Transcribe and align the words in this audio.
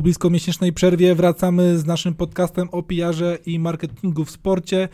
Po 0.00 0.04
blisko 0.04 0.30
miesięcznej 0.30 0.72
przerwie 0.72 1.14
wracamy 1.14 1.78
z 1.78 1.86
naszym 1.86 2.14
podcastem 2.14 2.68
o 2.72 2.82
PR 2.82 3.14
i 3.46 3.58
marketingu 3.58 4.24
w 4.24 4.30
sporcie. 4.30 4.88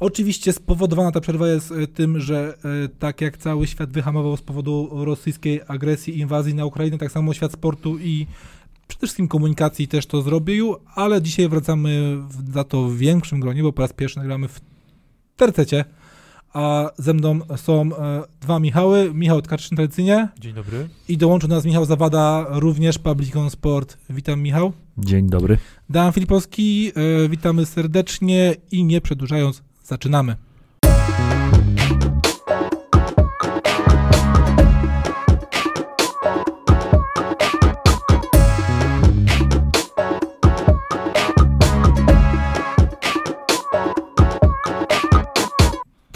Oczywiście 0.00 0.52
spowodowana 0.52 1.12
ta 1.12 1.20
przerwa 1.20 1.48
jest 1.48 1.72
e, 1.72 1.86
tym, 1.86 2.20
że 2.20 2.54
e, 2.84 2.88
tak 2.88 3.20
jak 3.20 3.36
cały 3.36 3.66
świat 3.66 3.90
wyhamował 3.90 4.36
z 4.36 4.42
powodu 4.42 4.88
rosyjskiej 4.92 5.60
agresji, 5.68 6.18
inwazji 6.18 6.54
na 6.54 6.64
Ukrainę, 6.66 6.98
tak 6.98 7.12
samo 7.12 7.34
świat 7.34 7.52
sportu 7.52 7.98
i 7.98 8.26
przede 8.88 9.06
wszystkim 9.06 9.28
komunikacji 9.28 9.88
też 9.88 10.06
to 10.06 10.22
zrobił, 10.22 10.76
ale 10.94 11.22
dzisiaj 11.22 11.48
wracamy 11.48 12.18
za 12.52 12.64
to 12.64 12.82
w 12.82 12.96
większym 12.96 13.40
gronie, 13.40 13.62
bo 13.62 13.72
po 13.72 13.82
raz 13.82 13.92
pierwszy 13.92 14.18
nagramy 14.18 14.48
w 14.48 14.60
tercecie, 15.36 15.84
a 16.56 16.90
ze 16.98 17.14
mną 17.14 17.40
są 17.56 17.82
e, 17.82 18.22
dwa 18.40 18.58
Michały. 18.58 19.10
Michał 19.14 19.42
Tkaczyn 19.42 19.76
tradycyjnie. 19.76 20.28
Dzień 20.40 20.54
dobry. 20.54 20.88
I 21.08 21.18
dołączył 21.18 21.48
nas 21.48 21.64
Michał 21.64 21.84
Zawada, 21.84 22.46
również 22.48 22.98
Publicon 22.98 23.50
Sport. 23.50 23.98
Witam 24.10 24.40
Michał. 24.40 24.72
Dzień 24.98 25.28
dobry. 25.28 25.58
Dan 25.90 26.12
Filipowski, 26.12 26.92
e, 27.24 27.28
witamy 27.28 27.66
serdecznie 27.66 28.54
i 28.70 28.84
nie 28.84 29.00
przedłużając, 29.00 29.62
zaczynamy. 29.84 30.36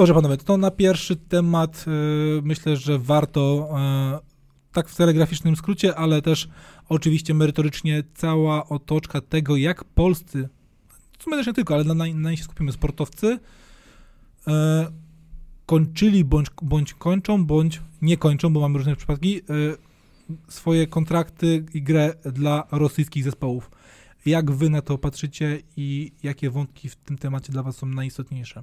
Dobrze 0.01 0.15
panowie, 0.15 0.37
to 0.37 0.57
na 0.57 0.71
pierwszy 0.71 1.17
temat 1.17 1.85
y, 2.39 2.43
myślę, 2.43 2.77
że 2.77 2.99
warto 2.99 3.69
y, 4.19 4.73
tak 4.73 4.89
w 4.89 4.97
telegraficznym 4.97 5.57
skrócie, 5.57 5.97
ale 5.97 6.23
też 6.23 6.49
oczywiście 6.89 7.35
merytorycznie 7.35 8.03
cała 8.15 8.69
otoczka 8.69 9.21
tego, 9.21 9.57
jak 9.57 9.85
polscy, 9.85 10.49
w 11.19 11.23
sumie 11.23 11.37
też 11.37 11.47
nie 11.47 11.53
tylko, 11.53 11.75
ale 11.75 11.85
na, 11.85 11.95
na, 11.95 12.05
na 12.15 12.37
się 12.37 12.45
skupimy, 12.45 12.73
sportowcy 12.73 13.27
y, 13.27 14.51
kończyli 15.67 16.25
bądź, 16.25 16.49
bądź 16.63 16.95
kończą, 16.95 17.47
bądź 17.47 17.81
nie 18.03 18.17
kończą, 18.17 18.53
bo 18.53 18.61
mamy 18.61 18.79
różne 18.79 18.97
przypadki, 18.97 19.41
swoje 20.49 20.87
kontrakty 20.87 21.65
i 21.75 21.83
grę 21.83 22.15
dla 22.25 22.67
rosyjskich 22.73 23.25
zespołów. 23.25 23.71
Jak 24.27 24.51
wy 24.51 24.71
na 24.71 24.83
to 24.83 24.99
patrzycie 24.99 25.63
i 25.77 26.13
jakie 26.23 26.51
wątki 26.51 26.89
w 26.89 26.97
tym 26.97 27.19
temacie 27.19 27.53
dla 27.53 27.63
was 27.63 27.77
są 27.77 27.87
najistotniejsze? 27.87 28.63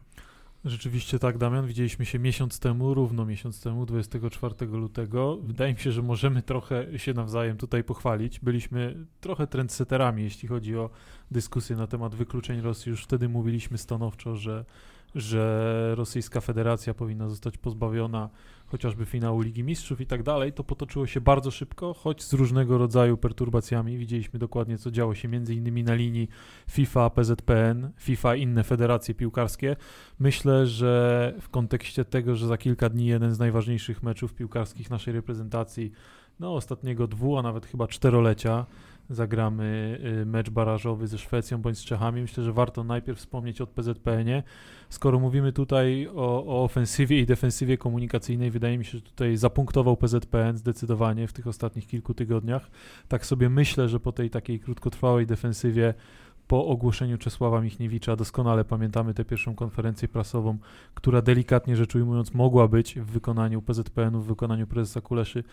Rzeczywiście 0.65 1.19
tak, 1.19 1.37
Damian. 1.37 1.67
Widzieliśmy 1.67 2.05
się 2.05 2.19
miesiąc 2.19 2.59
temu, 2.59 2.93
równo 2.93 3.25
miesiąc 3.25 3.61
temu, 3.61 3.85
24 3.85 4.65
lutego. 4.65 5.37
Wydaje 5.37 5.73
mi 5.73 5.79
się, 5.79 5.91
że 5.91 6.01
możemy 6.01 6.41
trochę 6.41 6.99
się 6.99 7.13
nawzajem 7.13 7.57
tutaj 7.57 7.83
pochwalić. 7.83 8.39
Byliśmy 8.39 9.05
trochę 9.21 9.47
trendsetterami, 9.47 10.23
jeśli 10.23 10.49
chodzi 10.49 10.77
o 10.77 10.89
dyskusję 11.31 11.75
na 11.75 11.87
temat 11.87 12.15
wykluczeń 12.15 12.61
Rosji. 12.61 12.89
Już 12.89 13.03
wtedy 13.03 13.29
mówiliśmy 13.29 13.77
stanowczo, 13.77 14.35
że, 14.35 14.65
że 15.15 15.93
Rosyjska 15.95 16.41
Federacja 16.41 16.93
powinna 16.93 17.29
zostać 17.29 17.57
pozbawiona 17.57 18.29
chociażby 18.67 19.05
finału 19.05 19.41
Ligi 19.41 19.63
Mistrzów 19.63 20.01
i 20.01 20.05
tak 20.05 20.23
dalej, 20.23 20.53
to 20.53 20.63
potoczyło 20.63 21.07
się 21.07 21.21
bardzo 21.21 21.51
szybko, 21.51 21.93
choć 21.93 22.23
z 22.23 22.33
różnego 22.33 22.77
rodzaju 22.77 23.17
perturbacjami. 23.17 23.97
Widzieliśmy 23.97 24.39
dokładnie, 24.39 24.77
co 24.77 24.91
działo 24.91 25.15
się 25.15 25.27
między 25.27 25.55
innymi 25.55 25.83
na 25.83 25.93
linii 25.93 26.29
FIFA, 26.69 27.09
PZPN, 27.09 27.91
FIFA 27.97 28.35
i 28.35 28.41
inne 28.41 28.63
federacje 28.63 29.15
piłkarskie. 29.15 29.75
Myślę, 30.19 30.67
że 30.67 31.33
w 31.41 31.49
kontekście 31.49 32.05
tego, 32.05 32.35
że 32.35 32.47
za 32.47 32.57
kilka 32.57 32.89
dni 32.89 33.05
jeden 33.05 33.33
z 33.33 33.39
najważniejszych 33.39 34.03
meczów 34.03 34.33
piłkarskich 34.33 34.89
naszej 34.89 35.13
reprezentacji, 35.13 35.91
no 36.39 36.55
ostatniego 36.55 37.07
dwu, 37.07 37.37
a 37.37 37.41
nawet 37.41 37.65
chyba 37.65 37.87
czterolecia, 37.87 38.65
zagramy 39.09 39.99
y, 40.21 40.25
mecz 40.25 40.49
barażowy 40.49 41.07
ze 41.07 41.17
Szwecją 41.17 41.61
bądź 41.61 41.77
z 41.77 41.85
Czechami. 41.85 42.21
Myślę, 42.21 42.43
że 42.43 42.53
warto 42.53 42.83
najpierw 42.83 43.19
wspomnieć 43.19 43.61
o 43.61 43.67
PZPN-ie. 43.67 44.43
Skoro 44.89 45.19
mówimy 45.19 45.53
tutaj 45.53 46.07
o, 46.07 46.45
o, 46.45 46.63
ofensywie 46.63 47.19
i 47.19 47.25
defensywie 47.25 47.77
komunikacyjnej, 47.77 48.51
wydaje 48.51 48.77
mi 48.77 48.85
się, 48.85 48.91
że 48.91 49.01
tutaj 49.01 49.37
zapunktował 49.37 49.97
PZPN 49.97 50.57
zdecydowanie 50.57 51.27
w 51.27 51.33
tych 51.33 51.47
ostatnich 51.47 51.87
kilku 51.87 52.13
tygodniach. 52.13 52.69
Tak 53.07 53.25
sobie 53.25 53.49
myślę, 53.49 53.89
że 53.89 53.99
po 53.99 54.11
tej 54.11 54.29
takiej 54.29 54.59
krótkotrwałej 54.59 55.25
defensywie 55.25 55.93
po 56.47 56.65
ogłoszeniu 56.65 57.17
Czesława 57.17 57.61
Michniewicza 57.61 58.15
doskonale 58.15 58.65
pamiętamy 58.65 59.13
tę 59.13 59.25
pierwszą 59.25 59.55
konferencję 59.55 60.07
prasową, 60.07 60.57
która 60.93 61.21
delikatnie 61.21 61.75
rzecz 61.75 61.95
ujmując 61.95 62.33
mogła 62.33 62.67
być 62.67 62.99
w 62.99 63.05
wykonaniu 63.05 63.61
PZPN-u, 63.61 64.21
w 64.21 64.25
wykonaniu 64.25 64.67
prezesa 64.67 65.01
Kuleszy 65.01 65.43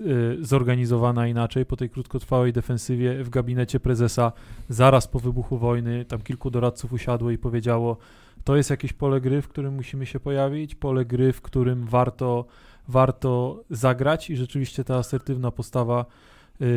yy, 0.00 0.38
zorganizowana 0.40 1.26
inaczej. 1.26 1.66
Po 1.66 1.76
tej 1.76 1.90
krótkotrwałej 1.90 2.52
defensywie 2.52 3.24
w 3.24 3.30
gabinecie 3.30 3.80
prezesa 3.80 4.32
zaraz 4.68 5.08
po 5.08 5.20
wybuchu 5.20 5.58
wojny 5.58 6.04
tam 6.04 6.20
kilku 6.20 6.50
doradców 6.50 6.92
usiadło 6.92 7.30
i 7.30 7.38
powiedziało 7.38 7.96
to 8.44 8.56
jest 8.56 8.70
jakieś 8.70 8.92
pole 8.92 9.20
gry, 9.20 9.42
w 9.42 9.48
którym 9.48 9.74
musimy 9.74 10.06
się 10.06 10.20
pojawić, 10.20 10.74
pole 10.74 11.04
gry, 11.04 11.32
w 11.32 11.42
którym 11.42 11.86
warto, 11.86 12.44
warto 12.88 13.64
zagrać 13.70 14.30
i 14.30 14.36
rzeczywiście 14.36 14.84
ta 14.84 14.96
asertywna 14.96 15.50
postawa 15.50 16.04
Y, 16.04 16.29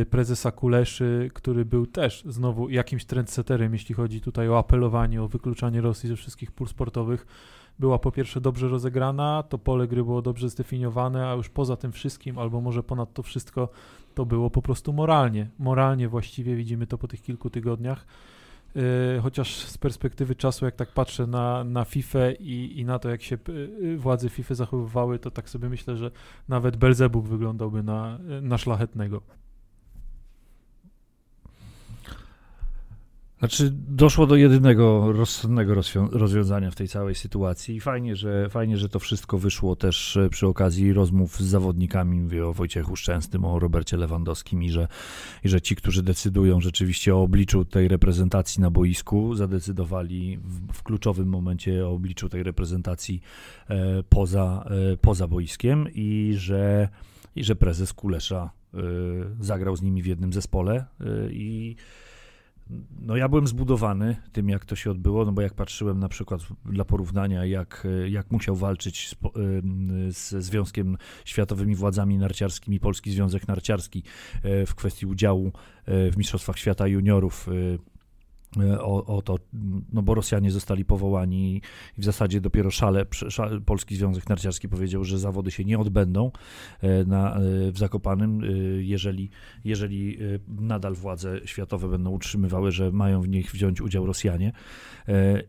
prezesa 0.10 0.52
Kuleszy, 0.52 1.30
który 1.34 1.66
był 1.66 1.88
też 1.88 2.24
znowu 2.26 2.70
jakimś 2.70 3.06
trendsetterem, 3.06 3.74
jeśli 3.74 3.96
chodzi 3.96 4.22
tutaj 4.22 4.50
o 4.50 4.58
apelowanie, 4.58 5.24
o 5.24 5.28
wykluczanie 5.28 5.82
Rosji 5.82 6.10
ze 6.10 6.16
wszystkich 6.16 6.52
pól 6.52 6.68
sportowych, 6.68 7.26
była 7.80 8.00
po 8.00 8.12
pierwsze 8.12 8.42
dobrze 8.42 8.68
rozegrana, 8.68 9.44
to 9.44 9.58
pole 9.58 9.88
gry 9.88 10.04
było 10.04 10.22
dobrze 10.22 10.50
zdefiniowane, 10.50 11.28
a 11.28 11.34
już 11.34 11.50
poza 11.50 11.76
tym 11.76 11.92
wszystkim, 11.92 12.38
albo 12.38 12.62
może 12.62 12.84
ponad 12.84 13.14
to 13.14 13.24
wszystko, 13.24 13.70
to 14.16 14.26
było 14.26 14.50
po 14.50 14.62
prostu 14.62 14.94
moralnie. 14.94 15.50
Moralnie 15.60 16.08
właściwie 16.10 16.56
widzimy 16.56 16.88
to 16.88 16.98
po 16.98 17.08
tych 17.08 17.22
kilku 17.22 17.50
tygodniach. 17.50 18.06
Yy, 18.76 18.82
chociaż 19.22 19.56
z 19.56 19.78
perspektywy 19.78 20.36
czasu, 20.36 20.66
jak 20.66 20.76
tak 20.76 20.92
patrzę 20.92 21.28
na, 21.28 21.64
na 21.64 21.86
FIFA 21.86 22.32
i, 22.32 22.74
i 22.76 22.86
na 22.86 23.00
to, 23.00 23.10
jak 23.10 23.22
się 23.22 23.38
yy, 23.82 23.98
władze 23.98 24.30
FIFA 24.30 24.56
zachowywały, 24.56 25.20
to 25.20 25.32
tak 25.32 25.50
sobie 25.50 25.70
myślę, 25.70 25.98
że 25.98 26.12
nawet 26.48 26.78
Belzebub 26.78 27.28
wyglądałby 27.28 27.84
na, 27.84 28.20
na 28.42 28.58
szlachetnego. 28.58 29.22
Znaczy, 33.44 33.72
doszło 33.74 34.28
do 34.28 34.36
jedynego 34.36 35.12
rozsądnego 35.12 35.76
rozwiązania 36.12 36.72
w 36.72 36.76
tej 36.76 36.88
całej 36.88 37.16
sytuacji 37.16 37.76
i 37.76 37.80
fajnie 37.80 38.16
że, 38.16 38.50
fajnie, 38.50 38.78
że 38.78 38.90
to 38.90 39.00
wszystko 39.00 39.38
wyszło 39.38 39.76
też 39.76 40.18
e, 40.18 40.30
przy 40.30 40.48
okazji 40.48 40.94
rozmów 40.94 41.40
z 41.40 41.44
zawodnikami, 41.44 42.20
mówię 42.20 42.48
o 42.48 42.54
Wojciechu 42.54 42.96
Szczęsnym, 42.96 43.46
o 43.46 43.60
Robercie 43.60 43.98
Lewandowskim 43.98 44.64
i 44.64 44.70
że, 44.70 44.88
i 45.44 45.50
że 45.50 45.62
ci, 45.62 45.76
którzy 45.76 46.04
decydują 46.04 46.62
rzeczywiście 46.62 47.16
o 47.16 47.22
obliczu 47.22 47.66
tej 47.66 47.88
reprezentacji 47.88 48.62
na 48.62 48.72
boisku, 48.72 49.36
zadecydowali 49.36 50.38
w, 50.38 50.74
w 50.74 50.84
kluczowym 50.84 51.28
momencie 51.28 51.88
o 51.88 51.92
obliczu 51.92 52.30
tej 52.30 52.44
reprezentacji 52.44 53.22
e, 53.70 54.04
poza, 54.10 54.66
e, 54.94 54.98
poza 54.98 55.28
boiskiem 55.28 55.88
i 55.94 56.34
że, 56.38 56.90
i 57.36 57.44
że 57.44 57.56
prezes 57.56 57.94
Kulesza 57.94 58.52
e, 58.74 58.78
zagrał 59.40 59.76
z 59.76 59.82
nimi 59.82 60.02
w 60.02 60.06
jednym 60.06 60.34
zespole 60.34 60.86
e, 61.00 61.32
i 61.32 61.76
no 63.02 63.16
ja 63.16 63.30
byłem 63.30 63.48
zbudowany 63.48 64.16
tym, 64.32 64.50
jak 64.50 64.66
to 64.66 64.76
się 64.76 64.92
odbyło, 64.92 65.26
no 65.26 65.32
bo 65.32 65.42
jak 65.42 65.54
patrzyłem 65.54 66.00
na 66.00 66.10
przykład 66.10 66.42
dla 66.66 66.86
porównania, 66.86 67.46
jak, 67.46 67.88
jak 68.10 68.32
musiał 68.32 68.56
walczyć 68.56 69.10
z, 69.10 69.16
z 70.18 70.44
Związkiem 70.44 70.98
Światowymi 71.26 71.76
Władzami 71.76 72.18
Narciarskimi, 72.18 72.80
Polski 72.80 73.12
Związek 73.12 73.48
Narciarski 73.48 74.04
e, 74.44 74.66
w 74.66 74.76
kwestii 74.76 75.06
udziału 75.06 75.52
e, 75.86 76.12
w 76.12 76.18
Mistrzostwach 76.18 76.60
Świata 76.60 76.88
Juniorów 76.88 77.44
E, 77.48 77.93
o, 78.80 79.06
o, 79.06 79.22
to, 79.22 79.38
no 79.94 80.02
bo 80.02 80.14
Rosjanie 80.14 80.52
zostali 80.52 80.86
powołani 80.86 81.62
i 81.98 82.02
w 82.02 82.04
zasadzie 82.04 82.42
dopiero 82.42 82.72
szale, 82.72 83.06
szale, 83.12 83.62
Polski 83.62 83.96
Związek 83.96 84.30
Narciarski 84.30 84.70
powiedział, 84.70 85.04
że 85.04 85.20
zawody 85.20 85.52
się 85.52 85.64
nie 85.66 85.80
odbędą 85.80 86.32
e, 86.82 87.06
na, 87.06 87.36
e, 87.36 87.42
w 87.72 87.78
Zakopanym, 87.78 88.42
jeżeli, 88.80 89.30
jeżeli 89.66 90.18
nadal 90.48 90.94
władze 90.94 91.40
światowe 91.46 91.88
będą 91.88 92.12
utrzymywały, 92.12 92.72
że 92.72 92.92
mają 92.92 93.22
w 93.22 93.30
nich 93.30 93.52
wziąć 93.52 93.82
udział 93.82 94.06
Rosjanie. 94.06 94.52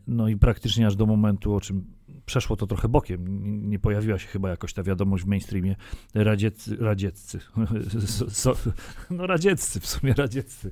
No 0.06 0.28
i 0.28 0.36
praktycznie 0.36 0.86
aż 0.86 0.96
do 0.96 1.06
momentu, 1.06 1.54
o 1.54 1.60
czym 1.60 1.84
przeszło 2.26 2.56
to 2.56 2.66
trochę 2.66 2.88
bokiem. 2.88 3.24
Nie 3.70 3.78
pojawiła 3.78 4.18
się 4.18 4.26
chyba 4.26 4.50
jakoś 4.50 4.72
ta 4.72 4.82
wiadomość 4.82 5.24
w 5.24 5.26
mainstreamie. 5.26 5.76
Radzieccy, 6.14 6.76
radzieccy, 6.80 7.40
so, 8.28 8.56
no 9.10 9.26
radzieccy, 9.26 9.80
w 9.80 9.86
sumie 9.86 10.14
radzieccy, 10.14 10.70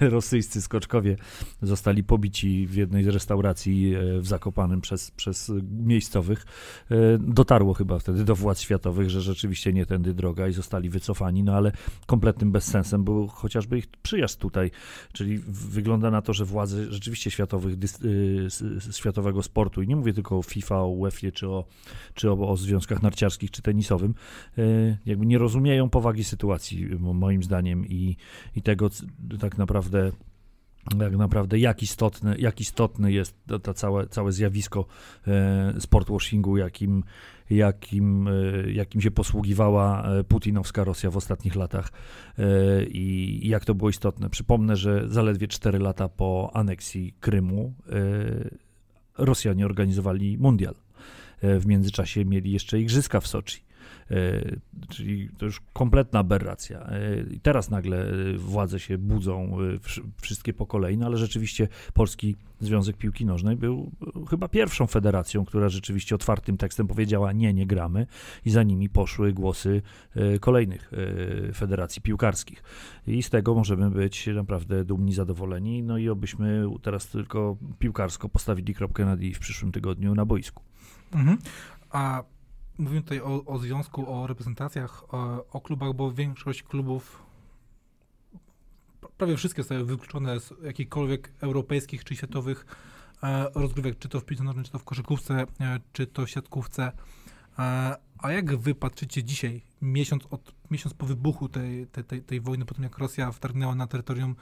rosyjscy 0.00 0.62
skoczkowie 0.62 1.16
zostali 1.62 2.04
pobici 2.04 2.66
w 2.66 2.74
jednej 2.74 3.04
z 3.04 3.08
restauracji 3.08 3.94
e, 3.94 4.20
w 4.20 4.26
Zakopanym 4.26 4.80
przez, 4.80 5.10
przez 5.10 5.52
miejscowych. 5.70 6.46
E, 6.90 7.18
dotarło 7.18 7.74
chyba 7.74 7.98
wtedy 7.98 8.24
do 8.24 8.34
władz 8.34 8.60
światowych, 8.60 9.10
że 9.10 9.20
rzeczywiście 9.20 9.72
nie 9.72 9.86
tędy 9.86 10.14
droga 10.14 10.48
i 10.48 10.52
zostali 10.52 10.88
wycofani, 10.88 11.42
no 11.42 11.54
ale 11.54 11.72
kompletnym 12.06 12.52
bezsensem 12.52 13.04
był 13.04 13.28
chociażby 13.28 13.78
ich 13.78 13.86
przyjazd 13.86 14.40
tutaj, 14.40 14.70
czyli 15.12 15.38
wygląda 15.48 16.10
na 16.10 16.22
to, 16.22 16.32
że 16.32 16.44
władze 16.44 16.92
rzeczywiście 16.92 17.30
światowych, 17.30 17.74
y, 18.04 18.48
światowego 18.92 19.42
sportu 19.42 19.82
i 19.82 19.88
nie 19.88 19.96
mówię 19.96 20.12
tylko 20.12 20.38
o 20.38 20.42
FIFA, 20.42 20.71
FIFA, 20.72 20.82
o 20.82 20.88
UEFA, 20.88 21.30
czy 21.32 21.48
o, 21.48 21.64
czy 22.14 22.30
o, 22.30 22.48
o 22.48 22.56
związkach 22.56 23.02
narciarskich, 23.02 23.50
czy 23.50 23.62
tenisowym, 23.62 24.14
jakby 25.06 25.26
nie 25.26 25.38
rozumieją 25.38 25.90
powagi 25.90 26.24
sytuacji, 26.24 26.86
moim 26.98 27.42
zdaniem, 27.42 27.86
i, 27.86 28.16
i 28.56 28.62
tego 28.62 28.90
tak 29.40 29.58
naprawdę 29.58 30.12
tak 30.98 31.16
naprawdę 31.16 31.58
jak 31.58 31.82
istotne, 31.82 32.36
jak 32.38 32.60
istotne 32.60 33.12
jest 33.12 33.34
to, 33.46 33.58
to 33.58 33.74
całe, 33.74 34.06
całe 34.06 34.32
zjawisko 34.32 34.86
e, 35.26 35.74
sportwashingu, 35.80 36.56
jakim, 36.56 37.04
jakim, 37.50 38.28
e, 38.28 38.32
jakim 38.72 39.00
się 39.00 39.10
posługiwała 39.10 40.02
e, 40.02 40.24
putinowska 40.24 40.84
Rosja 40.84 41.10
w 41.10 41.16
ostatnich 41.16 41.56
latach 41.56 41.92
e, 42.38 42.84
i, 42.84 43.46
i, 43.46 43.48
jak 43.48 43.64
to 43.64 43.74
było 43.74 43.90
istotne. 43.90 44.30
Przypomnę, 44.30 44.76
że 44.76 45.08
zaledwie 45.08 45.48
4 45.48 45.78
lata 45.78 46.08
po 46.08 46.50
aneksji 46.54 47.14
Krymu 47.20 47.74
e, 47.88 48.71
Rosjanie 49.18 49.66
organizowali 49.66 50.38
mundial. 50.38 50.74
E, 51.42 51.58
w 51.58 51.66
międzyczasie 51.66 52.24
mieli 52.24 52.52
jeszcze 52.52 52.80
igrzyska 52.80 53.20
w 53.20 53.26
Soczi. 53.26 53.62
E, 54.10 54.56
czyli 54.88 55.28
to 55.38 55.44
już 55.44 55.60
kompletna 55.72 56.18
aberracja. 56.18 56.80
E, 56.80 57.20
I 57.30 57.40
teraz 57.40 57.70
nagle 57.70 58.10
e, 58.10 58.38
władze 58.38 58.80
się 58.80 58.98
budzą, 58.98 59.56
wszystkie 60.22 60.52
po 60.52 60.66
kolei, 60.66 60.98
no 60.98 61.06
ale 61.06 61.16
rzeczywiście 61.16 61.68
Polski 61.94 62.36
Związek 62.60 62.96
Piłki 62.96 63.26
Nożnej 63.26 63.56
był 63.56 63.92
chyba 64.30 64.48
pierwszą 64.48 64.86
federacją, 64.86 65.44
która 65.44 65.68
rzeczywiście 65.68 66.14
otwartym 66.14 66.56
tekstem 66.56 66.86
powiedziała 66.86 67.32
nie, 67.32 67.54
nie 67.54 67.66
gramy 67.66 68.06
i 68.44 68.50
za 68.50 68.62
nimi 68.62 68.88
poszły 68.88 69.32
głosy 69.32 69.82
kolejnych 70.40 70.92
federacji 71.54 72.02
piłkarskich. 72.02 72.62
I 73.06 73.22
z 73.22 73.30
tego 73.30 73.54
możemy 73.54 73.90
być 73.90 74.26
naprawdę 74.26 74.84
dumni, 74.84 75.12
zadowoleni, 75.12 75.82
no 75.82 75.98
i 75.98 76.08
obyśmy 76.08 76.64
teraz 76.82 77.06
tylko 77.06 77.56
piłkarsko 77.78 78.28
postawili 78.28 78.74
kropkę 78.74 79.04
nad 79.04 79.20
i 79.20 79.34
w 79.34 79.38
przyszłym 79.38 79.72
tygodniu 79.72 80.14
na 80.14 80.24
boisku. 80.24 80.62
Mhm. 81.12 81.38
A 81.90 82.22
mówimy 82.78 83.02
tutaj 83.02 83.20
o, 83.20 83.44
o 83.44 83.58
związku, 83.58 84.14
o 84.14 84.26
reprezentacjach, 84.26 85.14
o, 85.14 85.46
o, 85.50 85.60
klubach, 85.60 85.92
bo 85.92 86.12
większość 86.12 86.62
klubów, 86.62 87.22
prawie 89.18 89.36
wszystkie 89.36 89.62
zostały 89.62 89.84
wykluczone 89.84 90.40
z 90.40 90.54
jakichkolwiek 90.62 91.32
europejskich 91.40 92.04
czy 92.04 92.16
światowych 92.16 92.66
e, 93.22 93.46
rozgrywek, 93.54 93.98
czy 93.98 94.08
to 94.08 94.20
w 94.20 94.24
piłce 94.24 94.44
nożnej, 94.44 94.64
czy 94.64 94.72
to 94.72 94.78
w 94.78 94.84
koszykówce, 94.84 95.46
e, 95.60 95.80
czy 95.92 96.06
to 96.06 96.26
w 96.26 96.30
siatkówce. 96.30 96.92
E, 97.58 97.96
a 98.18 98.32
jak 98.32 98.56
wy 98.56 98.74
patrzycie 98.74 99.24
dzisiaj, 99.24 99.62
miesiąc, 99.82 100.26
od, 100.30 100.54
miesiąc 100.70 100.94
po 100.94 101.06
wybuchu 101.06 101.48
tej, 101.48 101.86
tej, 101.86 102.04
tej, 102.04 102.22
tej 102.22 102.40
wojny, 102.40 102.64
po 102.64 102.74
tym 102.74 102.84
jak 102.84 102.98
Rosja 102.98 103.32
wtargnęła 103.32 103.74
na 103.74 103.86
terytorium 103.86 104.36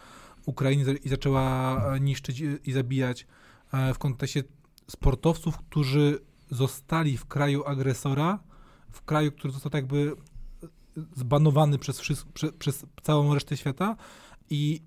Ukrainy 0.47 0.95
i 0.95 1.09
zaczęła 1.09 1.77
e, 1.95 2.01
niszczyć 2.01 2.43
i 2.65 2.73
zabijać 2.73 3.27
e, 3.73 3.95
w 3.95 3.99
kontekście 3.99 4.43
sportowców, 4.87 5.59
którzy 5.59 6.19
zostali 6.51 7.17
w 7.17 7.27
kraju 7.27 7.65
agresora, 7.67 8.39
w 8.91 9.03
kraju, 9.03 9.33
który 9.33 9.53
został 9.53 9.71
tak 9.71 9.83
jakby 9.83 10.13
zbanowany 11.17 11.79
przez, 11.79 12.01
przez, 12.01 12.27
przez 12.59 12.87
całą 13.03 13.35
resztę 13.35 13.57
świata 13.57 13.97
i 14.51 14.83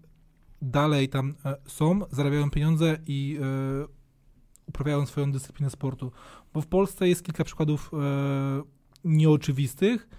dalej 0.62 1.10
tam 1.10 1.36
e, 1.46 1.56
są, 1.66 2.00
zarabiają 2.12 2.50
pieniądze 2.50 2.98
i 3.08 3.40
e, 3.42 3.88
uprawiają 4.66 5.06
swoją 5.06 5.32
dyscyplinę 5.32 5.70
sportu. 5.70 6.12
Bo 6.54 6.62
w 6.62 6.68
Polsce 6.68 7.08
jest 7.08 7.24
kilka 7.24 7.44
przykładów 7.44 7.92
e, 7.94 7.98
nieoczywistych. 9.04 10.10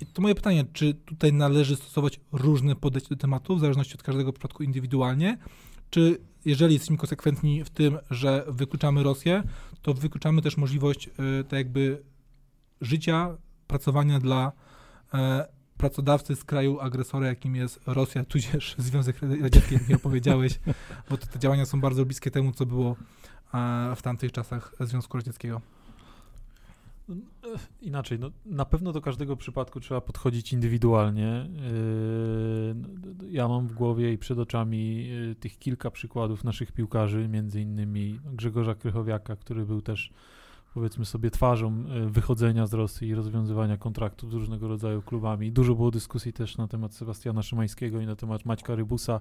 I 0.00 0.06
to 0.06 0.22
moje 0.22 0.34
pytanie, 0.34 0.64
czy 0.72 0.94
tutaj 0.94 1.32
należy 1.32 1.76
stosować 1.76 2.20
różne 2.32 2.76
podejście 2.76 3.08
do 3.08 3.16
tematu, 3.16 3.56
w 3.56 3.60
zależności 3.60 3.94
od 3.94 4.02
każdego 4.02 4.32
przypadku 4.32 4.62
indywidualnie, 4.62 5.38
czy 5.90 6.18
jeżeli 6.44 6.74
jesteśmy 6.74 6.96
konsekwentni 6.96 7.64
w 7.64 7.70
tym, 7.70 7.98
że 8.10 8.44
wykluczamy 8.48 9.02
Rosję, 9.02 9.42
to 9.82 9.94
wykluczamy 9.94 10.42
też 10.42 10.56
możliwość 10.56 11.08
e, 11.08 11.44
tak 11.44 11.58
jakby 11.58 12.02
życia, 12.80 13.36
pracowania 13.66 14.20
dla 14.20 14.52
e, 15.14 15.48
pracodawcy 15.78 16.36
z 16.36 16.44
kraju 16.44 16.80
agresora, 16.80 17.26
jakim 17.26 17.56
jest 17.56 17.80
Rosja, 17.86 18.24
tudzież 18.24 18.74
Związek 18.78 19.16
Radziecki, 19.42 19.74
jak 19.74 19.88
mi 19.88 19.94
opowiedziałeś, 19.94 20.60
bo 21.10 21.16
te 21.16 21.38
działania 21.38 21.66
są 21.66 21.80
bardzo 21.80 22.04
bliskie 22.04 22.30
temu, 22.30 22.52
co 22.52 22.66
było 22.66 22.96
e, 23.54 23.96
w 23.96 24.02
tamtych 24.02 24.32
czasach 24.32 24.74
Związku 24.80 25.16
Radzieckiego. 25.16 25.60
Inaczej, 27.80 28.18
no, 28.18 28.30
na 28.46 28.64
pewno 28.64 28.92
do 28.92 29.00
każdego 29.00 29.36
przypadku 29.36 29.80
trzeba 29.80 30.00
podchodzić 30.00 30.52
indywidualnie. 30.52 31.48
Ja 33.38 33.48
mam 33.48 33.66
w 33.66 33.72
głowie 33.72 34.12
i 34.12 34.18
przed 34.18 34.38
oczami 34.38 35.06
yy, 35.06 35.34
tych 35.34 35.58
kilka 35.58 35.90
przykładów 35.90 36.44
naszych 36.44 36.72
piłkarzy, 36.72 37.28
między 37.28 37.60
innymi 37.60 38.20
Grzegorza 38.32 38.74
Krychowiaka, 38.74 39.36
który 39.36 39.66
był 39.66 39.82
też 39.82 40.10
powiedzmy 40.74 41.04
sobie 41.04 41.30
twarzą 41.30 41.84
yy, 41.84 42.10
wychodzenia 42.10 42.66
z 42.66 42.74
Rosji 42.74 43.08
i 43.08 43.14
rozwiązywania 43.14 43.76
kontraktów 43.76 44.30
z 44.30 44.34
różnego 44.34 44.68
rodzaju 44.68 45.02
klubami. 45.02 45.52
Dużo 45.52 45.74
było 45.74 45.90
dyskusji 45.90 46.32
też 46.32 46.56
na 46.56 46.68
temat 46.68 46.94
Sebastiana 46.94 47.42
Szymańskiego 47.42 48.00
i 48.00 48.06
na 48.06 48.16
temat 48.16 48.44
Maćka 48.44 48.74
Rybusa, 48.74 49.20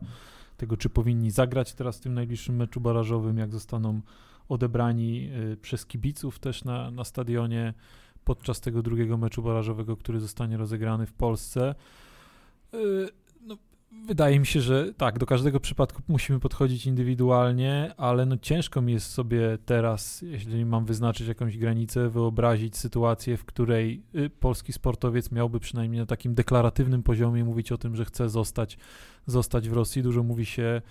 tego 0.57 0.77
czy 0.77 0.89
powinni 0.89 1.31
zagrać 1.31 1.73
teraz 1.73 1.97
w 1.97 2.01
tym 2.01 2.13
najbliższym 2.13 2.55
meczu 2.55 2.81
barażowym, 2.81 3.37
jak 3.37 3.51
zostaną 3.51 4.01
odebrani 4.49 5.29
y, 5.53 5.57
przez 5.57 5.85
kibiców 5.85 6.39
też 6.39 6.63
na, 6.63 6.91
na 6.91 7.03
stadionie 7.03 7.73
podczas 8.23 8.61
tego 8.61 8.81
drugiego 8.81 9.17
meczu 9.17 9.43
barażowego, 9.43 9.97
który 9.97 10.19
zostanie 10.19 10.57
rozegrany 10.57 11.05
w 11.05 11.13
Polsce. 11.13 11.75
Wydaje 14.05 14.39
mi 14.39 14.45
się, 14.45 14.61
że 14.61 14.94
tak, 14.94 15.19
do 15.19 15.25
każdego 15.25 15.59
przypadku 15.59 16.01
musimy 16.07 16.39
podchodzić 16.39 16.85
indywidualnie, 16.85 17.94
ale 17.97 18.25
no 18.25 18.38
ciężko 18.38 18.81
mi 18.81 18.94
jest 18.94 19.11
sobie 19.11 19.57
teraz, 19.65 20.21
jeśli 20.21 20.65
mam 20.65 20.85
wyznaczyć 20.85 21.27
jakąś 21.27 21.57
granicę, 21.57 22.09
wyobrazić 22.09 22.77
sytuację, 22.77 23.38
w 23.38 23.45
której 23.45 24.03
y, 24.15 24.29
polski 24.29 24.73
sportowiec 24.73 25.31
miałby 25.31 25.59
przynajmniej 25.59 25.99
na 25.99 26.05
takim 26.05 26.33
deklaratywnym 26.33 27.03
poziomie 27.03 27.44
mówić 27.44 27.71
o 27.71 27.77
tym, 27.77 27.95
że 27.95 28.05
chce 28.05 28.29
zostać, 28.29 28.77
zostać 29.25 29.69
w 29.69 29.73
Rosji. 29.73 30.03
Dużo 30.03 30.23
mówi 30.23 30.45
się 30.45 30.81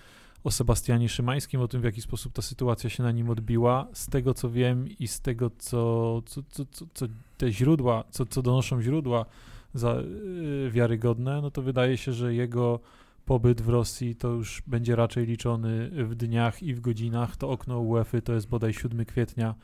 o 0.43 0.51
Sebastianie 0.51 1.09
Szymańskim, 1.09 1.61
o 1.61 1.67
tym, 1.67 1.81
w 1.81 1.83
jaki 1.83 2.01
sposób 2.01 2.33
ta 2.33 2.41
sytuacja 2.41 2.89
się 2.89 3.03
na 3.03 3.11
nim 3.11 3.29
odbiła. 3.29 3.87
Z 3.93 4.09
tego, 4.09 4.33
co 4.33 4.49
wiem 4.49 4.87
i 4.99 5.07
z 5.07 5.21
tego, 5.21 5.51
co, 5.57 6.21
co, 6.25 6.41
co, 6.49 6.65
co 6.93 7.05
te 7.37 7.51
źródła, 7.51 8.03
co, 8.11 8.25
co 8.25 8.41
donoszą 8.41 8.81
źródła 8.81 9.25
za, 9.73 9.95
yy, 9.95 10.71
wiarygodne, 10.71 11.41
no 11.41 11.51
to 11.51 11.61
wydaje 11.61 11.97
się, 11.97 12.13
że 12.13 12.33
jego 12.33 12.79
pobyt 13.25 13.61
w 13.61 13.69
Rosji 13.69 14.15
to 14.15 14.27
już 14.27 14.63
będzie 14.67 14.95
raczej 14.95 15.25
liczony 15.25 15.89
w 16.05 16.15
dniach 16.15 16.63
i 16.63 16.73
w 16.73 16.79
godzinach. 16.79 17.37
To 17.37 17.49
okno 17.49 17.79
UEFA 17.79 18.21
to 18.21 18.33
jest 18.33 18.49
bodaj 18.49 18.73
7 18.73 19.05
kwietnia. 19.05 19.55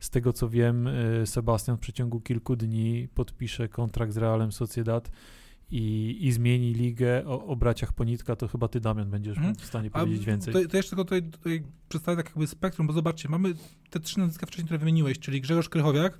Z 0.00 0.10
tego 0.10 0.32
co 0.32 0.48
wiem, 0.48 0.86
y, 0.86 1.26
Sebastian 1.26 1.76
w 1.76 1.80
przeciągu 1.80 2.20
kilku 2.20 2.56
dni 2.56 3.08
podpisze 3.14 3.68
kontrakt 3.68 4.12
z 4.12 4.16
Realem 4.16 4.52
Sociedad 4.52 5.10
i, 5.70 6.16
i 6.20 6.32
zmieni 6.32 6.74
ligę 6.74 7.26
o, 7.26 7.46
o 7.46 7.56
braciach 7.56 7.92
Ponitka, 7.92 8.36
to 8.36 8.48
chyba 8.48 8.68
ty, 8.68 8.80
Damian, 8.80 9.10
będziesz 9.10 9.36
hmm. 9.36 9.54
w 9.54 9.64
stanie 9.64 9.90
powiedzieć 9.90 10.22
A, 10.22 10.26
więcej. 10.26 10.54
To, 10.54 10.68
to 10.68 10.76
jeszcze 10.76 10.90
tylko 10.90 11.04
tutaj, 11.04 11.22
tutaj 11.22 11.62
przedstawię 11.88 12.16
tak 12.16 12.26
jakby 12.26 12.46
spektrum, 12.46 12.86
bo 12.86 12.92
zobaczcie, 12.92 13.28
mamy 13.28 13.54
te 13.90 14.00
trzy 14.00 14.18
nazwiska 14.18 14.46
wcześniej, 14.46 14.64
które 14.64 14.78
wymieniłeś, 14.78 15.18
czyli 15.18 15.40
Grzegorz 15.40 15.68
Krychowiak, 15.68 16.18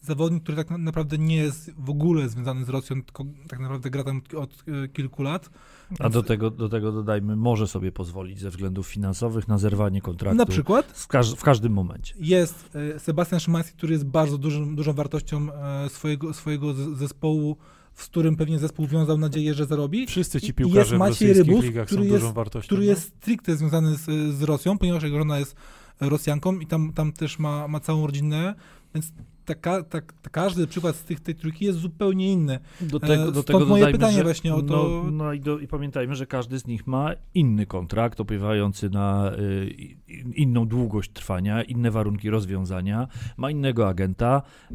zawodnik, 0.00 0.42
który 0.42 0.56
tak 0.56 0.70
naprawdę 0.70 1.18
nie 1.18 1.36
jest 1.36 1.70
w 1.78 1.90
ogóle 1.90 2.28
związany 2.28 2.64
z 2.64 2.68
Rosją, 2.68 3.02
tylko 3.02 3.24
tak 3.48 3.58
naprawdę 3.58 3.90
gra 3.90 4.04
tam 4.04 4.22
od 4.36 4.64
y, 4.84 4.88
kilku 4.88 5.22
lat. 5.22 5.50
A 5.98 6.08
do 6.08 6.22
tego, 6.22 6.50
do 6.50 6.68
tego 6.68 6.92
dodajmy, 6.92 7.36
może 7.36 7.66
sobie 7.66 7.92
pozwolić 7.92 8.40
ze 8.40 8.50
względów 8.50 8.86
finansowych 8.86 9.48
na 9.48 9.58
zerwanie 9.58 10.00
kontraktu. 10.00 10.36
Na 10.36 10.46
przykład? 10.46 10.86
W, 10.86 11.06
każ 11.06 11.34
w 11.34 11.42
każdym 11.42 11.72
momencie. 11.72 12.14
Jest 12.18 12.76
y, 12.96 12.98
Sebastian 12.98 13.40
Szymański, 13.40 13.76
który 13.76 13.92
jest 13.92 14.04
bardzo 14.04 14.38
dużym, 14.38 14.76
dużą 14.76 14.92
wartością 14.92 15.48
y, 15.86 15.88
swojego, 15.88 16.34
swojego 16.34 16.74
zespołu 16.74 17.56
z 17.94 18.06
którym 18.06 18.36
pewnie 18.36 18.58
zespół 18.58 18.86
wiązał 18.86 19.18
nadzieję, 19.18 19.54
że 19.54 19.66
zarobi. 19.66 20.06
Wszyscy 20.06 20.40
ci 20.40 20.54
piłkarze 20.54 20.80
jest 20.80 20.98
Maciej 20.98 21.32
Rybus, 21.32 21.64
który 21.86 22.06
jest, 22.06 22.24
wartością, 22.24 22.66
który 22.66 22.80
no? 22.80 22.86
jest 22.88 23.02
stricte 23.02 23.56
związany 23.56 23.96
z, 23.96 24.34
z 24.34 24.42
Rosją, 24.42 24.78
ponieważ 24.78 25.02
jego 25.02 25.18
żona 25.18 25.38
jest 25.38 25.56
Rosjanką 26.00 26.58
i 26.58 26.66
tam, 26.66 26.92
tam 26.92 27.12
też 27.12 27.38
ma, 27.38 27.68
ma 27.68 27.80
całą 27.80 28.06
rodzinę, 28.06 28.54
więc 28.94 29.12
ta, 29.54 29.82
ta, 29.82 30.00
każdy 30.30 30.66
przykład 30.66 30.96
z 30.96 31.04
tych, 31.04 31.20
tej 31.20 31.34
trójki 31.34 31.64
jest 31.64 31.78
zupełnie 31.78 32.32
inny. 32.32 32.58
Do 32.80 33.00
tego, 33.00 33.24
do 33.24 33.42
Stąd 33.42 33.46
tego 33.46 33.66
moje 33.66 33.86
pytanie 33.92 34.22
właśnie 34.22 34.54
o 34.54 34.62
to. 34.62 35.02
No, 35.04 35.10
no 35.10 35.32
i, 35.32 35.40
do, 35.40 35.58
i, 35.58 35.68
pamiętajmy, 35.68 36.14
że 36.14 36.26
każdy 36.26 36.58
z 36.58 36.66
nich 36.66 36.86
ma 36.86 37.10
inny 37.34 37.66
kontrakt 37.66 38.20
opiewający 38.20 38.90
na 38.90 39.32
y, 39.38 39.96
inną 40.34 40.66
długość 40.66 41.10
trwania, 41.10 41.62
inne 41.62 41.90
warunki 41.90 42.30
rozwiązania, 42.30 43.08
ma 43.36 43.50
innego 43.50 43.88
agenta, 43.88 44.42
y, 44.70 44.74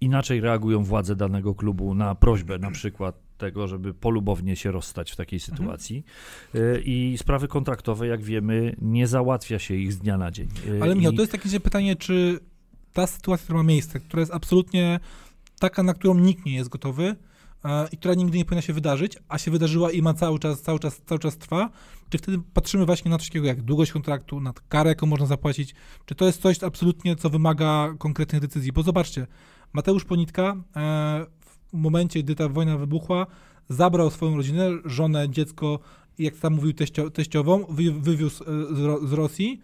inaczej 0.00 0.40
reagują 0.40 0.84
władze 0.84 1.16
danego 1.16 1.54
klubu 1.54 1.94
na 1.94 2.14
prośbę 2.14 2.58
na 2.58 2.70
przykład 2.70 3.32
tego, 3.38 3.68
żeby 3.68 3.94
polubownie 3.94 4.56
się 4.56 4.72
rozstać 4.72 5.10
w 5.10 5.16
takiej 5.16 5.36
mhm. 5.36 5.56
sytuacji. 5.56 6.04
Mhm. 6.54 6.82
I 6.84 7.16
sprawy 7.18 7.48
kontraktowe, 7.48 8.06
jak 8.06 8.22
wiemy, 8.22 8.76
nie 8.80 9.06
załatwia 9.06 9.58
się 9.58 9.74
ich 9.74 9.92
z 9.92 9.98
dnia 9.98 10.18
na 10.18 10.30
dzień. 10.30 10.48
Ale 10.82 10.94
Michał, 10.94 11.12
I... 11.12 11.16
to 11.16 11.22
jest 11.22 11.32
takie 11.32 11.60
pytanie, 11.60 11.96
czy 11.96 12.40
ta 12.92 13.06
sytuacja, 13.06 13.44
która 13.44 13.58
ma 13.58 13.62
miejsce, 13.62 14.00
która 14.00 14.20
jest 14.20 14.32
absolutnie 14.32 15.00
taka, 15.60 15.82
na 15.82 15.94
którą 15.94 16.14
nikt 16.14 16.46
nie 16.46 16.54
jest 16.54 16.70
gotowy, 16.70 17.16
e, 17.64 17.88
i 17.92 17.96
która 17.96 18.14
nigdy 18.14 18.38
nie 18.38 18.44
powinna 18.44 18.62
się 18.62 18.72
wydarzyć, 18.72 19.18
a 19.28 19.38
się 19.38 19.50
wydarzyła 19.50 19.90
i 19.90 20.02
ma 20.02 20.14
cały 20.14 20.38
czas, 20.38 20.62
cały 20.62 20.78
czas, 20.78 21.00
cały 21.06 21.18
czas 21.18 21.38
trwa, 21.38 21.70
czy 22.10 22.18
wtedy 22.18 22.38
patrzymy 22.54 22.86
właśnie 22.86 23.10
na 23.10 23.18
coś 23.18 23.28
takiego 23.28 23.46
jak 23.46 23.62
długość 23.62 23.92
kontraktu, 23.92 24.40
na 24.40 24.52
karę, 24.68 24.90
jaką 24.90 25.06
można 25.06 25.26
zapłacić, 25.26 25.74
czy 26.06 26.14
to 26.14 26.26
jest 26.26 26.42
coś 26.42 26.62
absolutnie, 26.62 27.16
co 27.16 27.30
wymaga 27.30 27.94
konkretnych 27.98 28.42
decyzji, 28.42 28.72
bo 28.72 28.82
zobaczcie, 28.82 29.26
Mateusz 29.72 30.04
Ponitka 30.04 30.56
e, 30.76 31.26
w 31.72 31.72
momencie, 31.72 32.22
gdy 32.22 32.34
ta 32.34 32.48
wojna 32.48 32.78
wybuchła, 32.78 33.26
zabrał 33.68 34.10
swoją 34.10 34.36
rodzinę, 34.36 34.70
żonę, 34.84 35.30
dziecko, 35.30 35.78
jak 36.18 36.36
tam 36.36 36.54
mówił 36.54 36.72
teścio, 36.72 37.10
teściową, 37.10 37.64
wy, 37.68 37.92
wywiózł 37.92 38.44
e, 38.44 38.46
z, 38.46 39.08
z 39.08 39.12
Rosji, 39.12 39.60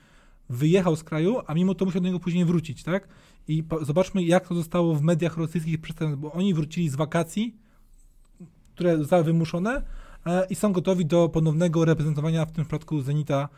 wyjechał 0.50 0.96
z 0.96 1.04
kraju, 1.04 1.40
a 1.46 1.54
mimo 1.54 1.74
to 1.74 1.84
musiał 1.84 2.00
do 2.00 2.06
niego 2.06 2.20
później 2.20 2.44
wrócić, 2.44 2.82
tak? 2.82 3.08
I 3.48 3.64
zobaczmy, 3.82 4.22
jak 4.22 4.48
to 4.48 4.54
zostało 4.54 4.94
w 4.94 5.02
mediach 5.02 5.36
rosyjskich 5.36 5.80
przedstawione, 5.80 6.16
bo 6.16 6.32
oni 6.32 6.54
wrócili 6.54 6.88
z 6.88 6.96
wakacji, 6.96 7.56
które 8.74 8.98
zostały 8.98 9.24
wymuszone 9.24 9.82
e, 10.26 10.46
i 10.50 10.54
są 10.54 10.72
gotowi 10.72 11.06
do 11.06 11.28
ponownego 11.28 11.84
reprezentowania, 11.84 12.46
w 12.46 12.52
tym 12.52 12.64
przypadku 12.64 13.00
Zenita 13.00 13.48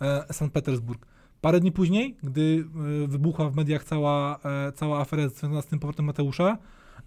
e, 0.00 0.24
St. 0.32 0.50
Petersburg. 0.52 1.06
Parę 1.40 1.60
dni 1.60 1.72
później, 1.72 2.16
gdy 2.22 2.64
e, 3.04 3.08
wybuchła 3.08 3.50
w 3.50 3.56
mediach 3.56 3.84
cała, 3.84 4.38
e, 4.44 4.72
cała 4.72 5.00
afera 5.00 5.28
związana 5.28 5.62
z 5.62 5.66
tym 5.66 5.78
powrotem 5.78 6.06
Mateusza, 6.06 6.58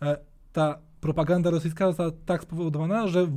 e, 0.01 0.17
ta 0.53 0.77
propaganda 1.01 1.50
rosyjska 1.50 1.88
została 1.88 2.12
tak 2.25 2.41
spowodowana, 2.41 3.08
że 3.08 3.27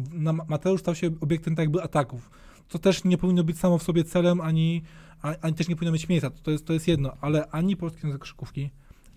Mateusz 0.49 0.81
stał 0.81 0.95
się 0.95 1.11
obiektem 1.21 1.55
tak 1.55 1.63
jakby 1.63 1.83
ataków. 1.83 2.31
Co 2.69 2.79
też 2.79 3.05
nie 3.05 3.19
powinno 3.19 3.45
być 3.45 3.59
samo 3.59 3.79
w 3.79 3.83
sobie 3.83 4.05
celem, 4.05 4.41
ani, 4.41 4.83
ani 5.23 5.55
też 5.55 5.69
nie 5.69 5.77
powinno 5.77 5.93
mieć 5.93 6.09
miejsca. 6.09 6.31
To 6.31 6.51
jest, 6.51 6.67
to 6.67 6.73
jest 6.73 6.89
jedno, 6.89 7.17
ale 7.21 7.47
ani 7.51 7.77
Polski 7.77 8.01
Związek 8.01 8.21
Koszykówki, 8.21 8.71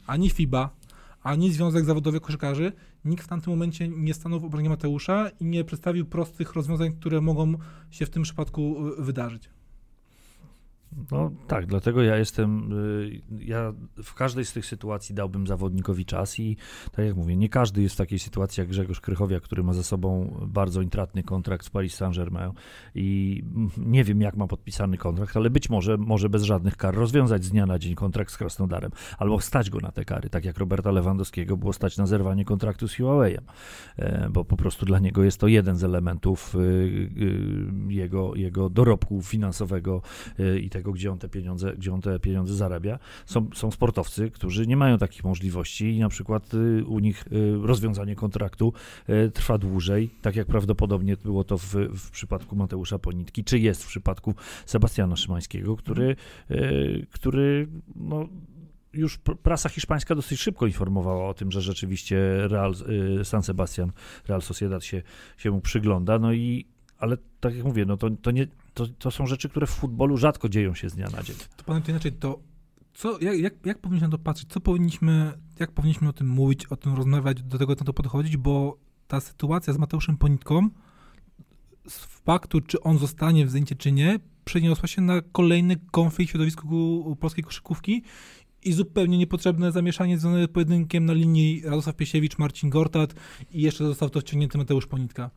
ani 0.08 0.30
FIBA, 0.30 0.70
ani 1.24 1.52
Związek 1.52 1.86
Zawodowy 1.86 2.20
Koszykarzy, 2.20 2.72
nikt 3.06 3.24
w 3.24 3.28
tamtym 3.28 3.54
momencie 3.54 3.88
nie 3.88 4.14
stanął 4.14 4.40
w 4.40 4.46
obronie 4.46 4.70
Mateusza 4.70 5.30
i 5.40 5.46
nie 5.46 5.64
przedstawił 5.64 6.06
prostych 6.06 6.54
rozwiązań, 6.54 6.94
które 6.94 7.22
mogą 7.22 7.54
się 7.92 8.06
w 8.06 8.10
tym 8.10 8.24
przypadku 8.24 8.76
wydarzyć. 8.98 9.50
No 11.12 11.32
tak, 11.48 11.66
dlatego 11.66 12.04
ja 12.04 12.18
jestem, 12.18 12.72
y, 12.72 13.22
ja 13.40 13.74
w 14.04 14.14
każdej 14.14 14.46
z 14.46 14.54
tych 14.54 14.66
sytuacji 14.66 15.16
dałbym 15.16 15.48
zawodnikowi 15.48 16.06
czas 16.06 16.40
i 16.40 16.58
tak 16.92 17.06
jak 17.06 17.16
mówię, 17.16 17.36
nie 17.36 17.50
każdy 17.50 17.82
jest 17.82 17.96
w 17.96 17.98
takiej 17.98 18.20
sytuacji 18.20 18.62
jak 18.62 18.70
Grzegorz 18.70 19.02
Krychowia, 19.02 19.40
który 19.40 19.64
ma 19.64 19.74
za 19.74 19.84
sobą 19.84 20.38
bardzo 20.48 20.82
intratny 20.82 21.24
kontrakt 21.24 21.66
z 21.66 21.70
Paris 21.70 21.96
Saint-Germain 21.96 22.52
i 22.96 23.44
nie 23.78 24.04
wiem 24.04 24.22
jak 24.22 24.38
ma 24.38 24.48
podpisany 24.48 24.98
kontrakt, 24.98 25.38
ale 25.38 25.50
być 25.50 25.70
może 25.70 25.98
może 25.98 26.30
bez 26.30 26.44
żadnych 26.44 26.78
kar 26.78 26.96
rozwiązać 26.96 27.46
z 27.46 27.50
dnia 27.50 27.66
na 27.66 27.80
dzień 27.80 27.96
kontrakt 27.96 28.32
z 28.32 28.38
Krasnodarem, 28.38 28.92
albo 29.18 29.42
stać 29.42 29.70
go 29.70 29.80
na 29.80 29.92
te 29.92 30.06
kary, 30.06 30.30
tak 30.30 30.46
jak 30.46 30.58
Roberta 30.58 30.92
Lewandowskiego 30.92 31.58
było 31.58 31.74
stać 31.74 31.98
na 31.98 32.06
zerwanie 32.06 32.46
kontraktu 32.46 32.88
z 32.88 32.98
Huawei'em, 32.98 33.42
e, 33.98 34.30
bo 34.30 34.46
po 34.46 34.58
prostu 34.58 34.86
dla 34.86 35.00
niego 35.00 35.24
jest 35.24 35.40
to 35.40 35.48
jeden 35.48 35.76
z 35.76 35.84
elementów 35.84 36.56
y, 36.56 36.60
y, 36.60 37.94
jego, 37.94 38.36
jego 38.36 38.70
dorobku 38.70 39.22
finansowego 39.22 40.02
i 40.62 40.70
tego 40.70 40.83
tego, 40.84 40.94
gdzie 40.94 41.12
on 41.12 41.20
te 41.20 41.30
pieniądze, 41.30 41.74
gdzie 41.78 41.94
on 41.94 42.02
te 42.02 42.20
pieniądze 42.20 42.56
zarabia. 42.56 43.00
Są, 43.26 43.50
są 43.54 43.72
sportowcy, 43.72 44.32
którzy 44.32 44.68
nie 44.68 44.78
mają 44.78 44.98
takich 44.98 45.24
możliwości 45.24 45.96
i 45.96 46.00
na 46.00 46.10
przykład 46.10 46.54
y, 46.54 46.86
u 46.86 47.00
nich 47.00 47.26
y, 47.32 47.58
rozwiązanie 47.62 48.16
kontraktu 48.16 48.74
y, 49.10 49.32
trwa 49.32 49.58
dłużej, 49.58 50.10
tak 50.22 50.36
jak 50.36 50.48
prawdopodobnie 50.48 51.18
było 51.18 51.44
to 51.44 51.58
w, 51.58 51.76
w 51.76 52.12
przypadku 52.12 52.56
Mateusza 52.56 53.00
Ponitki, 53.00 53.44
czy 53.44 53.60
jest 53.60 53.84
w 53.84 53.88
przypadku 53.88 54.36
Sebastiana 54.66 55.16
Szymańskiego, 55.16 55.76
który, 55.76 56.16
który 57.12 57.68
no, 57.96 58.28
już 58.94 59.18
prasa 59.44 59.70
hiszpańska 59.70 60.16
dosyć 60.16 60.40
szybko 60.40 60.68
informowała 60.68 61.30
o 61.30 61.34
tym, 61.34 61.52
że 61.52 61.62
rzeczywiście 61.62 62.48
Real 62.48 62.74
San 63.24 63.44
Sebastian, 63.44 63.92
Real 64.28 64.42
Sociedad 64.42 64.84
się, 64.84 65.02
się 65.38 65.52
mu 65.52 65.62
przygląda, 65.62 66.20
no 66.20 66.34
i 66.34 66.66
ale 66.98 67.18
tak 67.40 67.56
jak 67.56 67.66
mówię, 67.66 67.86
no 67.86 67.98
to, 67.98 68.10
to, 68.10 68.32
nie, 68.32 68.48
to, 68.74 68.88
to 68.88 69.12
są 69.12 69.28
rzeczy, 69.28 69.50
które 69.50 69.68
w 69.68 69.70
futbolu 69.70 70.18
rzadko 70.18 70.50
dzieją 70.50 70.76
się 70.76 70.90
z 70.90 70.96
dnia 70.96 71.10
na 71.10 71.24
dzień. 71.24 71.36
To 71.58 71.64
panie 71.64 71.82
to 71.82 71.92
inaczej, 71.92 72.12
to 72.12 72.40
co, 72.94 73.20
jak, 73.22 73.40
jak, 73.40 73.54
jak 73.66 73.80
powinniśmy 73.80 74.08
na 74.08 74.12
to 74.12 74.24
patrzeć? 74.24 74.50
Co 74.50 74.60
powinniśmy, 74.60 75.34
jak 75.60 75.72
powinniśmy 75.72 76.10
o 76.10 76.14
tym 76.14 76.28
mówić, 76.28 76.66
o 76.66 76.76
tym 76.76 76.96
rozmawiać, 76.96 77.44
do 77.44 77.58
tego 77.58 77.76
na 77.76 77.86
to 77.86 77.94
podchodzić, 77.94 78.38
bo 78.38 78.78
ta 79.08 79.20
sytuacja 79.20 79.74
z 79.74 79.78
Mateuszem 79.78 80.18
Ponitką 80.18 80.70
z 81.88 82.06
faktu, 82.06 82.62
czy 82.62 82.82
on 82.82 82.98
zostanie 82.98 83.46
w 83.46 83.50
Zenicie, 83.50 83.76
czy 83.76 83.92
nie, 83.92 84.20
przeniosła 84.46 84.88
się 84.88 85.02
na 85.02 85.22
kolejny 85.22 85.76
konflikt 85.92 86.30
w 86.30 86.32
środowisku 86.32 87.18
polskiej 87.20 87.44
koszykówki 87.44 88.04
i 88.64 88.74
zupełnie 88.74 89.18
niepotrzebne 89.18 89.72
zamieszanie 89.72 90.18
związane 90.18 90.46
z 90.46 90.52
pojedynkiem 90.52 91.06
na 91.06 91.14
linii 91.14 91.62
Radosław 91.66 91.96
Piesiewicz, 91.96 92.38
Marcin 92.38 92.70
Gortat 92.70 93.14
i 93.52 93.62
jeszcze 93.62 93.86
został 93.86 94.10
to 94.10 94.20
wciągnięty 94.20 94.58
Mateusz 94.58 94.88
Ponitka. 94.88 95.30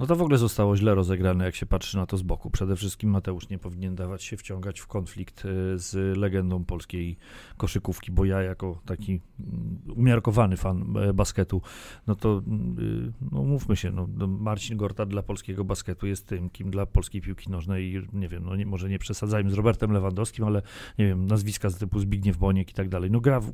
No 0.00 0.06
to 0.06 0.16
w 0.16 0.22
ogóle 0.22 0.38
zostało 0.38 0.76
źle 0.76 0.94
rozegrane, 0.94 1.44
jak 1.44 1.54
się 1.54 1.66
patrzy 1.66 1.96
na 1.96 2.06
to 2.06 2.16
z 2.16 2.22
boku. 2.22 2.50
Przede 2.50 2.76
wszystkim 2.76 3.10
Mateusz 3.10 3.48
nie 3.48 3.58
powinien 3.58 3.94
dawać 3.94 4.22
się 4.24 4.36
wciągać 4.36 4.80
w 4.80 4.86
konflikt 4.86 5.44
e, 5.44 5.78
z 5.78 6.16
legendą 6.18 6.64
polskiej 6.64 7.16
koszykówki, 7.56 8.12
bo 8.12 8.24
ja 8.24 8.42
jako 8.42 8.80
taki 8.86 9.20
mm, 9.40 9.78
umiarkowany 9.96 10.56
fan 10.56 10.96
e, 10.96 11.12
basketu, 11.12 11.62
no 12.06 12.14
to 12.14 12.42
mm, 12.46 12.76
y, 12.78 13.12
no 13.32 13.44
mówmy 13.44 13.76
się, 13.76 13.90
no, 13.90 14.08
no, 14.14 14.26
Marcin 14.26 14.76
Gorta 14.76 15.06
dla 15.06 15.22
polskiego 15.22 15.64
basketu 15.64 16.06
jest 16.06 16.26
tym, 16.26 16.50
kim 16.50 16.70
dla 16.70 16.86
polskiej 16.86 17.20
piłki 17.20 17.50
nożnej, 17.50 18.02
nie 18.12 18.28
wiem, 18.28 18.44
no 18.44 18.56
nie, 18.56 18.66
może 18.66 18.88
nie 18.88 18.98
przesadzajmy 18.98 19.50
z 19.50 19.54
Robertem 19.54 19.92
Lewandowskim, 19.92 20.44
ale 20.44 20.62
nie 20.98 21.06
wiem, 21.06 21.26
nazwiska 21.26 21.70
z 21.70 21.78
typu 21.78 22.00
Zbigniew 22.00 22.36
Boniek 22.36 22.70
i 22.70 22.74
tak 22.74 22.88
dalej. 22.88 23.10
No 23.10 23.20
gra, 23.20 23.40
w, 23.40 23.52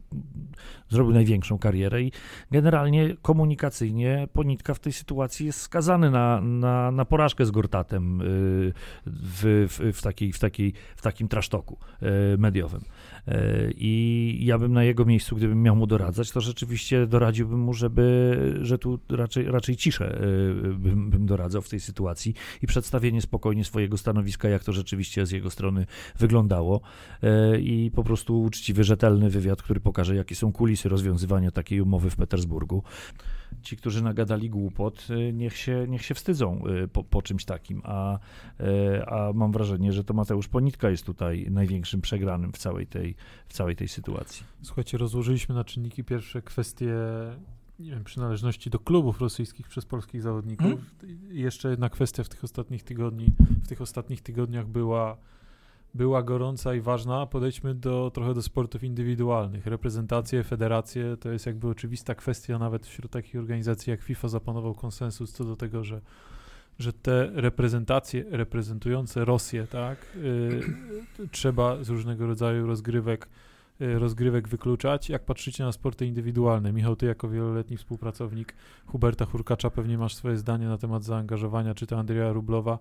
zrobił 0.88 1.14
największą 1.14 1.58
karierę 1.58 2.02
i 2.02 2.12
generalnie 2.50 3.16
komunikacyjnie 3.22 4.28
Ponitka 4.32 4.74
w 4.74 4.78
tej 4.78 4.92
sytuacji 4.92 5.46
jest 5.46 5.60
skazany 5.60 6.10
na 6.10 6.35
na, 6.40 6.90
na, 6.90 7.04
porażkę 7.04 7.46
z 7.46 7.50
Gortatem 7.50 8.20
y, 8.20 8.24
w, 9.06 9.66
w, 9.70 9.98
w, 9.98 10.02
takiej, 10.02 10.32
w, 10.32 10.38
takiej, 10.38 10.72
w 10.96 11.02
takim 11.02 11.28
trasztoku 11.28 11.78
y, 12.34 12.38
mediowym. 12.38 12.80
Y, 13.28 13.74
I 13.76 14.38
ja 14.40 14.58
bym 14.58 14.72
na 14.72 14.84
jego 14.84 15.04
miejscu, 15.04 15.36
gdybym 15.36 15.62
miał 15.62 15.76
mu 15.76 15.86
doradzać, 15.86 16.30
to 16.30 16.40
rzeczywiście 16.40 17.06
doradziłbym 17.06 17.60
mu, 17.60 17.74
żeby, 17.74 18.58
że 18.62 18.78
tu 18.78 18.98
raczej, 19.08 19.44
raczej 19.44 19.76
ciszę 19.76 20.20
bym, 20.78 21.10
bym 21.10 21.26
doradzał 21.26 21.62
w 21.62 21.68
tej 21.68 21.80
sytuacji 21.80 22.34
i 22.62 22.66
przedstawienie 22.66 23.22
spokojnie 23.22 23.64
swojego 23.64 23.98
stanowiska, 23.98 24.48
jak 24.48 24.64
to 24.64 24.72
rzeczywiście 24.72 25.26
z 25.26 25.30
jego 25.30 25.50
strony 25.50 25.86
wyglądało 26.18 26.80
i 27.60 27.90
po 27.94 28.04
prostu 28.04 28.42
uczciwy, 28.42 28.84
rzetelny 28.84 29.30
wywiad, 29.30 29.62
który 29.62 29.80
pokaże, 29.80 30.16
jakie 30.16 30.34
są 30.34 30.52
kulisy 30.52 30.88
rozwiązywania 30.88 31.50
takiej 31.50 31.80
umowy 31.80 32.10
w 32.10 32.16
Petersburgu. 32.16 32.82
Ci, 33.62 33.76
którzy 33.76 34.04
nagadali 34.04 34.50
głupot, 34.50 35.08
niech 35.32 35.56
się, 35.56 35.86
niech 35.88 36.04
się 36.04 36.14
wstydzą 36.14 36.62
po, 36.92 37.04
po 37.04 37.22
czymś 37.22 37.44
takim, 37.44 37.82
a, 37.84 38.18
a 39.06 39.32
mam 39.34 39.52
wrażenie, 39.52 39.92
że 39.92 40.04
to 40.04 40.14
Mateusz 40.14 40.48
Ponitka 40.48 40.90
jest 40.90 41.06
tutaj 41.06 41.46
największym 41.50 42.00
przegranym 42.00 42.52
w 42.52 42.58
całej 42.58 42.86
tej, 42.86 43.15
w 43.48 43.52
całej 43.52 43.76
tej 43.76 43.88
sytuacji. 43.88 44.46
Słuchajcie, 44.62 44.98
rozłożyliśmy 44.98 45.54
na 45.54 45.64
czynniki 45.64 46.04
pierwsze 46.04 46.42
kwestie 46.42 46.94
nie 47.78 47.90
wiem, 47.90 48.04
przynależności 48.04 48.70
do 48.70 48.78
klubów 48.78 49.20
rosyjskich 49.20 49.68
przez 49.68 49.84
polskich 49.84 50.22
zawodników. 50.22 50.66
Hmm? 50.66 50.86
Jeszcze 51.28 51.70
jedna 51.70 51.88
kwestia 51.88 52.24
w 52.24 52.28
tych 52.28 52.44
ostatnich 52.44 52.82
tygodni, 52.82 53.26
w 53.64 53.68
tych 53.68 53.80
ostatnich 53.80 54.22
tygodniach 54.22 54.66
była 54.66 55.16
była 55.94 56.22
gorąca 56.22 56.74
i 56.74 56.80
ważna. 56.80 57.26
Podejdźmy 57.26 57.74
do, 57.74 58.10
trochę 58.14 58.34
do 58.34 58.42
sportów 58.42 58.84
indywidualnych. 58.84 59.66
Reprezentacje, 59.66 60.44
federacje 60.44 61.16
to 61.16 61.30
jest 61.30 61.46
jakby 61.46 61.68
oczywista 61.68 62.14
kwestia, 62.14 62.58
nawet 62.58 62.86
wśród 62.86 63.12
takich 63.12 63.36
organizacji 63.36 63.90
jak 63.90 64.02
FIFA 64.02 64.28
zapanował 64.28 64.74
konsensus 64.74 65.32
co 65.32 65.44
do 65.44 65.56
tego, 65.56 65.84
że, 65.84 66.00
że 66.78 66.92
te 66.92 67.30
reprezentacje 67.34 68.24
reprezentujące 68.30 69.24
Rosję, 69.24 69.66
tak, 69.66 69.98
y, 70.16 70.60
trzeba 71.30 71.84
z 71.84 71.88
różnego 71.88 72.26
rodzaju 72.26 72.66
rozgrywek 72.66 73.28
y, 73.80 73.98
rozgrywek 73.98 74.48
wykluczać. 74.48 75.08
Jak 75.08 75.24
patrzycie 75.24 75.64
na 75.64 75.72
sporty 75.72 76.06
indywidualne, 76.06 76.72
Michał, 76.72 76.96
ty 76.96 77.06
jako 77.06 77.28
wieloletni 77.28 77.76
współpracownik 77.76 78.54
Huberta 78.86 79.24
Hurkacza 79.24 79.70
pewnie 79.70 79.98
masz 79.98 80.14
swoje 80.14 80.36
zdanie 80.36 80.66
na 80.66 80.78
temat 80.78 81.04
zaangażowania, 81.04 81.74
czy 81.74 81.86
to 81.86 81.98
Andrzeja 81.98 82.32
Rublowa, 82.32 82.78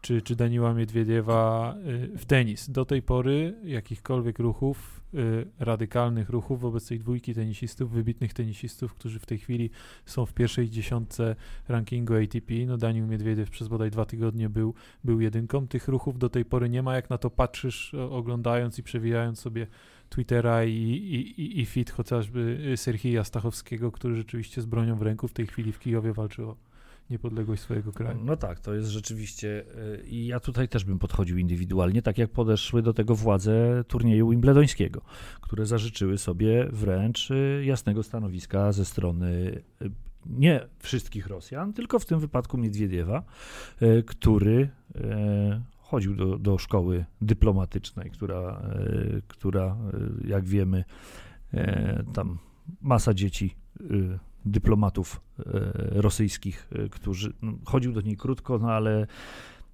czy, 0.00 0.22
czy 0.22 0.36
Daniła 0.36 0.74
Miedwiediewa 0.74 1.74
y, 2.14 2.18
w 2.18 2.24
tenis. 2.24 2.70
Do 2.70 2.84
tej 2.84 3.02
pory 3.02 3.54
jakichkolwiek 3.64 4.38
ruchów, 4.38 5.00
y, 5.14 5.46
radykalnych 5.58 6.30
ruchów 6.30 6.60
wobec 6.60 6.88
tej 6.88 6.98
dwójki 6.98 7.34
tenisistów, 7.34 7.90
wybitnych 7.90 8.34
tenisistów, 8.34 8.94
którzy 8.94 9.18
w 9.18 9.26
tej 9.26 9.38
chwili 9.38 9.70
są 10.06 10.26
w 10.26 10.32
pierwszej 10.32 10.70
dziesiątce 10.70 11.36
rankingu 11.68 12.14
ATP. 12.14 12.54
No 12.66 12.76
Daniel 12.76 13.06
Miedwiediew 13.06 13.50
przez 13.50 13.68
bodaj 13.68 13.90
dwa 13.90 14.04
tygodnie 14.04 14.48
był, 14.48 14.74
był 15.04 15.20
jedynką. 15.20 15.68
Tych 15.68 15.88
ruchów 15.88 16.18
do 16.18 16.28
tej 16.28 16.44
pory 16.44 16.68
nie 16.68 16.82
ma. 16.82 16.94
Jak 16.94 17.10
na 17.10 17.18
to 17.18 17.30
patrzysz, 17.30 17.94
oglądając 18.10 18.78
i 18.78 18.82
przewijając 18.82 19.38
sobie 19.38 19.66
Twittera 20.08 20.64
i, 20.64 20.72
i, 20.72 21.40
i, 21.40 21.60
i 21.60 21.66
feed 21.66 21.90
chociażby 21.90 22.72
Serhija 22.76 23.24
Stachowskiego, 23.24 23.92
który 23.92 24.16
rzeczywiście 24.16 24.62
z 24.62 24.66
bronią 24.66 24.96
w 24.96 25.02
ręku 25.02 25.28
w 25.28 25.32
tej 25.32 25.46
chwili 25.46 25.72
w 25.72 25.78
Kijowie 25.78 26.12
walczył 26.12 26.54
niepodległość 27.10 27.62
swojego 27.62 27.92
kraju. 27.92 28.18
No 28.24 28.36
tak, 28.36 28.60
to 28.60 28.74
jest 28.74 28.88
rzeczywiście 28.88 29.64
y, 30.00 30.06
i 30.06 30.26
ja 30.26 30.40
tutaj 30.40 30.68
też 30.68 30.84
bym 30.84 30.98
podchodził 30.98 31.38
indywidualnie, 31.38 32.02
tak 32.02 32.18
jak 32.18 32.30
podeszły 32.30 32.82
do 32.82 32.94
tego 32.94 33.14
władze 33.14 33.84
turnieju 33.88 34.28
wimbledońskiego, 34.28 35.02
które 35.40 35.66
zażyczyły 35.66 36.18
sobie 36.18 36.68
wręcz 36.72 37.30
y, 37.30 37.62
jasnego 37.64 38.02
stanowiska 38.02 38.72
ze 38.72 38.84
strony 38.84 39.62
y, 39.82 39.90
nie 40.26 40.66
wszystkich 40.78 41.26
Rosjan, 41.26 41.72
tylko 41.72 41.98
w 41.98 42.06
tym 42.06 42.20
wypadku 42.20 42.58
Miedwiediewa, 42.58 43.22
e, 43.80 44.02
który 44.02 44.70
e, 44.94 45.62
chodził 45.78 46.14
do, 46.14 46.38
do 46.38 46.58
szkoły 46.58 47.04
dyplomatycznej, 47.20 48.10
która, 48.10 48.36
e, 48.36 49.20
która 49.28 49.76
jak 50.24 50.44
wiemy, 50.44 50.84
tam 52.14 52.38
masa 52.80 53.14
dzieci 53.14 53.56
dyplomatów 54.44 55.20
rosyjskich, 55.76 56.70
którzy 56.90 57.32
no, 57.42 57.52
chodził 57.64 57.92
do 57.92 58.00
niej 58.00 58.16
krótko, 58.16 58.58
no 58.58 58.72
ale 58.72 59.06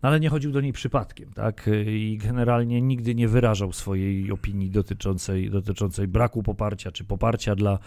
no 0.02 0.08
ale 0.08 0.20
nie 0.20 0.28
chodził 0.28 0.52
do 0.52 0.60
niej 0.60 0.72
przypadkiem, 0.72 1.32
tak? 1.32 1.70
I 1.86 2.18
generalnie 2.22 2.82
nigdy 2.82 3.14
nie 3.14 3.28
wyrażał 3.28 3.72
swojej 3.72 4.32
opinii 4.32 4.70
dotyczącej, 4.70 5.50
dotyczącej 5.50 6.08
braku 6.08 6.42
poparcia, 6.42 6.92
czy 6.92 7.04
poparcia 7.04 7.54
dla, 7.54 7.78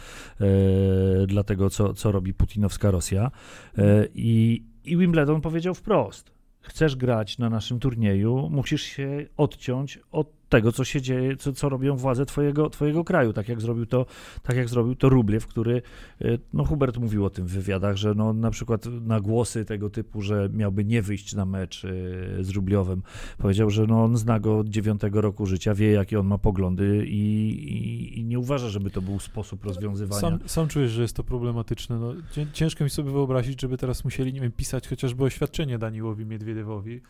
e, 0.41 1.27
dla 1.27 1.43
tego, 1.43 1.69
co, 1.69 1.93
co 1.93 2.11
robi 2.11 2.33
putinowska 2.33 2.91
Rosja. 2.91 3.31
E, 3.77 4.07
i, 4.15 4.63
I 4.85 4.97
Wimbledon 4.97 5.41
powiedział 5.41 5.73
wprost, 5.73 6.31
chcesz 6.61 6.95
grać 6.95 7.37
na 7.37 7.49
naszym 7.49 7.79
turnieju, 7.79 8.49
musisz 8.51 8.81
się 8.81 9.25
odciąć 9.37 9.99
od 10.11 10.38
tego, 10.49 10.71
co 10.71 10.83
się 10.83 11.01
dzieje, 11.01 11.37
co, 11.37 11.53
co 11.53 11.69
robią 11.69 11.95
władze 11.95 12.25
twojego, 12.25 12.69
twojego 12.69 13.03
kraju, 13.03 13.33
tak 13.33 13.49
jak 13.49 13.61
zrobił 13.61 13.85
to, 13.85 14.05
tak 14.43 14.57
jak 14.57 14.69
zrobił 14.69 14.95
to 14.95 15.09
Rubliew, 15.09 15.47
który, 15.47 15.81
y, 16.21 16.39
no 16.53 16.65
Hubert 16.65 16.97
mówił 16.97 17.25
o 17.25 17.29
tym 17.29 17.47
w 17.47 17.51
wywiadach, 17.51 17.95
że 17.95 18.13
no 18.13 18.33
na 18.33 18.51
przykład 18.51 18.85
na 18.85 19.19
głosy 19.19 19.65
tego 19.65 19.89
typu, 19.89 20.21
że 20.21 20.49
miałby 20.53 20.85
nie 20.85 21.01
wyjść 21.01 21.35
na 21.35 21.45
mecz 21.45 21.83
y, 21.83 22.37
z 22.39 22.49
Rubliowem, 22.49 23.01
powiedział, 23.37 23.69
że 23.69 23.87
no 23.87 24.03
on 24.03 24.17
zna 24.17 24.39
go 24.39 24.59
od 24.59 24.69
dziewiątego 24.69 25.21
roku 25.21 25.45
życia, 25.45 25.73
wie 25.73 25.91
jakie 25.91 26.19
on 26.19 26.27
ma 26.27 26.37
poglądy 26.37 27.05
i, 27.07 27.49
i, 27.49 28.19
i 28.19 28.25
nie 28.25 28.39
uważa, 28.39 28.69
żeby 28.69 28.89
to 28.89 29.01
był 29.01 29.19
sposób 29.19 29.65
rozwiązywania. 29.65 30.21
Sam, 30.21 30.39
sam 30.45 30.67
czujesz, 30.67 30.91
że 30.91 31.01
jest 31.01 31.15
to 31.15 31.23
problematyczne. 31.23 31.99
No, 31.99 32.13
ciężko 32.53 32.83
mi 32.83 32.89
sobie 32.89 33.11
wyobrazić, 33.11 33.61
żeby 33.61 33.77
teraz 33.77 34.03
musieli, 34.03 34.33
nie 34.33 34.41
wiem, 34.41 34.51
pisać 34.51 34.87
chociażby 34.87 35.23
oświadczenie 35.23 35.77
Daniłowi 35.77 36.25
Miedwiediewowi, 36.25 37.01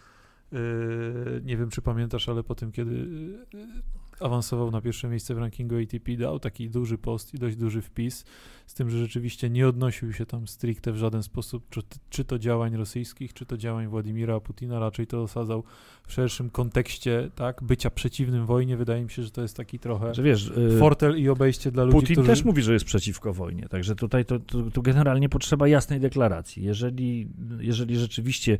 nie 1.43 1.57
wiem, 1.57 1.69
czy 1.69 1.81
pamiętasz, 1.81 2.29
ale 2.29 2.43
po 2.43 2.55
tym, 2.55 2.71
kiedy 2.71 2.95
yy, 2.95 3.67
awansował 4.19 4.71
na 4.71 4.81
pierwsze 4.81 5.09
miejsce 5.09 5.35
w 5.35 5.37
rankingu 5.37 5.75
ATP, 5.77 6.17
dał 6.17 6.39
taki 6.39 6.69
duży 6.69 6.97
post 6.97 7.33
i 7.33 7.37
dość 7.37 7.55
duży 7.55 7.81
wpis, 7.81 8.25
z 8.67 8.73
tym, 8.73 8.89
że 8.89 8.97
rzeczywiście 8.97 9.49
nie 9.49 9.67
odnosił 9.67 10.13
się 10.13 10.25
tam 10.25 10.47
stricte 10.47 10.91
w 10.91 10.97
żaden 10.97 11.23
sposób, 11.23 11.69
czy, 11.69 11.81
czy 12.09 12.25
to 12.25 12.39
działań 12.39 12.75
rosyjskich, 12.75 13.33
czy 13.33 13.45
to 13.45 13.57
działań 13.57 13.87
Władimira 13.87 14.39
Putina, 14.39 14.79
raczej 14.79 15.07
to 15.07 15.23
osadzał 15.23 15.63
w 16.07 16.13
szerszym 16.13 16.49
kontekście, 16.49 17.29
tak, 17.35 17.63
bycia 17.63 17.89
przeciwnym 17.89 18.45
wojnie. 18.45 18.77
Wydaje 18.77 19.03
mi 19.03 19.09
się, 19.09 19.23
że 19.23 19.31
to 19.31 19.41
jest 19.41 19.57
taki 19.57 19.79
trochę 19.79 20.13
że 20.13 20.23
wiesz, 20.23 20.51
yy, 20.57 20.79
fortel 20.79 21.19
i 21.19 21.29
obejście 21.29 21.71
dla 21.71 21.83
ludzi, 21.83 21.99
Putin 21.99 22.15
którzy... 22.15 22.27
też 22.27 22.45
mówi, 22.45 22.61
że 22.61 22.73
jest 22.73 22.85
przeciwko 22.85 23.33
wojnie, 23.33 23.67
także 23.69 23.95
tutaj 23.95 24.25
to, 24.25 24.39
to, 24.39 24.71
to 24.71 24.81
generalnie 24.81 25.29
potrzeba 25.29 25.67
jasnej 25.67 25.99
deklaracji. 25.99 26.63
Jeżeli, 26.63 27.27
jeżeli 27.59 27.97
rzeczywiście 27.97 28.57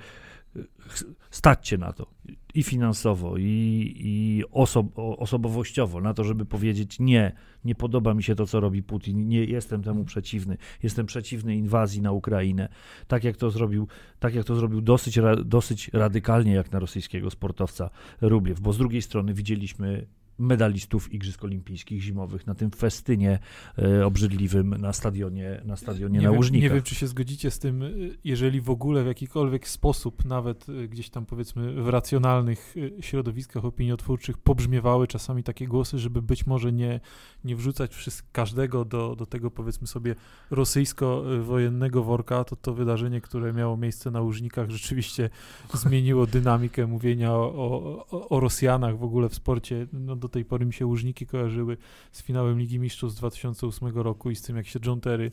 stać 1.32 1.68
cię 1.68 1.78
na 1.78 1.94
to. 1.94 2.08
I 2.54 2.64
finansowo, 2.64 3.38
i, 3.38 3.94
i 3.96 4.44
osob, 4.52 4.88
osobowościowo, 4.96 6.02
na 6.02 6.14
to, 6.14 6.24
żeby 6.24 6.46
powiedzieć 6.46 7.00
nie, 7.00 7.32
nie 7.66 7.76
podoba 7.76 8.14
mi 8.14 8.24
się 8.24 8.36
to, 8.36 8.48
co 8.48 8.60
robi 8.60 8.84
Putin, 8.84 9.28
nie 9.28 9.44
jestem 9.46 9.84
temu 9.84 10.06
przeciwny, 10.06 10.58
jestem 10.84 11.06
przeciwny 11.06 11.56
inwazji 11.56 12.02
na 12.02 12.12
Ukrainę, 12.12 12.70
tak 13.08 13.24
jak 13.24 13.38
to 13.38 13.52
zrobił, 13.52 13.88
tak 14.20 14.36
jak 14.36 14.46
to 14.46 14.56
zrobił 14.56 14.82
dosyć, 14.82 15.20
dosyć 15.46 15.90
radykalnie, 15.94 16.54
jak 16.54 16.72
na 16.72 16.80
rosyjskiego 16.80 17.30
sportowca 17.30 17.90
Rubliew, 18.22 18.60
bo 18.60 18.74
z 18.74 18.78
drugiej 18.78 19.02
strony 19.02 19.34
widzieliśmy 19.34 20.06
medalistów 20.40 21.14
Igrzysk 21.14 21.44
Olimpijskich 21.44 22.02
Zimowych 22.02 22.48
na 22.48 22.56
tym 22.56 22.72
festynie 22.72 23.40
e, 23.78 24.06
obrzydliwym 24.06 24.70
na 24.70 24.94
stadionie 24.94 25.62
na, 25.66 25.76
stadionie 25.76 26.20
nie 26.20 26.26
na 26.26 26.30
wiem, 26.30 26.38
Łużnikach. 26.38 26.70
Nie 26.70 26.76
wiem, 26.76 26.84
czy 26.84 26.96
się 26.96 27.08
zgodzicie 27.08 27.52
z 27.52 27.60
tym, 27.60 27.84
e, 27.84 27.90
jeżeli 28.24 28.62
w 28.62 28.70
ogóle 28.70 29.04
w 29.04 29.08
jakikolwiek 29.08 29.68
sposób, 29.68 30.26
nawet 30.26 30.70
e, 30.70 30.88
gdzieś 30.88 31.10
tam 31.10 31.26
powiedzmy 31.26 31.84
w 31.84 31.88
racjonalnych 31.90 32.76
środowiskach 33.00 33.66
opiniotwórczych 33.66 34.38
pobrzmiewały 34.38 35.08
czasami 35.08 35.44
takie 35.44 35.68
głosy, 35.68 36.00
żeby 36.00 36.22
być 36.22 36.46
może 36.46 36.72
nie, 36.72 37.00
nie 37.44 37.56
wrzucać 37.56 38.10
każdego 38.32 38.86
do, 38.86 39.16
do 39.16 39.26
tego 39.26 39.52
powiedzmy 39.52 39.88
sobie 39.88 40.16
rosyjsko-wojennego 40.52 42.04
worka, 42.04 42.44
to 42.44 42.56
to 42.56 42.74
wydarzenie, 42.74 43.22
które 43.22 43.54
miało 43.54 43.78
miejsce 43.78 44.12
na 44.12 44.22
Łużnikach 44.22 44.70
rzeczywiście 44.80 45.30
zmieniło 45.74 46.28
dynamikę 46.28 46.88
mówienia 46.88 47.34
o, 47.34 48.06
o, 48.12 48.30
o 48.30 48.40
Rosjanach 48.40 48.98
w 48.98 49.04
ogóle 49.04 49.30
w 49.30 49.36
sporcie 49.36 49.88
no, 49.94 50.16
do 50.16 50.29
tej 50.30 50.46
pory 50.46 50.66
mi 50.66 50.74
się 50.74 50.86
Łużniki 50.86 51.26
kojarzyły 51.26 51.78
z 52.12 52.24
finałem 52.24 52.60
Ligi 52.60 52.80
Mistrzów 52.80 53.12
z 53.12 53.16
2008 53.16 53.90
roku 53.90 54.32
i 54.32 54.36
z 54.36 54.42
tym, 54.42 54.58
jak 54.58 54.68
się 54.68 54.80
John 54.86 55.02
Terry 55.02 55.32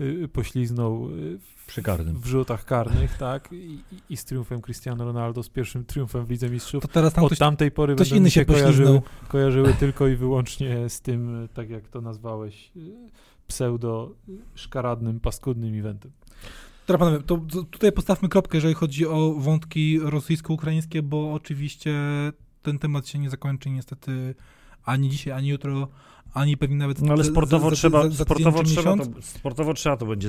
y, 0.00 0.28
pośliznął 0.32 1.10
y, 1.10 1.38
w, 1.38 2.20
w 2.20 2.26
rzutach 2.26 2.64
karnych, 2.64 3.18
tak, 3.18 3.52
I, 3.52 3.78
i, 4.10 4.16
z 4.16 4.24
triumfem 4.24 4.62
Cristiano 4.62 5.04
Ronaldo, 5.04 5.42
z 5.42 5.48
pierwszym 5.48 5.84
triumfem 5.84 6.24
w 6.26 6.30
Lidze 6.30 6.50
Mistrzów. 6.50 6.82
To 6.82 6.88
teraz 6.88 7.12
tam 7.12 7.24
Od 7.24 7.28
ktoś, 7.28 7.38
tamtej 7.38 7.70
pory 7.70 7.94
ktoś 7.94 8.10
inny 8.10 8.30
się 8.30 8.44
kojarzyły, 8.44 9.02
kojarzyły 9.28 9.74
tylko 9.74 10.08
i 10.08 10.16
wyłącznie 10.16 10.88
z 10.88 11.00
tym, 11.00 11.48
tak 11.54 11.70
jak 11.70 11.88
to 11.88 12.00
nazwałeś, 12.00 12.72
y, 12.76 13.10
pseudo 13.46 14.14
szkaradnym, 14.54 15.20
paskudnym 15.20 15.78
eventem. 15.78 16.12
Dobra, 16.86 16.98
panowie, 16.98 17.24
to 17.24 17.36
tutaj 17.70 17.92
postawmy 17.92 18.28
kropkę, 18.28 18.56
jeżeli 18.56 18.74
chodzi 18.74 19.06
o 19.06 19.34
wątki 19.38 19.98
rosyjsko-ukraińskie, 20.02 21.02
bo 21.02 21.32
oczywiście 21.32 21.94
ten 22.66 22.78
temat 22.78 23.08
się 23.08 23.18
nie 23.18 23.30
zakończy 23.30 23.70
niestety 23.70 24.34
ani 24.84 25.08
dzisiaj, 25.08 25.32
ani 25.32 25.48
jutro, 25.48 25.88
ani 26.34 26.56
pewnie 26.56 26.76
nawet 26.76 27.02
No 27.02 27.12
ale 27.12 27.24
sportowo, 27.24 27.70
za, 27.70 27.76
trzeba, 27.76 28.02
za, 28.02 28.10
za 28.10 28.24
sportowo, 28.24 28.62
trzeba 28.62 28.96
to, 28.96 29.04
sportowo 29.20 29.74
trzeba 29.74 29.96
to 29.96 30.06
będzie 30.06 30.28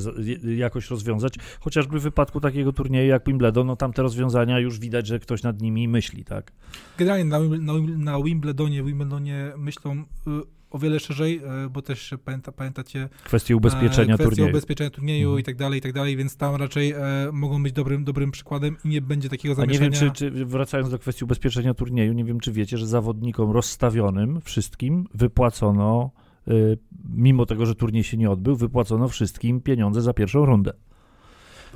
jakoś 0.57 0.89
rozwiązać, 0.89 1.35
chociażby 1.59 1.99
w 1.99 2.03
wypadku 2.03 2.39
takiego 2.39 2.73
turnieju 2.73 3.09
jak 3.09 3.25
Wimbledon, 3.25 3.67
no 3.67 3.75
tam 3.75 3.93
te 3.93 4.01
rozwiązania 4.01 4.59
już 4.59 4.79
widać, 4.79 5.07
że 5.07 5.19
ktoś 5.19 5.43
nad 5.43 5.61
nimi 5.61 5.87
myśli, 5.87 6.25
tak? 6.25 6.51
Generalnie 6.97 7.25
na, 7.25 7.39
na, 7.39 7.73
na 7.97 8.23
Wimbledonie, 8.23 8.83
Wimbledonie 8.83 9.53
myślą 9.57 9.91
y, 10.27 10.56
o 10.69 10.79
wiele 10.79 10.99
szerzej, 10.99 11.41
e, 11.65 11.69
bo 11.69 11.81
też 11.81 12.13
pamięta, 12.25 12.51
pamiętacie 12.51 13.09
kwestie 13.23 13.55
ubezpieczenia 13.55 14.15
kwestie 14.15 14.35
turnieju, 14.35 14.49
ubezpieczenia 14.49 14.89
turnieju 14.89 15.27
mhm. 15.27 15.39
i 15.39 15.43
tak 15.43 15.55
dalej, 15.55 15.79
i 15.79 15.81
tak 15.81 15.93
dalej, 15.93 16.17
więc 16.17 16.37
tam 16.37 16.55
raczej 16.55 16.91
e, 16.91 16.99
mogą 17.31 17.63
być 17.63 17.73
dobrym, 17.73 18.03
dobrym 18.03 18.31
przykładem 18.31 18.77
i 18.85 18.87
nie 18.87 19.01
będzie 19.01 19.29
takiego 19.29 19.55
zamieszania. 19.55 19.87
A 19.87 19.89
nie 19.89 19.99
wiem, 19.99 20.11
czy, 20.13 20.31
czy 20.31 20.45
wracając 20.45 20.89
do 20.89 20.99
kwestii 20.99 21.23
ubezpieczenia 21.23 21.73
turnieju, 21.73 22.13
nie 22.13 22.23
wiem, 22.23 22.39
czy 22.39 22.51
wiecie, 22.51 22.77
że 22.77 22.87
zawodnikom 22.87 23.51
rozstawionym 23.51 24.41
wszystkim 24.41 25.07
wypłacono, 25.13 26.11
y, 26.47 26.77
mimo 27.09 27.45
tego, 27.45 27.65
że 27.65 27.75
turniej 27.75 28.03
się 28.03 28.17
nie 28.17 28.29
odbył, 28.29 28.55
wypłacono 28.55 29.07
wszystkim 29.07 29.61
pieniądze 29.61 30.01
za 30.01 30.13
pierwszą 30.13 30.45
rundę. 30.45 30.73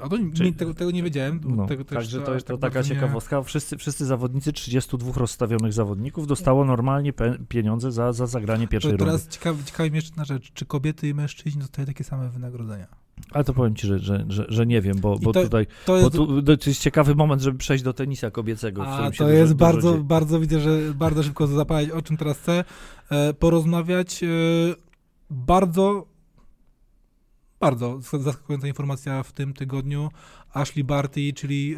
A 0.01 0.09
to 0.09 0.17
Czyli, 0.33 0.53
tego, 0.53 0.73
tego, 0.73 0.91
nie 0.91 1.03
wiedziałem. 1.03 1.41
No, 1.43 1.67
tego 1.67 1.85
także 1.85 2.21
to, 2.21 2.33
jest 2.33 2.47
to 2.47 2.57
tak 2.57 2.73
taka 2.73 2.83
ciekawostka. 2.83 3.37
Nie... 3.37 3.43
Wszyscy, 3.43 3.77
wszyscy 3.77 4.05
zawodnicy, 4.05 4.53
32 4.53 5.11
rozstawionych 5.15 5.73
zawodników 5.73 6.27
dostało 6.27 6.65
normalnie 6.65 7.13
pieniądze 7.49 7.91
za, 7.91 8.13
za 8.13 8.27
zagranie 8.27 8.67
pierwszej 8.67 8.91
to 8.91 8.97
rundy. 8.97 9.05
Teraz 9.05 9.27
ciekawi 9.65 9.89
mnie 9.89 9.97
jeszcze 9.97 10.09
jedna 10.09 10.25
rzecz. 10.25 10.51
Czy 10.53 10.65
kobiety 10.65 11.09
i 11.09 11.13
mężczyźni 11.13 11.61
dostają 11.61 11.85
takie 11.85 12.03
same 12.03 12.29
wynagrodzenia? 12.29 12.87
Ale 13.31 13.43
to 13.43 13.53
powiem 13.53 13.75
ci, 13.75 13.87
że, 13.87 13.99
że, 13.99 14.25
że, 14.27 14.45
że 14.49 14.65
nie 14.65 14.81
wiem, 14.81 14.97
bo, 15.01 15.19
bo 15.19 15.33
to, 15.33 15.43
tutaj 15.43 15.67
to 15.85 15.97
jest... 15.97 16.17
Bo 16.17 16.25
tu, 16.25 16.57
to 16.57 16.69
jest 16.69 16.81
ciekawy 16.81 17.15
moment, 17.15 17.41
żeby 17.41 17.57
przejść 17.57 17.83
do 17.83 17.93
tenisa 17.93 18.31
kobiecego. 18.31 18.87
A, 18.87 19.11
to 19.11 19.29
jest 19.29 19.53
dużo, 19.53 19.65
bardzo, 19.65 19.91
dużo 19.91 20.03
bardzo 20.03 20.39
widzę, 20.39 20.59
że 20.59 20.79
bardzo 20.93 21.23
szybko 21.23 21.47
zapalić, 21.47 21.91
o 21.91 22.01
czym 22.01 22.17
teraz 22.17 22.37
chcę 22.37 22.63
e, 23.09 23.33
porozmawiać. 23.33 24.23
E, 24.23 24.27
bardzo 25.29 26.10
bardzo 27.61 27.99
zaskakująca 28.19 28.67
informacja 28.67 29.23
w 29.23 29.31
tym 29.31 29.53
tygodniu. 29.53 30.09
Ashley 30.53 30.83
Barty, 30.83 31.33
czyli 31.33 31.75
e, 31.75 31.77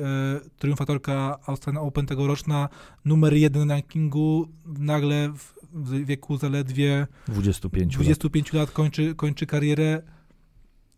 triumfatorka 0.58 1.40
Australian 1.46 1.86
Open 1.86 2.06
tegoroczna, 2.06 2.70
numer 3.06 3.34
jeden 3.34 3.68
na 3.68 3.74
rankingu, 3.74 4.48
nagle 4.66 5.34
w, 5.38 5.54
w 5.74 6.06
wieku 6.06 6.38
zaledwie 6.38 7.08
25, 7.28 7.94
25 7.94 8.54
lat, 8.54 8.60
lat 8.62 8.72
kończy, 8.72 9.16
kończy 9.16 9.46
karierę. 9.46 10.02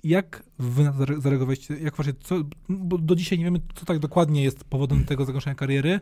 Jak 0.04 0.44
wy 0.60 0.84
na 0.84 0.92
to 0.94 1.22
zareagowaliście? 1.22 1.78
Jak 1.78 1.96
właśnie, 1.96 2.14
co, 2.20 2.36
bo 2.70 2.98
do 2.98 3.16
dzisiaj 3.16 3.38
nie 3.40 3.46
wiemy, 3.46 3.60
co 3.76 3.86
tak 3.86 4.00
dokładnie 4.00 4.44
jest 4.44 4.64
powodem 4.64 5.06
tego 5.06 5.26
zakończenia 5.26 5.56
kariery. 5.56 6.00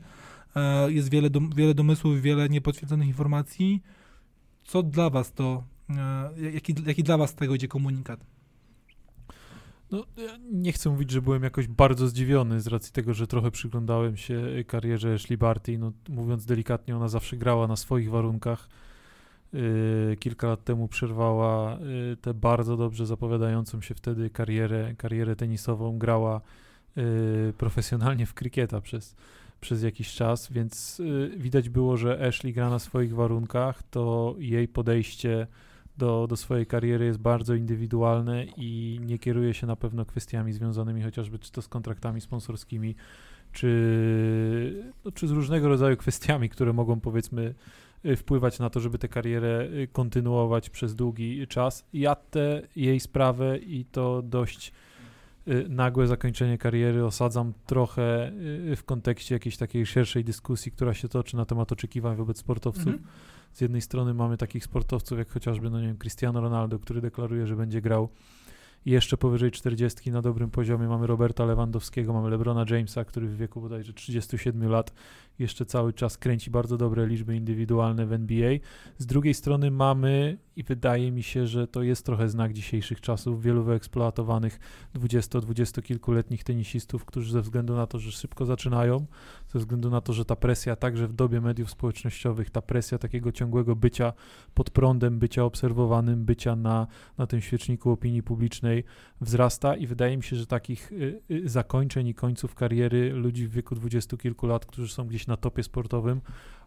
E, 0.56 0.92
jest 0.92 1.10
wiele, 1.10 1.30
wiele 1.56 1.74
domysłów, 1.74 2.22
wiele 2.22 2.50
niepotwierdzonych 2.50 3.08
informacji. 3.08 3.84
Co 4.64 4.84
dla 4.84 5.10
was 5.10 5.34
to, 5.34 5.64
e, 5.90 6.52
jaki, 6.52 6.76
jaki 6.86 7.04
dla 7.04 7.18
was 7.18 7.30
z 7.30 7.36
tego 7.36 7.56
idzie 7.56 7.68
komunikat? 7.68 8.33
No, 9.94 10.06
ja 10.18 10.38
nie 10.52 10.72
chcę 10.72 10.90
mówić, 10.90 11.12
że 11.12 11.22
byłem 11.22 11.44
jakoś 11.44 11.68
bardzo 11.68 12.08
zdziwiony 12.08 12.62
z 12.62 12.68
racji 12.68 12.94
tego, 12.94 13.14
że 13.14 13.28
trochę 13.28 13.52
przyglądałem 13.52 14.18
się 14.18 14.64
karierze 14.68 15.14
Ashley 15.14 15.38
Barty. 15.38 15.78
No, 15.78 15.92
mówiąc 16.10 16.46
delikatnie, 16.46 16.96
ona 16.96 17.08
zawsze 17.08 17.38
grała 17.38 17.68
na 17.68 17.76
swoich 17.76 18.10
warunkach. 18.10 18.70
Yy, 19.54 20.18
kilka 20.20 20.48
lat 20.48 20.64
temu 20.64 20.88
przerwała 20.88 21.78
yy, 21.80 22.18
tę 22.18 22.34
bardzo 22.34 22.78
dobrze 22.78 23.06
zapowiadającą 23.06 23.82
się 23.82 23.96
wtedy 23.96 24.30
karierę, 24.30 24.96
karierę 24.98 25.36
tenisową. 25.36 25.98
Grała 25.98 26.42
yy, 26.96 27.54
profesjonalnie 27.58 28.26
w 28.26 28.34
krykieta 28.34 28.82
przez, 28.82 29.16
przez 29.62 29.84
jakiś 29.84 30.14
czas, 30.14 30.52
więc 30.52 31.00
yy, 31.00 31.38
widać 31.38 31.70
było, 31.70 31.98
że 31.98 32.28
Ashley 32.28 32.54
gra 32.54 32.70
na 32.70 32.80
swoich 32.80 33.16
warunkach. 33.16 33.84
To 33.84 34.36
jej 34.38 34.68
podejście 34.68 35.48
do, 35.98 36.28
do 36.28 36.38
swojej 36.38 36.66
kariery 36.66 37.06
jest 37.06 37.20
bardzo 37.20 37.56
indywidualne 37.56 38.46
i 38.58 39.00
nie 39.02 39.20
kieruje 39.20 39.54
się 39.54 39.68
na 39.68 39.76
pewno 39.76 40.06
kwestiami 40.06 40.54
związanymi 40.54 41.04
chociażby 41.04 41.40
czy 41.40 41.52
to 41.52 41.62
z 41.62 41.68
kontraktami 41.68 42.22
sponsorskimi, 42.22 42.96
czy, 43.52 44.94
no, 45.06 45.12
czy 45.12 45.28
z 45.28 45.32
różnego 45.32 45.68
rodzaju 45.68 45.98
kwestiami, 45.98 46.50
które 46.50 46.74
mogą 46.74 47.00
powiedzmy 47.00 47.56
y, 48.06 48.16
wpływać 48.16 48.60
na 48.60 48.70
to, 48.70 48.80
żeby 48.80 48.98
tę 48.98 49.08
karierę 49.08 49.68
y, 49.74 49.88
kontynuować 49.92 50.70
przez 50.70 50.96
długi 50.96 51.48
czas. 51.48 51.86
Ja 51.94 52.16
tę 52.16 52.62
jej 52.76 53.00
sprawę 53.00 53.58
i 53.58 53.86
to 53.86 54.22
dość 54.22 54.72
y, 55.48 55.66
nagłe 55.70 56.08
zakończenie 56.08 56.58
kariery 56.58 57.06
osadzam 57.06 57.54
trochę 57.66 58.32
w 58.76 58.82
kontekście 58.86 59.36
jakiejś 59.36 59.58
takiej 59.58 59.86
szerszej 59.86 60.24
dyskusji, 60.24 60.72
która 60.72 60.94
się 60.94 61.08
toczy 61.08 61.38
na 61.38 61.46
temat 61.46 61.72
oczekiwań 61.72 62.16
wobec 62.16 62.38
sportowców. 62.38 62.88
Mhm. 62.88 63.04
Z 63.54 63.62
jednej 63.62 63.82
strony 63.82 64.14
mamy 64.14 64.38
takich 64.38 64.64
sportowców 64.64 65.18
jak 65.18 65.30
chociażby, 65.30 65.70
no 65.70 65.82
nie 65.82 65.88
wiem, 65.88 65.98
Cristiano 65.98 66.42
Ronaldo, 66.42 66.80
który 66.80 67.02
deklaruje, 67.02 67.48
że 67.48 67.56
będzie 67.56 67.82
grał 67.82 68.10
jeszcze 68.86 69.18
powyżej 69.18 69.52
40 69.52 70.12
na 70.12 70.22
dobrym 70.22 70.50
poziomie. 70.50 70.88
Mamy 70.88 71.08
Roberta 71.08 71.46
Lewandowskiego, 71.46 72.14
mamy 72.14 72.30
LeBrona 72.30 72.66
Jamesa, 72.70 73.06
który 73.06 73.28
w 73.28 73.38
wieku 73.38 73.62
bodajże 73.62 73.94
37 73.94 74.70
lat 74.70 74.94
jeszcze 75.40 75.66
cały 75.66 75.94
czas 75.94 76.18
kręci 76.18 76.52
bardzo 76.52 76.78
dobre 76.78 77.08
liczby 77.08 77.36
indywidualne 77.36 78.06
w 78.06 78.14
NBA. 78.14 78.58
Z 78.98 79.06
drugiej 79.06 79.34
strony 79.34 79.72
mamy, 79.72 80.38
i 80.56 80.64
wydaje 80.64 81.12
mi 81.12 81.24
się, 81.24 81.48
że 81.48 81.68
to 81.68 81.84
jest 81.84 82.06
trochę 82.06 82.30
znak 82.30 82.54
dzisiejszych 82.54 83.02
czasów, 83.02 83.42
wielu 83.42 83.64
wyeksploatowanych 83.64 84.60
20-20 84.96 85.82
kilkuletnich 85.82 86.44
tenisistów, 86.44 87.06
którzy 87.06 87.32
ze 87.32 87.42
względu 87.42 87.76
na 87.76 87.88
to, 87.88 88.00
że 88.00 88.12
szybko 88.12 88.46
zaczynają, 88.46 89.06
ze 89.54 89.60
względu 89.60 89.90
na 89.90 90.02
to, 90.02 90.14
że 90.14 90.26
ta 90.26 90.36
presja 90.36 90.76
także 90.76 91.08
w 91.08 91.14
dobie 91.14 91.42
mediów 91.42 91.70
społecznościowych, 91.70 92.50
ta 92.50 92.62
presja 92.62 92.98
takiego 92.98 93.32
ciągłego 93.32 93.76
bycia 93.76 94.14
pod 94.54 94.70
prądem, 94.70 95.20
bycia 95.20 95.44
obserwowanym, 95.44 96.26
bycia 96.26 96.56
na, 96.56 96.88
na 97.18 97.28
tym 97.28 97.42
świeczniku 97.42 97.92
opinii 97.92 98.24
publicznej 98.24 98.84
wzrasta 99.22 99.76
i 99.76 99.88
wydaje 99.88 100.18
mi 100.18 100.24
się, 100.24 100.36
że 100.36 100.46
takich 100.46 100.92
y, 100.92 101.22
y, 101.32 101.50
zakończeń 101.50 102.08
i 102.08 102.14
końców 102.14 102.56
kariery 102.56 103.14
ludzi 103.14 103.48
w 103.48 103.52
wieku 103.52 103.76
dwudziestu 103.76 104.18
kilku 104.18 104.48
lat, 104.48 104.66
którzy 104.66 104.94
są 104.94 105.08
gdzieś 105.08 105.23
na 105.28 105.38
topie 105.38 105.64
sportowym, 105.64 106.22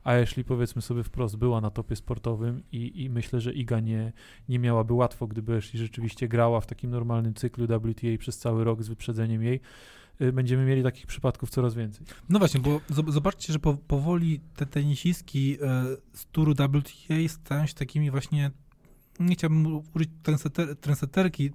a 0.05 0.15
jeśli 0.15 0.45
powiedzmy 0.45 0.83
sobie 0.83 1.03
wprost 1.03 1.37
była 1.37 1.61
na 1.61 1.71
topie 1.71 1.97
sportowym 1.97 2.63
i, 2.73 3.03
i 3.05 3.11
myślę, 3.11 3.41
że 3.41 3.53
Iga 3.53 3.81
nie, 3.81 4.13
nie 4.49 4.59
miałaby 4.59 4.95
łatwo, 4.95 5.27
gdyby 5.27 5.55
jeśli 5.55 5.79
rzeczywiście 5.79 6.29
grała 6.29 6.61
w 6.61 6.67
takim 6.67 6.91
normalnym 6.91 7.35
cyklu 7.35 7.67
WTA 7.67 8.19
przez 8.19 8.39
cały 8.39 8.65
rok 8.65 8.83
z 8.83 8.89
wyprzedzeniem 8.89 9.43
jej, 9.43 9.61
y, 10.21 10.33
będziemy 10.33 10.65
mieli 10.65 10.83
takich 10.83 11.07
przypadków 11.07 11.51
coraz 11.51 11.75
więcej. 11.75 12.07
No 12.29 12.39
właśnie, 12.39 12.61
bo 12.61 12.81
zobaczcie, 13.09 13.53
że 13.53 13.59
po, 13.59 13.75
powoli 13.75 14.41
te 14.57 14.67
tenisistki 14.67 15.59
e, 15.63 15.85
z 16.13 16.27
turu 16.27 16.55
WTA 16.55 17.15
stają 17.29 17.67
się 17.67 17.75
takimi 17.75 18.11
właśnie, 18.11 18.51
nie 19.21 19.35
chciałbym 19.35 19.83
użyć 19.95 20.11
trendseterki, 20.81 21.51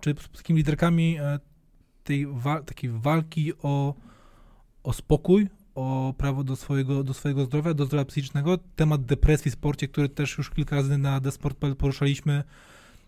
czy 0.00 0.14
takimi 0.14 0.58
liderkami 0.58 1.18
e, 1.18 1.38
tej 2.04 2.26
wa 2.26 2.62
takiej 2.62 2.90
walki 2.90 3.52
o, 3.62 3.94
o 4.82 4.92
spokój, 4.92 5.48
o 5.76 6.14
prawo 6.18 6.44
do 6.44 6.56
swojego, 6.56 7.04
do 7.04 7.14
swojego 7.14 7.44
zdrowia, 7.44 7.74
do 7.74 7.86
zdrowia 7.86 8.04
psychicznego. 8.04 8.58
Temat 8.76 9.04
depresji 9.04 9.50
w 9.50 9.54
sporcie, 9.54 9.88
który 9.88 10.08
też 10.08 10.38
już 10.38 10.50
kilka 10.50 10.76
razy 10.76 10.98
na 10.98 11.20
Desport.pl 11.20 11.76
poruszaliśmy, 11.76 12.44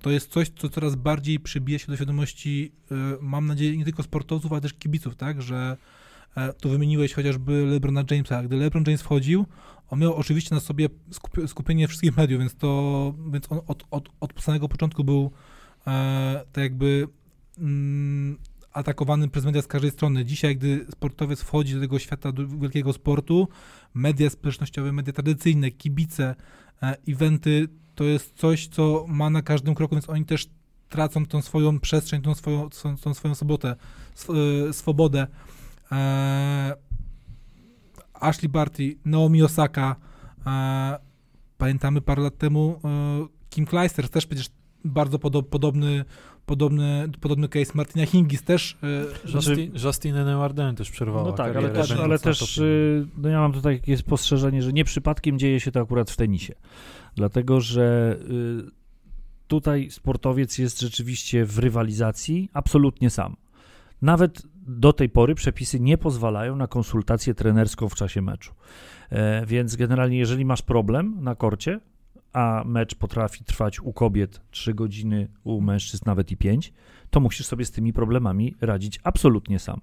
to 0.02 0.10
jest 0.10 0.30
coś, 0.30 0.50
co 0.56 0.68
coraz 0.68 0.94
bardziej 0.94 1.40
przybija 1.40 1.78
się 1.78 1.86
do 1.86 1.96
świadomości, 1.96 2.72
e, 2.90 2.94
mam 3.20 3.46
nadzieję, 3.46 3.76
nie 3.76 3.84
tylko 3.84 4.02
sportowców, 4.02 4.52
ale 4.52 4.60
też 4.60 4.74
kibiców, 4.74 5.16
tak, 5.16 5.42
że 5.42 5.76
e, 6.36 6.52
tu 6.52 6.70
wymieniłeś 6.70 7.14
chociażby 7.14 7.66
LeBrona 7.66 8.04
Jamesa. 8.10 8.42
Gdy 8.42 8.56
LeBron 8.56 8.84
James 8.86 9.02
wchodził, 9.02 9.46
on 9.90 9.98
miał 9.98 10.14
oczywiście 10.14 10.54
na 10.54 10.60
sobie 10.60 10.88
skupienie 11.46 11.88
wszystkich 11.88 12.16
mediów, 12.16 12.40
więc 12.40 12.54
to, 12.54 13.14
więc 13.32 13.52
on 13.52 13.60
od, 13.66 13.84
od, 13.90 14.08
od 14.20 14.42
samego 14.42 14.68
początku 14.68 15.04
był 15.04 15.30
e, 15.86 16.44
tak 16.52 16.62
jakby 16.62 17.08
mm, 17.58 18.38
atakowany 18.72 19.28
przez 19.28 19.44
media 19.44 19.62
z 19.62 19.66
każdej 19.66 19.90
strony. 19.90 20.24
Dzisiaj, 20.24 20.56
gdy 20.56 20.86
sportowiec 20.90 21.42
wchodzi 21.42 21.74
do 21.74 21.80
tego 21.80 21.98
świata 21.98 22.32
do 22.32 22.46
wielkiego 22.46 22.92
sportu, 22.92 23.48
media 23.94 24.30
społecznościowe, 24.30 24.92
media 24.92 25.12
tradycyjne, 25.12 25.70
kibice, 25.70 26.34
e, 26.82 26.96
eventy, 27.08 27.68
to 27.94 28.04
jest 28.04 28.34
coś, 28.36 28.68
co 28.68 29.04
ma 29.08 29.30
na 29.30 29.42
każdym 29.42 29.74
kroku, 29.74 29.94
więc 29.94 30.08
oni 30.08 30.24
też 30.24 30.48
tracą 30.88 31.26
tą 31.26 31.42
swoją 31.42 31.80
przestrzeń, 31.80 32.22
tą 32.22 32.34
swoją, 32.34 32.68
tą, 33.02 33.14
swoją 33.14 33.34
sobotę, 33.34 33.76
sw 34.14 34.34
e, 34.68 34.72
swobodę. 34.72 35.26
E, 35.92 36.76
Ashley 38.14 38.48
Barty, 38.48 38.96
Naomi 39.04 39.42
Osaka, 39.42 39.96
pamiętamy 41.58 42.00
parę 42.00 42.22
lat 42.22 42.38
temu 42.38 42.80
Kim 43.50 43.66
Kleister, 43.66 44.08
też 44.08 44.26
przecież 44.26 44.50
bardzo 44.88 45.18
podo 45.18 45.42
podobny, 45.42 46.04
podobny, 46.46 47.08
podobny 47.20 47.48
case 47.48 47.72
Martina 47.74 48.06
Hingis 48.06 48.42
też. 48.42 48.78
E, 48.82 49.30
Justin, 49.34 49.72
Justin 49.84 50.14
też 50.76 50.90
przerwała 50.90 51.24
No 51.24 51.32
tak, 51.32 51.56
ale 51.56 51.70
też, 51.70 51.90
ale 51.90 52.18
też 52.18 52.58
y, 52.58 53.06
no 53.16 53.28
ja 53.28 53.40
mam 53.40 53.52
tutaj 53.52 53.80
takie 53.80 53.96
spostrzeżenie, 53.96 54.62
że 54.62 54.72
nie 54.72 54.84
przypadkiem 54.84 55.38
dzieje 55.38 55.60
się 55.60 55.72
to 55.72 55.80
akurat 55.80 56.10
w 56.10 56.16
tenisie. 56.16 56.54
Dlatego, 57.14 57.60
że 57.60 58.16
y, 58.30 58.78
tutaj 59.46 59.90
sportowiec 59.90 60.58
jest 60.58 60.80
rzeczywiście 60.80 61.44
w 61.44 61.58
rywalizacji 61.58 62.50
absolutnie 62.52 63.10
sam. 63.10 63.36
Nawet 64.02 64.42
do 64.68 64.92
tej 64.92 65.08
pory 65.08 65.34
przepisy 65.34 65.80
nie 65.80 65.98
pozwalają 65.98 66.56
na 66.56 66.66
konsultację 66.66 67.34
trenerską 67.34 67.88
w 67.88 67.94
czasie 67.94 68.22
meczu. 68.22 68.52
E, 69.10 69.46
więc 69.46 69.76
generalnie, 69.76 70.18
jeżeli 70.18 70.44
masz 70.44 70.62
problem 70.62 71.16
na 71.20 71.34
korcie, 71.34 71.80
a 72.32 72.62
mecz 72.66 72.94
potrafi 72.94 73.44
trwać 73.44 73.80
u 73.80 73.92
kobiet 73.92 74.40
3 74.50 74.74
godziny, 74.74 75.28
u 75.44 75.60
mężczyzn 75.60 76.02
nawet 76.06 76.32
i 76.32 76.36
5, 76.36 76.72
to 77.10 77.20
musisz 77.20 77.46
sobie 77.46 77.64
z 77.64 77.70
tymi 77.70 77.92
problemami 77.92 78.54
radzić 78.60 79.00
absolutnie 79.02 79.58
sam. 79.58 79.80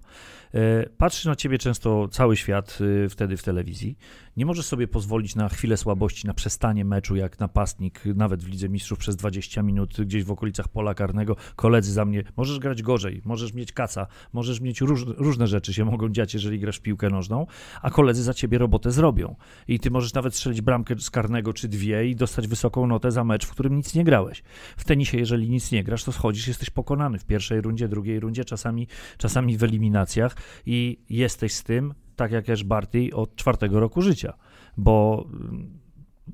E, 0.53 0.89
patrzy 0.89 1.27
na 1.27 1.35
ciebie 1.35 1.57
często 1.57 2.07
cały 2.07 2.37
świat 2.37 2.77
e, 3.05 3.09
wtedy 3.09 3.37
w 3.37 3.43
telewizji. 3.43 3.97
Nie 4.37 4.45
możesz 4.45 4.65
sobie 4.65 4.87
pozwolić 4.87 5.35
na 5.35 5.49
chwilę 5.49 5.77
słabości, 5.77 6.27
na 6.27 6.33
przestanie 6.33 6.85
meczu, 6.85 7.15
jak 7.15 7.39
napastnik, 7.39 8.01
nawet 8.15 8.43
w 8.43 8.49
Lidze 8.49 8.69
Mistrzów 8.69 8.99
przez 8.99 9.15
20 9.15 9.61
minut 9.61 9.97
gdzieś 10.01 10.23
w 10.23 10.31
okolicach 10.31 10.67
pola 10.67 10.93
karnego. 10.93 11.35
Koledzy 11.55 11.93
za 11.93 12.05
mnie, 12.05 12.23
możesz 12.37 12.59
grać 12.59 12.81
gorzej, 12.81 13.21
możesz 13.25 13.53
mieć 13.53 13.71
kaca, 13.71 14.07
możesz 14.33 14.61
mieć 14.61 14.81
róż, 14.81 15.05
różne 15.17 15.47
rzeczy 15.47 15.73
się 15.73 15.85
mogą 15.85 16.09
dziać, 16.09 16.33
jeżeli 16.33 16.59
grasz 16.59 16.77
w 16.77 16.81
piłkę 16.81 17.09
nożną, 17.09 17.47
a 17.81 17.89
koledzy 17.89 18.23
za 18.23 18.33
ciebie 18.33 18.57
robotę 18.57 18.91
zrobią. 18.91 19.35
I 19.67 19.79
ty 19.79 19.91
możesz 19.91 20.13
nawet 20.13 20.35
strzelić 20.35 20.61
bramkę 20.61 20.95
z 20.99 21.09
karnego 21.09 21.53
czy 21.53 21.67
dwie 21.67 22.09
i 22.09 22.15
dostać 22.15 22.47
wysoką 22.47 22.87
notę 22.87 23.11
za 23.11 23.23
mecz, 23.23 23.45
w 23.45 23.51
którym 23.51 23.75
nic 23.75 23.95
nie 23.95 24.03
grałeś. 24.03 24.43
W 24.77 24.83
tenisie, 24.83 25.17
jeżeli 25.17 25.49
nic 25.49 25.71
nie 25.71 25.83
grasz, 25.83 26.03
to 26.03 26.11
schodzisz, 26.11 26.47
jesteś 26.47 26.69
pokonany 26.69 27.19
w 27.19 27.25
pierwszej 27.25 27.61
rundzie, 27.61 27.87
drugiej 27.87 28.19
rundzie, 28.19 28.45
czasami, 28.45 28.87
czasami 29.17 29.57
w 29.57 29.63
eliminacjach 29.63 30.35
i 30.65 30.97
jesteś 31.09 31.53
z 31.53 31.63
tym, 31.63 31.93
tak 32.15 32.31
jak 32.31 32.49
Ash 32.49 32.63
Barty, 32.63 33.09
od 33.13 33.35
czwartego 33.35 33.79
roku 33.79 34.01
życia, 34.01 34.33
bo 34.77 35.25
mm, 35.33 35.79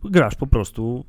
grasz 0.04 0.36
po 0.36 0.48
prostu 0.48 1.06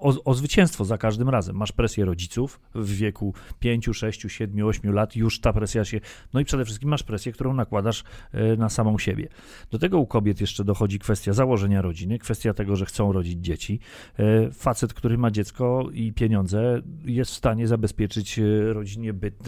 o, 0.00 0.24
o, 0.24 0.34
zwycięstwo 0.34 0.84
za 0.84 0.98
każdym 0.98 1.28
razem. 1.28 1.56
Masz 1.56 1.72
presję 1.72 2.04
rodziców 2.04 2.60
w 2.74 2.94
wieku 2.94 3.34
5, 3.60 3.88
6, 3.92 4.26
7, 4.28 4.66
8 4.66 4.92
lat, 4.92 5.16
już 5.16 5.40
ta 5.40 5.52
presja 5.52 5.84
się. 5.84 6.00
No 6.34 6.40
i 6.40 6.44
przede 6.44 6.64
wszystkim 6.64 6.88
masz 6.88 7.02
presję, 7.02 7.32
którą 7.32 7.54
nakładasz 7.54 8.04
e, 8.32 8.56
na 8.56 8.68
samą 8.68 8.98
siebie. 8.98 9.28
Do 9.70 9.78
tego 9.78 9.98
u 9.98 10.06
kobiet 10.06 10.40
jeszcze 10.40 10.64
dochodzi 10.64 10.98
kwestia 10.98 11.32
założenia 11.32 11.82
rodziny, 11.82 12.18
kwestia 12.18 12.54
tego, 12.54 12.76
że 12.76 12.86
chcą 12.86 13.12
rodzić 13.12 13.44
dzieci. 13.44 13.80
E, 14.18 14.50
facet, 14.50 14.94
który 14.94 15.18
ma 15.18 15.30
dziecko 15.30 15.88
i 15.92 16.12
pieniądze, 16.12 16.82
jest 17.04 17.30
w 17.30 17.34
stanie 17.34 17.66
zabezpieczyć 17.66 18.38
e, 18.38 18.72
rodzinie 18.72 19.12
byt, 19.12 19.44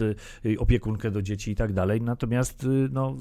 opiekunkę 0.57 1.11
do 1.11 1.21
dzieci 1.21 1.51
i 1.51 1.55
tak 1.55 1.73
dalej, 1.73 2.01
natomiast 2.01 2.67
no, 2.91 3.15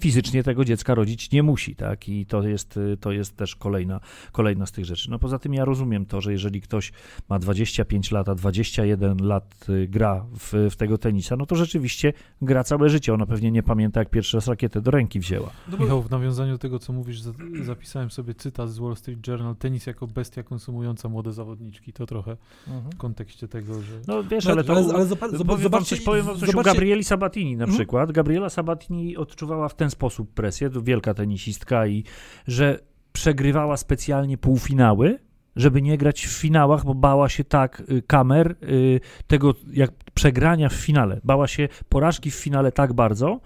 fizycznie 0.00 0.42
tego 0.42 0.64
dziecka 0.64 0.94
rodzić 0.94 1.30
nie 1.30 1.42
musi, 1.42 1.76
tak? 1.76 2.08
I 2.08 2.26
to 2.26 2.42
jest, 2.42 2.78
to 3.00 3.12
jest 3.12 3.36
też 3.36 3.56
kolejna, 3.56 4.00
kolejna 4.32 4.66
z 4.66 4.72
tych 4.72 4.84
rzeczy. 4.84 5.10
No 5.10 5.18
poza 5.18 5.38
tym 5.38 5.54
ja 5.54 5.64
rozumiem 5.64 6.06
to, 6.06 6.20
że 6.20 6.32
jeżeli 6.32 6.60
ktoś 6.60 6.81
ma 7.28 7.38
25 7.38 8.10
lat, 8.10 8.28
a 8.28 8.34
21 8.34 9.16
lat 9.26 9.66
y, 9.68 9.88
gra 9.88 10.26
w, 10.38 10.68
w 10.70 10.76
tego 10.76 10.98
tenisa, 10.98 11.36
no 11.36 11.46
to 11.46 11.56
rzeczywiście 11.56 12.12
gra 12.42 12.64
całe 12.64 12.88
życie. 12.88 13.14
Ona 13.14 13.26
pewnie 13.26 13.50
nie 13.50 13.62
pamięta, 13.62 14.00
jak 14.00 14.10
pierwszy 14.10 14.36
raz 14.36 14.48
rakietę 14.48 14.80
do 14.80 14.90
ręki 14.90 15.20
wzięła. 15.20 15.50
No 15.70 15.76
bo... 15.76 15.84
Michał, 15.84 16.02
w 16.02 16.10
nawiązaniu 16.10 16.52
do 16.52 16.58
tego, 16.58 16.78
co 16.78 16.92
mówisz, 16.92 17.20
zapisałem 17.62 18.10
sobie 18.10 18.34
cytat 18.34 18.70
z 18.70 18.78
Wall 18.78 18.96
Street 18.96 19.26
Journal. 19.28 19.56
Tenis 19.56 19.86
jako 19.86 20.06
bestia 20.06 20.42
konsumująca 20.42 21.08
młode 21.08 21.32
zawodniczki. 21.32 21.92
To 21.92 22.06
trochę 22.06 22.36
mhm. 22.68 22.92
w 22.92 22.96
kontekście 22.96 23.48
tego, 23.48 23.82
że... 23.82 24.00
No 24.08 24.24
wiesz, 24.24 24.44
no, 24.44 24.52
ale 24.52 24.64
to... 24.64 24.72
Ale, 24.72 24.94
ale 24.94 25.06
zobaczcie, 25.06 25.68
wam 25.68 25.84
coś, 25.84 26.00
powiem 26.00 26.24
wam 26.24 26.38
coś 26.38 26.48
zobaczcie... 26.48 26.70
o 26.70 26.74
Gabrieli 26.74 27.04
Sabatini 27.04 27.56
na 27.56 27.64
mhm. 27.64 27.78
przykład. 27.78 28.12
Gabriela 28.12 28.50
Sabatini 28.50 29.16
odczuwała 29.16 29.68
w 29.68 29.74
ten 29.74 29.90
sposób 29.90 30.34
presję, 30.34 30.70
to 30.70 30.82
wielka 30.82 31.14
tenisistka 31.14 31.86
i 31.86 32.04
że 32.46 32.78
przegrywała 33.12 33.76
specjalnie 33.76 34.38
półfinały, 34.38 35.18
żeby 35.56 35.82
nie 35.82 35.98
grać 35.98 36.26
w 36.26 36.32
finałach, 36.32 36.84
bo 36.84 36.94
bała 36.94 37.28
się 37.28 37.44
tak 37.44 37.82
y, 37.90 38.02
kamer, 38.02 38.56
y, 38.62 39.00
tego 39.26 39.54
jak 39.72 39.90
przegrania 40.14 40.68
w 40.68 40.74
finale. 40.74 41.20
Bała 41.24 41.48
się 41.48 41.68
porażki 41.88 42.30
w 42.30 42.34
finale 42.34 42.72
tak 42.72 42.92
bardzo, 42.92 43.40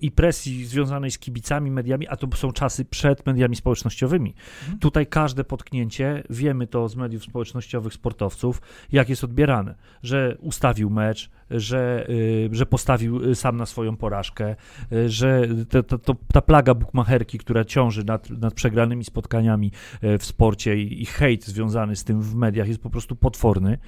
i 0.00 0.10
presji 0.10 0.64
związanej 0.64 1.10
z 1.10 1.18
kibicami, 1.18 1.70
mediami, 1.70 2.08
a 2.08 2.16
to 2.16 2.36
są 2.36 2.52
czasy 2.52 2.84
przed 2.84 3.26
mediami 3.26 3.56
społecznościowymi. 3.56 4.34
Mhm. 4.60 4.78
Tutaj 4.78 5.06
każde 5.06 5.44
potknięcie, 5.44 6.22
wiemy 6.30 6.66
to 6.66 6.88
z 6.88 6.96
mediów 6.96 7.24
społecznościowych 7.24 7.92
sportowców, 7.92 8.62
jak 8.92 9.08
jest 9.08 9.24
odbierane, 9.24 9.74
że 10.02 10.36
ustawił 10.40 10.90
mecz, 10.90 11.30
że, 11.50 12.06
y, 12.10 12.48
że 12.52 12.66
postawił 12.66 13.30
y, 13.30 13.34
sam 13.34 13.56
na 13.56 13.66
swoją 13.66 13.96
porażkę, 13.96 14.56
y, 14.92 15.08
że 15.08 15.48
te, 15.68 15.82
to, 15.82 15.98
to, 15.98 16.16
ta 16.32 16.40
plaga 16.40 16.74
bukmacherki, 16.74 17.38
która 17.38 17.64
ciąży 17.64 18.04
nad, 18.04 18.30
nad 18.30 18.54
przegranymi 18.54 19.04
spotkaniami 19.04 19.72
y, 20.04 20.18
w 20.18 20.24
sporcie 20.24 20.76
i, 20.76 21.02
i 21.02 21.06
hejt 21.06 21.44
związany 21.44 21.96
z 21.96 22.04
tym 22.04 22.22
w 22.22 22.34
mediach 22.34 22.68
jest 22.68 22.82
po 22.82 22.90
prostu 22.90 23.16
potworny. 23.16 23.78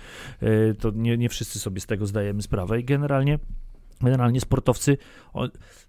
Y, 0.43 0.75
To 0.79 0.91
nie, 0.91 1.17
nie 1.17 1.29
wszyscy 1.29 1.59
sobie 1.59 1.81
z 1.81 1.87
tego 1.87 2.07
zdajemy 2.07 2.43
sprawę 2.43 2.81
i 2.81 2.85
generalnie, 2.85 3.39
generalnie 4.01 4.41
sportowcy, 4.41 4.97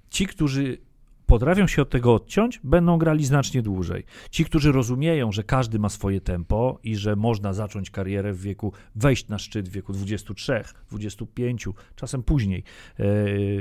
ci, 0.10 0.28
którzy 0.28 0.78
potrafią 1.26 1.67
się 1.67 1.82
od 1.82 1.89
tego 1.89 2.13
odciąć, 2.13 2.60
będą 2.63 2.97
grali 2.97 3.26
znacznie 3.26 3.62
dłużej. 3.62 4.04
Ci, 4.32 4.45
którzy 4.45 4.71
rozumieją, 4.71 5.32
że 5.32 5.43
każdy 5.43 5.80
ma 5.80 5.89
swoje 5.89 6.21
tempo 6.21 6.80
i 6.84 6.95
że 6.95 7.15
można 7.15 7.54
zacząć 7.54 7.91
karierę 7.91 8.34
w 8.34 8.41
wieku, 8.41 8.74
wejść 8.95 9.28
na 9.28 9.39
szczyt 9.39 9.69
w 9.69 9.71
wieku 9.71 9.93
23, 9.93 10.63
25, 10.89 11.67
czasem 11.95 12.24
później, 12.24 12.63
e, 13.00 13.06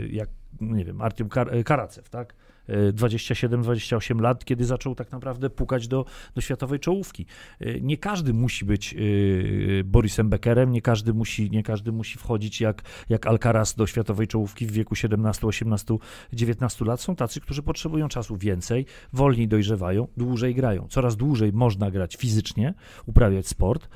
jak, 0.08 0.28
nie 0.60 0.84
wiem, 0.84 1.00
Artiom 1.00 1.28
Kar- 1.28 1.64
Karacew, 1.64 2.08
tak? 2.08 2.34
E, 2.70 2.92
27-28 2.92 4.20
lat, 4.20 4.44
kiedy 4.44 4.64
zaczął 4.64 4.94
tak 4.94 5.12
naprawdę 5.12 5.50
pukać 5.50 5.88
do, 5.88 6.04
do 6.35 6.40
światowej 6.40 6.80
czołówki. 6.80 7.26
E, 7.61 7.80
Nie 7.80 7.96
każdy 7.96 8.35
musi 8.35 8.64
być 8.64 8.94
e, 8.94 9.85
Borisem 9.85 10.28
Beckerem, 10.28 10.72
nie 10.72 10.83
każdy 10.83 11.14
musi, 11.14 11.50
nie 11.50 11.62
każdy 11.62 11.92
musi 11.92 12.18
wchodzić 12.18 12.61
jak, 12.61 12.83
jak 13.09 13.26
Alcaraz 13.26 13.74
do 13.74 13.87
światowej 13.87 14.26
czołówki 14.26 14.66
w 14.66 14.70
wieku 14.72 14.94
17, 14.94 15.46
18, 15.46 15.96
19 16.33 16.85
lat. 16.85 17.00
Są 17.00 17.16
tacy, 17.16 17.40
którzy 17.40 17.62
potrzebują 17.62 18.09
czasu 18.09 18.37
więcej, 18.37 18.87
wolniej 19.12 19.48
dojrzewają, 19.48 20.09
dłużej 20.16 20.54
grają. 20.54 20.87
Coraz 20.88 21.16
dłużej 21.16 21.52
można 21.52 21.90
grać 21.90 22.16
fizycznie, 22.16 22.74
uprawiać 23.06 23.48
sport, 23.48 23.88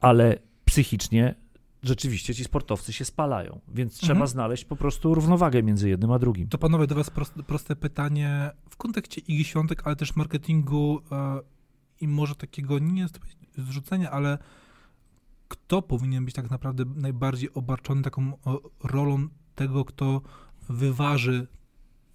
ale 0.00 0.38
psychicznie 0.64 1.43
rzeczywiście 1.84 2.34
ci 2.34 2.44
sportowcy 2.44 2.92
się 2.92 3.04
spalają, 3.04 3.60
więc 3.68 3.94
trzeba 3.94 4.12
Mhm. 4.12 4.28
znaleźć 4.28 4.64
po 4.64 4.76
prostu 4.76 5.14
równowagę 5.14 5.62
między 5.62 5.88
jednym 5.88 6.12
a 6.12 6.18
drugim. 6.18 6.48
To 6.48 6.58
panowie, 6.58 6.86
do 6.86 6.94
was 6.94 7.10
proste, 7.10 7.42
proste 7.42 7.76
pytanie 7.76 8.50
w 8.70 8.76
kontekście 8.76 9.20
Igi 9.20 9.44
Świątek, 9.44 9.82
ale 9.86 9.96
też 9.96 10.16
marketingu 10.16 11.00
e, 11.12 11.40
i 12.00 12.08
może 12.08 12.34
takiego, 12.34 12.78
nie 12.78 13.02
jest 13.02 13.20
zrzucenia, 13.58 14.10
ale 14.10 14.38
kto 15.48 15.82
powinien 15.82 16.24
być 16.24 16.34
tak 16.34 16.50
naprawdę 16.50 16.84
najbardziej 16.96 17.52
obarczony 17.54 18.02
taką 18.02 18.32
o, 18.44 18.60
rolą 18.84 19.28
tego, 19.54 19.84
kto 19.84 20.20
wyważy 20.68 21.46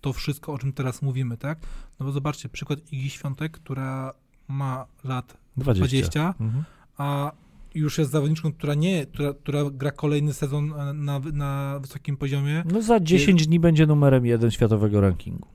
to 0.01 0.13
wszystko, 0.13 0.53
o 0.53 0.57
czym 0.57 0.73
teraz 0.73 1.01
mówimy, 1.01 1.37
tak? 1.37 1.59
No 1.99 2.05
bo 2.05 2.11
zobaczcie, 2.11 2.49
przykład 2.49 2.79
Igi 2.93 3.09
Świątek, 3.09 3.51
która 3.51 4.13
ma 4.47 4.85
lat 5.03 5.37
20. 5.57 5.79
20, 5.85 6.33
Mhm. 6.39 6.63
a 6.97 7.31
już 7.75 7.97
jest 7.97 8.11
zawodniczką, 8.11 8.53
która 8.53 8.73
nie, 8.73 9.05
która, 9.05 9.33
która 9.33 9.63
gra 9.71 9.91
kolejny 9.91 10.33
sezon 10.33 10.73
e, 10.73 10.93
na, 10.93 11.19
na 11.33 11.79
wysokim 11.81 12.17
poziomie. 12.17 12.63
No 12.71 12.81
za 12.81 12.99
10 12.99 13.47
dni 13.47 13.59
będzie 13.59 13.85
numerem 13.87 14.25
jeden 14.25 14.51
światowego 14.51 15.01
rankingu. 15.01 15.47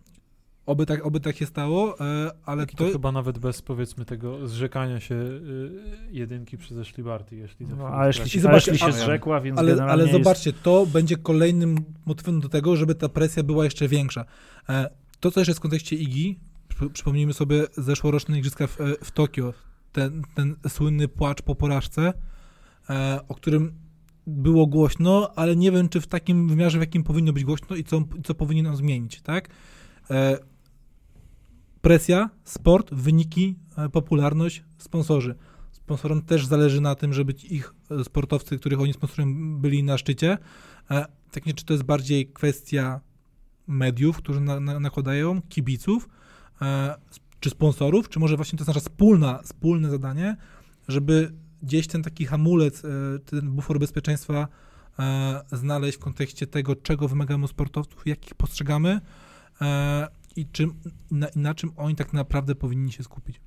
Oby 0.66 0.86
tak, 0.86 1.06
oby 1.06 1.20
tak 1.20 1.36
się 1.36 1.46
stało, 1.46 2.00
e, 2.00 2.30
ale 2.44 2.66
Tak, 2.66 2.74
to, 2.78 2.84
to 2.86 2.92
chyba 2.92 3.12
nawet 3.12 3.38
bez 3.38 3.62
powiedzmy 3.62 4.04
tego 4.04 4.48
zrzekania 4.48 5.00
się 5.00 5.14
y, 5.14 5.70
jedynki 6.10 6.58
przez 6.58 6.78
Ashley 6.78 7.04
Barty, 7.04 7.36
jeśli 7.36 7.66
za 7.66 7.76
No, 7.76 7.84
chwilę 7.84 7.98
a 8.00 8.06
jeśli, 8.06 8.36
I 8.36 8.40
a 8.40 8.42
zobaczcie, 8.42 8.78
się 8.78 8.86
a- 8.86 8.92
zrzekła, 8.92 9.40
więc 9.40 9.58
ale, 9.58 9.68
generalnie 9.72 9.92
ale 9.92 10.02
jest... 10.02 10.12
zobaczcie, 10.24 10.52
to 10.52 10.86
będzie 10.86 11.16
kolejnym 11.16 11.76
motywem 12.06 12.40
do 12.40 12.48
tego, 12.48 12.76
żeby 12.76 12.94
ta 12.94 13.08
presja 13.08 13.42
była 13.42 13.64
jeszcze 13.64 13.88
większa. 13.88 14.24
E, 14.68 14.90
to, 15.20 15.30
co 15.30 15.40
jeszcze 15.40 15.50
jest 15.50 15.58
w 15.60 15.62
kontekście 15.62 15.96
IGI, 15.96 16.38
przy- 16.68 16.90
przypomnijmy 16.90 17.32
sobie 17.32 17.64
zeszłoroczne 17.76 18.38
igrzyska 18.38 18.66
w, 18.66 18.80
e, 18.80 18.84
w 19.04 19.10
Tokio, 19.10 19.54
ten, 19.94 20.22
ten 20.34 20.56
słynny 20.68 21.08
płacz 21.08 21.42
po 21.42 21.54
porażce, 21.54 22.12
e, 22.90 23.20
o 23.28 23.34
którym 23.34 23.72
było 24.26 24.66
głośno, 24.66 25.30
ale 25.36 25.56
nie 25.56 25.72
wiem, 25.72 25.88
czy 25.88 26.00
w 26.00 26.06
takim 26.06 26.48
wymiarze, 26.48 26.78
w 26.78 26.80
jakim 26.80 27.04
powinno 27.04 27.32
być 27.32 27.44
głośno 27.44 27.76
i 27.76 27.84
co, 27.84 28.02
co 28.24 28.34
powinien 28.34 28.66
on 28.66 28.76
zmienić, 28.76 29.22
tak? 29.22 29.48
E, 30.10 30.38
presja, 31.80 32.30
sport, 32.44 32.94
wyniki, 32.94 33.56
e, 33.76 33.88
popularność, 33.88 34.64
sponsorzy. 34.78 35.34
Sponsorom 35.72 36.22
też 36.22 36.46
zależy 36.46 36.80
na 36.80 36.94
tym, 36.94 37.12
żeby 37.12 37.32
ich 37.32 37.74
sportowcy, 38.04 38.58
których 38.58 38.80
oni 38.80 38.92
sponsorują, 38.92 39.58
byli 39.60 39.82
na 39.82 39.98
szczycie. 39.98 40.38
Tak 41.30 41.46
nie, 41.46 41.54
czy 41.54 41.64
to 41.64 41.72
jest 41.72 41.84
bardziej 41.84 42.26
kwestia 42.26 43.00
mediów, 43.66 44.16
którzy 44.16 44.40
na, 44.40 44.60
na, 44.60 44.80
nakładają, 44.80 45.42
kibiców, 45.42 46.08
czy 47.44 47.50
sponsorów, 47.50 48.08
czy 48.08 48.18
może 48.18 48.36
właśnie 48.36 48.58
to 48.58 48.62
jest 48.62 48.68
nasza 48.68 48.80
wspólna, 48.80 49.38
wspólne 49.42 49.90
zadanie, 49.90 50.36
żeby 50.88 51.32
gdzieś 51.62 51.86
ten 51.86 52.02
taki 52.02 52.26
hamulec, 52.26 52.84
e, 52.84 52.88
ten 53.18 53.50
bufor 53.50 53.78
bezpieczeństwa 53.78 54.48
e, 54.98 55.42
znaleźć 55.52 55.98
w 55.98 56.00
kontekście 56.00 56.46
tego, 56.46 56.76
czego 56.76 57.08
wymagamy 57.08 57.44
od 57.44 57.50
sportowców, 57.50 58.06
jak 58.06 58.26
ich 58.26 58.34
postrzegamy 58.34 59.00
e, 59.60 60.08
i, 60.36 60.46
czym, 60.46 60.74
na, 61.10 61.26
na 61.36 61.54
czym 61.54 61.70
oni 61.76 61.94
tak 61.96 62.12
naprawdę 62.12 62.54
powinni 62.54 62.92
się 62.92 63.02
skupić. 63.02 63.40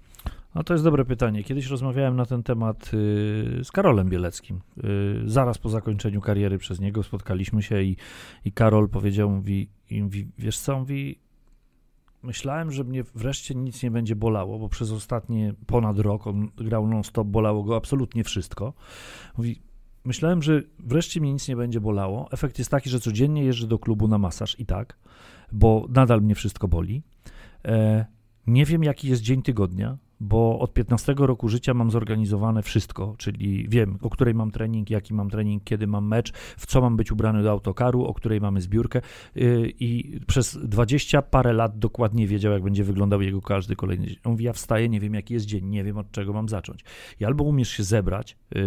No 0.55 0.63
to 0.63 0.73
jest 0.73 0.83
dobre 0.83 1.05
pytanie. 1.05 1.43
Kiedyś 1.43 1.67
rozmawiałem 1.67 2.15
na 2.15 2.25
ten 2.25 2.43
temat 2.43 2.91
y, 2.93 3.63
z 3.63 3.71
Karolem 3.71 4.09
Bieleckim. 4.09 4.61
Y, 4.77 5.21
zaraz 5.25 5.57
po 5.57 5.69
zakończeniu 5.69 6.21
kariery 6.21 6.57
przez 6.57 6.79
niego 6.79 7.03
spotkaliśmy 7.03 7.63
się 7.63 7.81
i, 7.81 7.97
i 8.45 8.51
Karol 8.51 8.89
powiedział, 8.89 9.29
mówi, 9.29 9.69
i 9.89 10.03
mówi, 10.03 10.27
wiesz 10.37 10.59
co, 10.59 10.79
mówi, 10.79 11.19
myślałem, 12.27 12.71
że 12.71 12.83
mnie 12.83 13.03
wreszcie 13.15 13.55
nic 13.55 13.83
nie 13.83 13.91
będzie 13.91 14.15
bolało, 14.15 14.59
bo 14.59 14.69
przez 14.69 14.91
ostatnie 14.91 15.53
ponad 15.67 15.99
rok 15.99 16.27
on 16.27 16.49
grał 16.57 16.87
non-stop, 16.87 17.27
bolało 17.27 17.63
go 17.63 17.75
absolutnie 17.75 18.23
wszystko. 18.23 18.73
Mówi, 19.37 19.61
myślałem, 20.05 20.43
że 20.43 20.63
wreszcie 20.79 21.21
mnie 21.21 21.33
nic 21.33 21.47
nie 21.47 21.55
będzie 21.55 21.81
bolało. 21.81 22.31
Efekt 22.31 22.59
jest 22.59 22.71
taki, 22.71 22.89
że 22.89 22.99
codziennie 22.99 23.43
jeżdżę 23.43 23.67
do 23.67 23.79
klubu 23.79 24.07
na 24.07 24.17
masaż 24.17 24.59
i 24.59 24.65
tak, 24.65 24.97
bo 25.51 25.87
nadal 25.89 26.21
mnie 26.21 26.35
wszystko 26.35 26.67
boli. 26.67 27.01
E, 27.65 28.05
nie 28.47 28.65
wiem, 28.65 28.83
jaki 28.83 29.07
jest 29.07 29.21
dzień 29.21 29.41
tygodnia, 29.41 29.97
bo 30.19 30.59
od 30.59 30.73
15 30.73 31.15
roku 31.17 31.49
życia 31.49 31.73
mam 31.73 31.91
zorganizowane 31.91 32.63
wszystko, 32.63 33.15
czyli 33.17 33.69
wiem, 33.69 33.97
o 34.01 34.09
której 34.09 34.33
mam 34.33 34.51
trening, 34.51 34.89
jaki 34.89 35.13
mam 35.13 35.29
trening, 35.29 35.63
kiedy 35.63 35.87
mam 35.87 36.07
mecz, 36.07 36.33
w 36.33 36.65
co 36.65 36.81
mam 36.81 36.97
być 36.97 37.11
ubrany 37.11 37.43
do 37.43 37.51
autokaru, 37.51 38.05
o 38.05 38.13
której 38.13 38.41
mamy 38.41 38.61
zbiórkę 38.61 39.01
yy, 39.35 39.73
i 39.79 40.19
przez 40.27 40.57
20 40.63 41.21
parę 41.21 41.53
lat 41.53 41.79
dokładnie 41.79 42.27
wiedział, 42.27 42.53
jak 42.53 42.63
będzie 42.63 42.83
wyglądał 42.83 43.21
jego 43.21 43.41
każdy 43.41 43.75
kolejny 43.75 44.07
dzień. 44.07 44.15
On 44.23 44.31
mówi, 44.31 44.45
ja 44.45 44.53
wstaję, 44.53 44.89
nie 44.89 44.99
wiem, 44.99 45.13
jaki 45.13 45.33
jest 45.33 45.45
dzień, 45.45 45.65
nie 45.65 45.83
wiem, 45.83 45.97
od 45.97 46.11
czego 46.11 46.33
mam 46.33 46.49
zacząć. 46.49 46.83
I 47.19 47.25
albo 47.25 47.43
umiesz 47.43 47.69
się 47.69 47.83
zebrać 47.83 48.37
yy, 48.51 48.59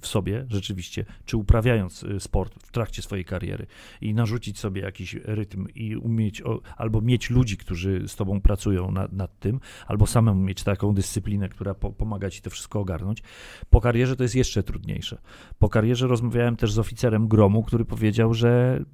w 0.00 0.06
sobie, 0.06 0.46
rzeczywiście, 0.48 1.04
czy 1.24 1.36
uprawiając 1.36 2.02
y, 2.02 2.20
sport 2.20 2.54
w 2.62 2.72
trakcie 2.72 3.02
swojej 3.02 3.24
kariery 3.24 3.66
i 4.00 4.14
narzucić 4.14 4.58
sobie 4.58 4.82
jakiś 4.82 5.14
rytm 5.14 5.66
i 5.74 5.96
umieć, 5.96 6.42
albo 6.76 7.00
mieć 7.00 7.30
ludzi, 7.30 7.56
którzy 7.56 8.08
z 8.08 8.16
tobą 8.16 8.40
pracują 8.40 8.90
nad, 8.90 9.12
nad 9.12 9.38
tym, 9.38 9.60
albo 9.86 10.06
samemu 10.06 10.40
mieć 10.40 10.64
taką 10.78 10.94
dyscyplinę, 10.94 11.48
która 11.48 11.74
po, 11.74 11.92
pomaga 11.92 12.30
ci 12.30 12.42
to 12.42 12.50
wszystko 12.50 12.80
ogarnąć. 12.80 13.22
Po 13.70 13.80
karierze 13.80 14.16
to 14.16 14.22
jest 14.22 14.34
jeszcze 14.34 14.62
trudniejsze. 14.62 15.18
Po 15.58 15.68
karierze 15.68 16.06
rozmawiałem 16.06 16.56
też 16.56 16.72
z 16.72 16.78
oficerem 16.78 17.28
gromu, 17.28 17.62
który 17.62 17.84
powiedział, 17.84 18.34
że 18.34 18.84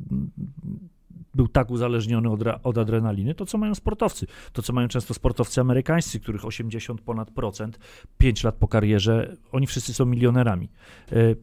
był 1.35 1.49
tak 1.49 1.71
uzależniony 1.71 2.31
od, 2.31 2.41
od 2.63 2.79
adrenaliny, 2.79 3.35
to 3.35 3.47
co 3.47 3.59
mają 3.59 3.75
sportowcy, 3.75 4.27
to 4.53 4.63
co 4.63 4.73
mają 4.73 4.89
często 4.89 5.15
sportowcy 5.15 5.61
amerykańscy, 5.61 6.21
których 6.21 6.45
80 6.45 7.01
ponad 7.01 7.31
procent, 7.31 7.79
5 8.19 8.45
lat 8.45 8.55
po 8.55 8.69
karierze, 8.69 9.37
oni 9.53 9.67
wszyscy 9.67 9.95
są 9.95 10.05
milionerami. 10.05 10.69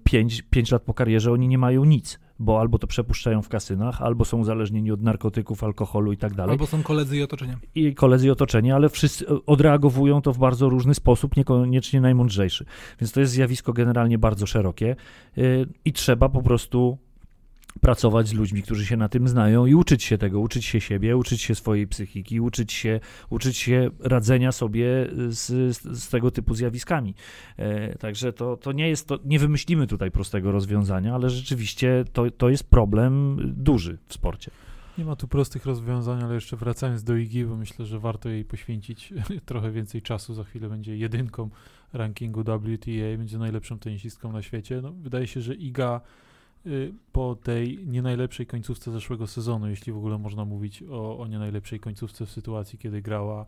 5, 0.04 0.42
5 0.50 0.72
lat 0.72 0.82
po 0.82 0.94
karierze 0.94 1.32
oni 1.32 1.48
nie 1.48 1.58
mają 1.58 1.86
nic, 1.86 2.20
bo 2.40 2.60
albo 2.60 2.78
to 2.78 2.88
przepuszczają 2.88 3.42
w 3.42 3.50
kasynach, 3.50 4.02
albo 4.02 4.26
są 4.26 4.40
uzależnieni 4.40 4.92
od 4.92 5.02
narkotyków, 5.02 5.64
alkoholu 5.64 6.12
i 6.12 6.18
tak 6.18 6.34
dalej 6.34 6.52
Albo 6.52 6.68
są 6.68 6.84
koledzy 6.84 7.18
i 7.18 7.24
otoczenie. 7.24 7.58
i 7.76 7.96
koledzy 7.96 8.28
i 8.28 8.30
otoczenie, 8.30 8.76
ale 8.76 8.90
wszyscy 8.90 9.26
odreagowują 9.46 10.22
to 10.22 10.34
w 10.34 10.38
bardzo 10.38 10.70
różny 10.70 10.96
sposób, 10.96 11.38
niekoniecznie 11.38 12.02
najmądrzejszy. 12.02 12.66
Więc 13.02 13.12
to 13.12 13.20
jest 13.20 13.34
zjawisko 13.34 13.74
generalnie 13.74 14.18
bardzo 14.18 14.46
szerokie 14.46 14.96
yy, 15.36 15.68
i 15.86 15.94
trzeba 15.94 16.30
po 16.30 16.42
prostu 16.42 16.98
pracować 17.82 18.28
z 18.28 18.34
ludźmi, 18.34 18.62
którzy 18.64 18.86
się 18.86 18.98
na 18.98 19.10
tym 19.10 19.28
znają 19.28 19.66
i 19.66 19.76
uczyć 19.76 20.04
się 20.04 20.18
tego, 20.18 20.40
uczyć 20.40 20.66
się 20.66 20.82
siebie, 20.82 21.18
uczyć 21.18 21.42
się 21.42 21.56
swojej 21.56 21.88
psychiki, 21.88 22.42
uczyć 22.42 22.74
się, 22.74 23.00
uczyć 23.30 23.58
się 23.58 23.90
radzenia 24.00 24.52
sobie 24.52 24.86
z, 25.30 25.78
z, 25.78 26.00
z 26.04 26.10
tego 26.10 26.32
typu 26.32 26.54
zjawiskami. 26.54 27.16
E, 27.58 27.98
także 27.98 28.34
to, 28.34 28.58
to 28.58 28.72
nie 28.72 28.90
jest, 28.90 29.08
to, 29.08 29.20
nie 29.26 29.40
wymyślimy 29.40 29.88
tutaj 29.88 30.12
prostego 30.12 30.52
rozwiązania, 30.52 31.16
ale 31.16 31.30
rzeczywiście 31.30 32.06
to, 32.14 32.32
to 32.32 32.50
jest 32.50 32.64
problem 32.64 33.38
duży 33.44 33.98
w 34.08 34.14
sporcie. 34.14 34.52
Nie 34.98 35.06
ma 35.06 35.16
tu 35.16 35.28
prostych 35.28 35.66
rozwiązań, 35.66 36.24
ale 36.24 36.36
jeszcze 36.36 36.58
wracając 36.58 37.04
do 37.04 37.16
Igi, 37.16 37.46
bo 37.46 37.56
myślę, 37.56 37.86
że 37.86 38.00
warto 38.00 38.30
jej 38.30 38.46
poświęcić 38.46 39.14
trochę 39.46 39.72
więcej 39.72 40.02
czasu. 40.02 40.34
Za 40.34 40.44
chwilę 40.44 40.70
będzie 40.70 40.98
jedynką 40.98 41.50
rankingu 41.94 42.42
WTA, 42.42 43.18
będzie 43.18 43.38
najlepszą 43.38 43.80
tenisistką 43.80 44.32
na 44.32 44.42
świecie. 44.42 44.82
No, 44.82 44.92
wydaje 44.92 45.28
się, 45.28 45.42
że 45.42 45.56
Iga 45.56 46.02
po 47.12 47.36
tej 47.36 47.88
nie 47.88 48.02
najlepszej 48.02 48.46
końcówce 48.46 48.92
zeszłego 48.92 49.28
sezonu, 49.28 49.70
jeśli 49.70 49.94
w 49.94 49.98
ogóle 49.98 50.18
można 50.18 50.46
mówić 50.46 50.84
o, 50.84 51.20
o 51.20 51.28
nie 51.28 51.40
najlepszej 51.40 51.80
końcówce 51.80 52.26
w 52.26 52.32
sytuacji, 52.32 52.80
kiedy 52.80 53.02
grała 53.02 53.46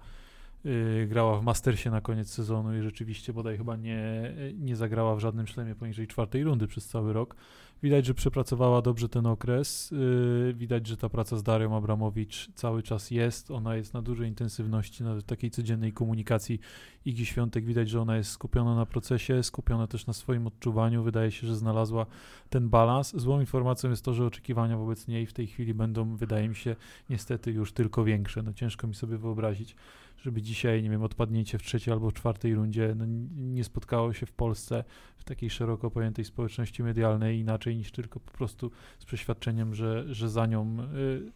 Yy, 0.63 1.07
grała 1.07 1.39
w 1.39 1.43
Mastersie 1.43 1.91
na 1.91 2.01
koniec 2.01 2.29
sezonu 2.29 2.77
i 2.77 2.81
rzeczywiście 2.81 3.33
bodaj 3.33 3.57
chyba 3.57 3.75
nie, 3.75 4.33
nie 4.59 4.75
zagrała 4.75 5.15
w 5.15 5.19
żadnym 5.19 5.47
szlemie 5.47 5.75
poniżej 5.75 6.07
czwartej 6.07 6.43
rundy 6.43 6.67
przez 6.67 6.87
cały 6.87 7.13
rok. 7.13 7.35
Widać, 7.83 8.05
że 8.05 8.13
przepracowała 8.13 8.81
dobrze 8.81 9.09
ten 9.09 9.25
okres. 9.25 9.91
Yy, 9.91 10.53
widać, 10.53 10.87
że 10.87 10.97
ta 10.97 11.09
praca 11.09 11.37
z 11.37 11.43
Darią 11.43 11.77
Abramowicz 11.77 12.49
cały 12.55 12.83
czas 12.83 13.11
jest. 13.11 13.51
Ona 13.51 13.75
jest 13.75 13.93
na 13.93 14.01
dużej 14.01 14.27
intensywności, 14.27 15.03
na 15.03 15.21
takiej 15.21 15.51
codziennej 15.51 15.93
komunikacji 15.93 16.59
Igi 17.05 17.25
Świątek. 17.25 17.65
Widać, 17.65 17.89
że 17.89 18.01
ona 18.01 18.17
jest 18.17 18.31
skupiona 18.31 18.75
na 18.75 18.85
procesie, 18.85 19.43
skupiona 19.43 19.87
też 19.87 20.07
na 20.07 20.13
swoim 20.13 20.47
odczuwaniu. 20.47 21.03
Wydaje 21.03 21.31
się, 21.31 21.47
że 21.47 21.55
znalazła 21.55 22.05
ten 22.49 22.69
balans. 22.69 23.15
Złą 23.15 23.39
informacją 23.39 23.89
jest 23.89 24.05
to, 24.05 24.13
że 24.13 24.25
oczekiwania 24.25 24.77
wobec 24.77 25.07
niej 25.07 25.25
w 25.25 25.33
tej 25.33 25.47
chwili 25.47 25.73
będą, 25.73 26.15
wydaje 26.15 26.49
mi 26.49 26.55
się, 26.55 26.75
niestety 27.09 27.51
już 27.51 27.73
tylko 27.73 28.03
większe. 28.03 28.43
No 28.43 28.53
ciężko 28.53 28.87
mi 28.87 28.95
sobie 28.95 29.17
wyobrazić, 29.17 29.75
żeby 30.23 30.41
dzisiaj, 30.41 30.83
nie 30.83 30.89
wiem, 30.89 31.03
odpadnięcie 31.03 31.57
w 31.57 31.63
trzeciej 31.63 31.93
albo 31.93 32.09
w 32.09 32.13
czwartej 32.13 32.55
rundzie 32.55 32.95
no, 32.97 33.05
nie 33.35 33.63
spotkało 33.63 34.13
się 34.13 34.25
w 34.25 34.31
Polsce 34.31 34.83
w 35.17 35.23
takiej 35.23 35.49
szeroko 35.49 35.91
pojętej 35.91 36.25
społeczności 36.25 36.83
medialnej 36.83 37.39
inaczej 37.39 37.75
niż 37.75 37.91
tylko 37.91 38.19
po 38.19 38.31
prostu 38.31 38.71
z 38.99 39.05
przeświadczeniem, 39.05 39.75
że, 39.75 40.05
że 40.13 40.29
za 40.29 40.45
nią 40.45 40.77
y, 40.95 41.31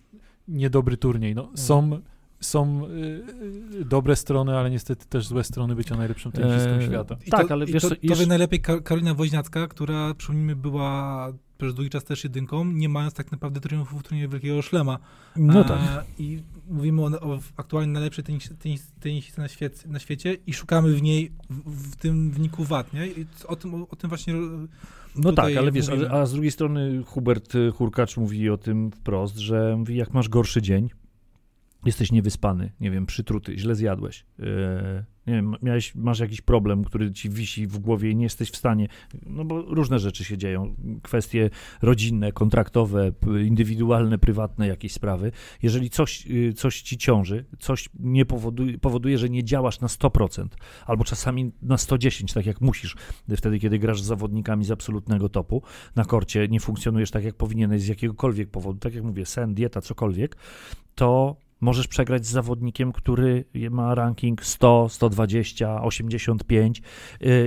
niedobry 0.47 0.97
turniej. 0.97 1.35
No, 1.35 1.41
mhm. 1.41 1.57
są 1.57 2.01
są 2.39 2.87
y, 2.87 3.85
dobre 3.85 4.15
strony, 4.15 4.57
ale 4.57 4.69
niestety 4.69 5.05
też 5.05 5.27
złe 5.27 5.43
strony 5.43 5.75
bycia 5.75 5.95
najlepszym 5.95 6.31
tenisistą 6.31 6.69
eee, 6.69 6.85
świata. 6.85 7.17
I 7.25 7.29
tak, 7.29 7.47
to, 7.47 7.53
ale 7.53 7.65
wiesz, 7.65 7.83
to, 7.83 7.89
to, 7.89 7.95
jeszcze... 8.01 8.23
to 8.23 8.29
najlepiej 8.29 8.61
Karolina 8.61 9.13
Woźniacka, 9.13 9.67
która 9.67 10.13
przypomnijmy 10.13 10.55
była 10.55 11.33
przez 11.57 11.73
długi 11.73 11.89
czas 11.89 12.03
też 12.03 12.23
jedynką, 12.23 12.65
nie 12.65 12.89
mając 12.89 13.13
tak 13.13 13.31
naprawdę 13.31 13.59
triumfu 13.59 13.99
w 13.99 14.03
turnieju 14.03 14.29
Wielkiego 14.29 14.61
Szlema. 14.61 14.99
No 15.35 15.63
tak. 15.63 15.79
I 16.19 16.43
mówimy 16.69 17.01
o, 17.01 17.05
o 17.05 17.39
aktualnie 17.57 17.93
najlepszej 17.93 18.23
tenis, 18.23 18.49
tenis, 18.59 18.91
tenisistce 18.99 19.41
na, 19.41 19.47
świecie, 19.47 19.87
na 19.87 19.99
świecie 19.99 20.37
i 20.47 20.53
szukamy 20.53 20.93
w 20.93 21.01
niej, 21.01 21.31
w, 21.49 21.91
w 21.91 21.95
tym 21.95 22.31
wniku 22.31 22.63
wad, 22.63 22.93
nie? 22.93 23.07
I 23.07 23.25
o 23.47 23.55
tym, 23.55 23.75
o, 23.75 23.87
o 23.89 23.95
tym 23.95 24.09
właśnie 24.09 24.33
no 25.15 25.33
tak, 25.33 25.57
ale 25.57 25.71
wiesz, 25.71 25.89
a, 25.89 26.13
a, 26.13 26.25
z 26.25 26.31
drugiej 26.31 26.51
strony 26.51 27.03
Hubert 27.05 27.53
Hurkacz 27.73 28.17
mówi 28.17 28.49
o 28.49 28.57
tym 28.57 28.91
wprost, 28.91 29.37
że 29.37 29.75
mówi, 29.77 29.95
jak 29.95 30.13
masz 30.13 30.29
gorszy 30.29 30.61
dzień, 30.61 30.89
jesteś 31.85 32.11
niewyspany, 32.11 32.71
nie 32.79 32.91
wiem, 32.91 33.05
przytruty, 33.05 33.57
źle 33.57 33.75
zjadłeś, 33.75 34.25
yy, 34.39 34.45
nie 35.27 35.33
wiem, 35.33 35.55
miałeś, 35.61 35.95
masz 35.95 36.19
jakiś 36.19 36.41
problem, 36.41 36.83
który 36.83 37.11
ci 37.11 37.29
wisi 37.29 37.67
w 37.67 37.77
głowie 37.77 38.11
i 38.11 38.15
nie 38.15 38.23
jesteś 38.23 38.51
w 38.51 38.57
stanie, 38.57 38.87
no 39.25 39.45
bo 39.45 39.61
różne 39.61 39.99
rzeczy 39.99 40.23
się 40.23 40.37
dzieją, 40.37 40.75
kwestie 41.03 41.49
rodzinne, 41.81 42.31
kontraktowe, 42.31 43.11
indywidualne, 43.45 44.17
prywatne, 44.17 44.67
jakieś 44.67 44.93
sprawy. 44.93 45.31
Jeżeli 45.63 45.89
coś, 45.89 46.25
yy, 46.25 46.53
coś 46.53 46.81
ci 46.81 46.97
ciąży, 46.97 47.45
coś 47.59 47.89
nie 47.99 48.25
powoduje, 48.25 48.77
powoduje, 48.77 49.17
że 49.17 49.29
nie 49.29 49.43
działasz 49.43 49.79
na 49.79 49.87
100%, 49.87 50.47
albo 50.85 51.03
czasami 51.03 51.51
na 51.61 51.75
110%, 51.75 52.33
tak 52.33 52.45
jak 52.45 52.61
musisz, 52.61 52.95
wtedy, 53.37 53.59
kiedy 53.59 53.79
grasz 53.79 54.01
z 54.01 54.05
zawodnikami 54.05 54.65
z 54.65 54.71
absolutnego 54.71 55.29
topu, 55.29 55.61
na 55.95 56.05
korcie 56.05 56.47
nie 56.47 56.59
funkcjonujesz 56.59 57.11
tak, 57.11 57.23
jak 57.23 57.35
powinieneś 57.35 57.81
z 57.81 57.87
jakiegokolwiek 57.87 58.49
powodu, 58.49 58.79
tak 58.79 58.93
jak 58.93 59.03
mówię, 59.03 59.25
sen, 59.25 59.53
dieta, 59.53 59.81
cokolwiek, 59.81 60.37
to 60.95 61.37
Możesz 61.61 61.87
przegrać 61.87 62.25
z 62.25 62.31
zawodnikiem, 62.31 62.91
który 62.91 63.45
ma 63.71 63.95
ranking 63.95 64.45
100, 64.45 64.89
120, 64.89 65.81
85. 65.81 66.81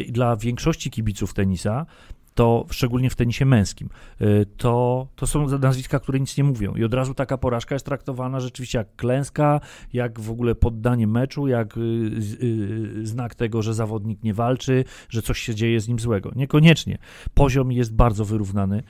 Dla 0.08 0.36
większości 0.36 0.90
kibiców 0.90 1.34
tenisa 1.34 1.86
to 2.34 2.66
szczególnie 2.70 3.10
w 3.10 3.16
tenisie 3.16 3.44
męskim, 3.44 3.88
y, 4.20 4.46
to, 4.56 5.06
to 5.16 5.26
są 5.26 5.58
nazwiska, 5.58 6.00
które 6.00 6.20
nic 6.20 6.36
nie 6.36 6.44
mówią. 6.44 6.74
I 6.74 6.84
od 6.84 6.94
razu 6.94 7.14
taka 7.14 7.38
porażka 7.38 7.74
jest 7.74 7.86
traktowana 7.86 8.40
rzeczywiście 8.40 8.78
jak 8.78 8.96
klęska, 8.96 9.60
jak 9.92 10.20
w 10.20 10.30
ogóle 10.30 10.54
poddanie 10.54 11.06
meczu, 11.06 11.48
jak 11.48 11.76
y, 11.76 11.80
y, 11.80 13.06
znak 13.06 13.34
tego, 13.34 13.62
że 13.62 13.74
zawodnik 13.74 14.22
nie 14.22 14.34
walczy, 14.34 14.84
że 15.08 15.22
coś 15.22 15.38
się 15.38 15.54
dzieje 15.54 15.80
z 15.80 15.88
nim 15.88 15.98
złego. 15.98 16.30
Niekoniecznie. 16.36 16.98
Poziom 17.34 17.72
jest 17.72 17.94
bardzo 17.94 18.24
wyrównany. 18.24 18.82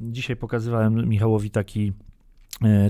Dzisiaj 0.00 0.36
pokazywałem 0.36 1.08
Michałowi 1.08 1.50
taki 1.50 1.92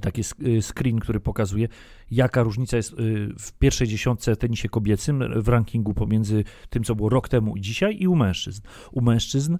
taki 0.03 0.21
e, 0.21 0.63
screen, 0.63 0.99
który 0.99 1.21
pokazuje, 1.21 1.69
jaka 2.11 2.43
różnica 2.43 2.77
jest 2.77 2.93
e, 2.93 2.97
w 3.39 3.53
pierwszej 3.59 3.89
dziesiątce 3.89 4.37
tenisie 4.37 4.69
kobiecym 4.69 5.43
w 5.43 5.49
rankingu 5.49 5.95
pomiędzy 5.95 6.45
tym, 6.71 6.85
co 6.85 6.95
było 6.95 7.09
rok 7.09 7.29
temu 7.29 7.57
i 7.57 7.61
dzisiaj 7.61 7.97
i 8.01 8.09
u 8.09 8.17
mężczyzn. 8.17 8.63
U 8.93 9.01
mężczyzn 9.01 9.59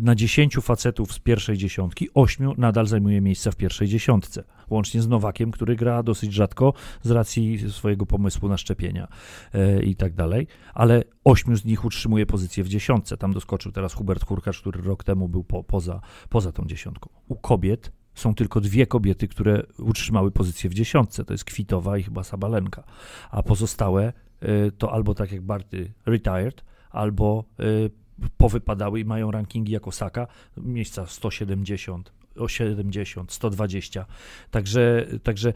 na 0.00 0.14
dziesięciu 0.14 0.60
facetów 0.60 1.12
z 1.12 1.18
pierwszej 1.18 1.58
dziesiątki, 1.58 2.08
ośmiu 2.14 2.54
nadal 2.58 2.86
zajmuje 2.86 3.20
miejsca 3.20 3.50
w 3.50 3.56
pierwszej 3.56 3.88
dziesiątce, 3.88 4.44
łącznie 4.70 5.02
z 5.02 5.08
Nowakiem, 5.08 5.50
który 5.50 5.76
gra 5.76 6.02
dosyć 6.02 6.32
rzadko 6.32 6.74
z 7.02 7.10
racji 7.10 7.70
swojego 7.70 8.06
pomysłu 8.06 8.48
na 8.48 8.56
szczepienia 8.56 9.08
e, 9.52 9.82
i 9.82 9.96
tak 9.96 10.14
dalej, 10.14 10.46
ale 10.74 11.04
ośmiu 11.24 11.56
z 11.56 11.64
nich 11.64 11.84
utrzymuje 11.84 12.26
pozycję 12.26 12.64
w 12.64 12.68
dziesiątce. 12.68 13.16
Tam 13.16 13.32
doskoczył 13.32 13.72
teraz 13.72 13.94
Hubert 13.94 14.24
Hurkacz, 14.24 14.60
który 14.60 14.82
rok 14.82 15.04
temu 15.04 15.28
był 15.28 15.44
po, 15.44 15.64
poza, 15.64 16.00
poza 16.28 16.52
tą 16.52 16.66
dziesiątką. 16.66 17.10
U 17.28 17.36
kobiet 17.36 17.92
są 18.18 18.34
tylko 18.34 18.60
dwie 18.60 18.86
kobiety, 18.86 19.28
które 19.28 19.62
utrzymały 19.78 20.30
pozycję 20.30 20.70
w 20.70 20.74
dziesiątce. 20.74 21.24
To 21.24 21.34
jest 21.34 21.44
Kwitowa 21.44 21.98
i 21.98 22.02
chyba 22.02 22.24
Sabalenka. 22.24 22.84
A 23.30 23.42
pozostałe 23.42 24.12
y, 24.42 24.72
to 24.78 24.92
albo 24.92 25.14
tak 25.14 25.32
jak 25.32 25.42
Barty 25.42 25.92
retired, 26.06 26.64
albo 26.90 27.44
y, 27.60 27.90
powypadały 28.36 29.00
i 29.00 29.04
mają 29.04 29.30
rankingi 29.30 29.72
jak 29.72 29.88
Osaka, 29.88 30.26
miejsca 30.56 31.06
170, 31.06 32.12
70, 32.46 33.32
120. 33.32 34.06
Także, 34.50 35.06
także 35.22 35.52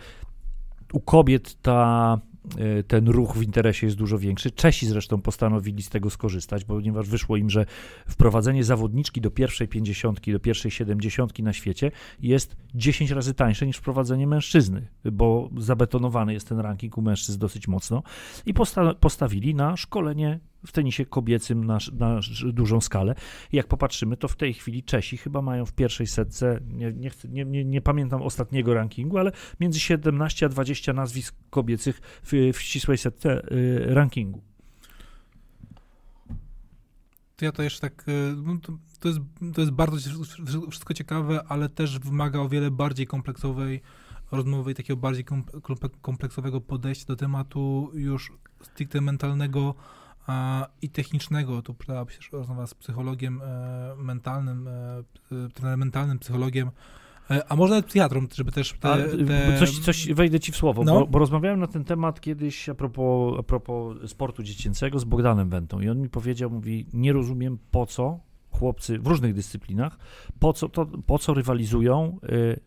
u 0.92 1.00
kobiet 1.00 1.62
ta 1.62 2.18
E, 2.31 2.31
ten 2.86 3.08
ruch 3.08 3.36
w 3.36 3.42
interesie 3.42 3.86
jest 3.86 3.96
dużo 3.96 4.18
większy. 4.18 4.50
Czesi 4.50 4.86
zresztą 4.86 5.20
postanowili 5.20 5.82
z 5.82 5.88
tego 5.88 6.10
skorzystać, 6.10 6.64
ponieważ 6.64 7.08
wyszło 7.08 7.36
im, 7.36 7.50
że 7.50 7.66
wprowadzenie 8.08 8.64
zawodniczki 8.64 9.20
do 9.20 9.30
pierwszej 9.30 9.68
pięćdziesiątki, 9.68 10.32
do 10.32 10.40
pierwszej 10.40 10.70
siedemdziesiątki 10.70 11.42
na 11.42 11.52
świecie 11.52 11.90
jest 12.20 12.56
10 12.74 13.10
razy 13.10 13.34
tańsze 13.34 13.66
niż 13.66 13.76
wprowadzenie 13.76 14.26
mężczyzny, 14.26 14.88
bo 15.12 15.50
zabetonowany 15.56 16.32
jest 16.32 16.48
ten 16.48 16.58
ranking 16.58 16.98
u 16.98 17.02
mężczyzn 17.02 17.38
dosyć 17.38 17.68
mocno 17.68 18.02
i 18.46 18.54
posta 18.54 18.94
postawili 18.94 19.54
na 19.54 19.76
szkolenie 19.76 20.40
w 20.66 20.72
tenisie 20.72 21.06
kobiecym 21.06 21.64
na, 21.64 21.78
na 21.92 22.20
dużą 22.52 22.80
skalę. 22.80 23.14
Jak 23.52 23.66
popatrzymy, 23.66 24.16
to 24.16 24.28
w 24.28 24.36
tej 24.36 24.54
chwili 24.54 24.82
Czesi 24.82 25.16
chyba 25.16 25.42
mają 25.42 25.66
w 25.66 25.72
pierwszej 25.72 26.06
setce, 26.06 26.60
nie, 26.66 26.92
nie, 26.92 27.10
nie, 27.28 27.44
nie, 27.44 27.64
nie 27.64 27.80
pamiętam 27.80 28.22
ostatniego 28.22 28.74
rankingu, 28.74 29.18
ale 29.18 29.32
między 29.60 29.80
17 29.80 30.46
a 30.46 30.48
20 30.48 30.92
nazwisk 30.92 31.34
kobiecych 31.50 32.00
w, 32.22 32.32
w 32.52 32.60
ścisłej 32.60 32.98
setce 32.98 33.52
y, 33.52 33.94
rankingu. 33.94 34.42
To 37.36 37.44
ja 37.44 37.52
to 37.52 37.62
jeszcze 37.62 37.80
tak, 37.80 38.08
y, 38.08 38.34
no 38.36 38.58
to, 39.00 39.08
jest, 39.08 39.20
to 39.54 39.60
jest 39.60 39.72
bardzo 39.72 40.10
wszystko 40.70 40.94
ciekawe, 40.94 41.44
ale 41.48 41.68
też 41.68 41.98
wymaga 41.98 42.40
o 42.40 42.48
wiele 42.48 42.70
bardziej 42.70 43.06
kompleksowej 43.06 43.80
rozmowy 44.32 44.72
i 44.72 44.74
takiego 44.74 44.96
bardziej 44.96 45.24
kompleksowego 46.02 46.60
podejścia 46.60 47.06
do 47.06 47.16
tematu 47.16 47.90
już 47.94 48.32
stricte 48.62 49.00
mentalnego, 49.00 49.74
a, 50.26 50.66
i 50.82 50.88
technicznego. 50.88 51.62
Tu 51.62 51.74
przydałaby 51.74 52.12
się 52.12 52.18
rozmowa 52.32 52.66
z 52.66 52.74
psychologiem 52.74 53.42
e, 53.42 53.94
mentalnym, 53.96 54.68
e, 54.68 55.02
trenerem 55.54 55.80
mentalnym, 55.80 56.18
psychologiem, 56.18 56.70
e, 57.30 57.52
a 57.52 57.56
może 57.56 57.70
nawet 57.70 57.86
psychiatrą, 57.86 58.26
żeby 58.34 58.52
też 58.52 58.72
te, 58.80 59.08
te... 59.26 59.58
Coś, 59.58 59.78
coś 59.78 60.12
wejdę 60.12 60.40
ci 60.40 60.52
w 60.52 60.56
słowo, 60.56 60.84
no. 60.84 61.00
bo, 61.00 61.06
bo, 61.06 61.18
rozmawiałem 61.18 61.60
na 61.60 61.66
ten 61.66 61.84
temat 61.84 62.20
kiedyś 62.20 62.68
a 62.68 62.74
propos, 62.74 63.38
a 63.38 63.42
propos 63.42 64.10
sportu 64.10 64.42
dziecięcego 64.42 64.98
z 64.98 65.04
Bogdanem 65.04 65.48
Wentą 65.48 65.80
i 65.80 65.88
on 65.88 66.00
mi 66.00 66.08
powiedział, 66.08 66.50
mówi, 66.50 66.86
nie 66.92 67.12
rozumiem 67.12 67.58
po 67.70 67.86
co 67.86 68.20
chłopcy 68.50 68.98
w 68.98 69.06
różnych 69.06 69.34
dyscyplinach, 69.34 69.98
po 70.38 70.52
co, 70.52 70.68
to, 70.68 70.86
po 71.06 71.18
co 71.18 71.34
rywalizują 71.34 72.18
y, 72.32 72.60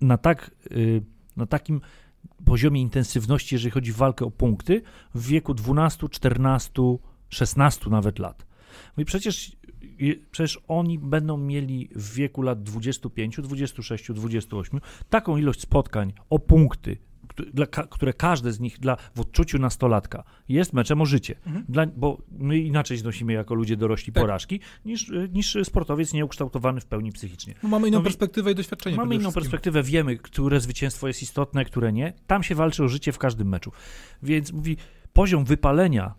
na 0.00 0.18
tak, 0.18 0.50
y, 0.72 1.02
na 1.36 1.46
takim 1.46 1.80
poziomie 2.44 2.80
intensywności, 2.80 3.54
jeżeli 3.54 3.70
chodzi 3.70 3.92
o 3.92 3.94
walkę 3.94 4.24
o 4.24 4.30
punkty, 4.30 4.82
w 5.14 5.26
wieku 5.26 5.54
12, 5.54 6.08
14, 6.08 6.72
16 7.28 7.90
nawet 7.90 8.18
lat. 8.18 8.46
No 8.96 9.02
i 9.02 9.04
przecież, 9.04 9.56
przecież 10.30 10.60
oni 10.68 10.98
będą 10.98 11.36
mieli 11.36 11.88
w 11.96 12.14
wieku 12.14 12.42
lat 12.42 12.62
25, 12.62 13.36
26, 13.40 14.12
28 14.12 14.80
taką 15.10 15.36
ilość 15.36 15.60
spotkań 15.60 16.12
o 16.30 16.38
punkty, 16.38 16.96
dla, 17.54 17.66
które 17.66 18.12
każde 18.12 18.52
z 18.52 18.60
nich 18.60 18.78
dla, 18.78 18.96
w 19.14 19.20
odczuciu 19.20 19.58
nastolatka 19.58 20.24
jest 20.48 20.72
meczem 20.72 21.00
o 21.00 21.06
życie. 21.06 21.34
Mhm. 21.46 21.64
Dla, 21.68 21.86
bo 21.86 22.22
my 22.38 22.58
inaczej 22.58 22.98
znosimy 22.98 23.32
jako 23.32 23.54
ludzie 23.54 23.76
dorośli 23.76 24.12
tak. 24.12 24.22
porażki, 24.22 24.60
niż, 24.84 25.12
niż 25.32 25.56
sportowiec 25.64 26.12
nieukształtowany 26.12 26.80
w 26.80 26.86
pełni 26.86 27.12
psychicznie. 27.12 27.54
No, 27.62 27.68
mamy 27.68 27.88
inną 27.88 27.98
no, 27.98 28.04
perspektywę 28.04 28.52
i 28.52 28.54
doświadczenie. 28.54 28.96
Mamy 28.96 29.14
inną 29.14 29.32
perspektywę, 29.32 29.82
wiemy, 29.82 30.16
które 30.16 30.60
zwycięstwo 30.60 31.08
jest 31.08 31.22
istotne, 31.22 31.64
które 31.64 31.92
nie. 31.92 32.12
Tam 32.26 32.42
się 32.42 32.54
walczy 32.54 32.84
o 32.84 32.88
życie 32.88 33.12
w 33.12 33.18
każdym 33.18 33.48
meczu. 33.48 33.72
Więc 34.22 34.52
mówi, 34.52 34.76
poziom 35.12 35.44
wypalenia 35.44 36.14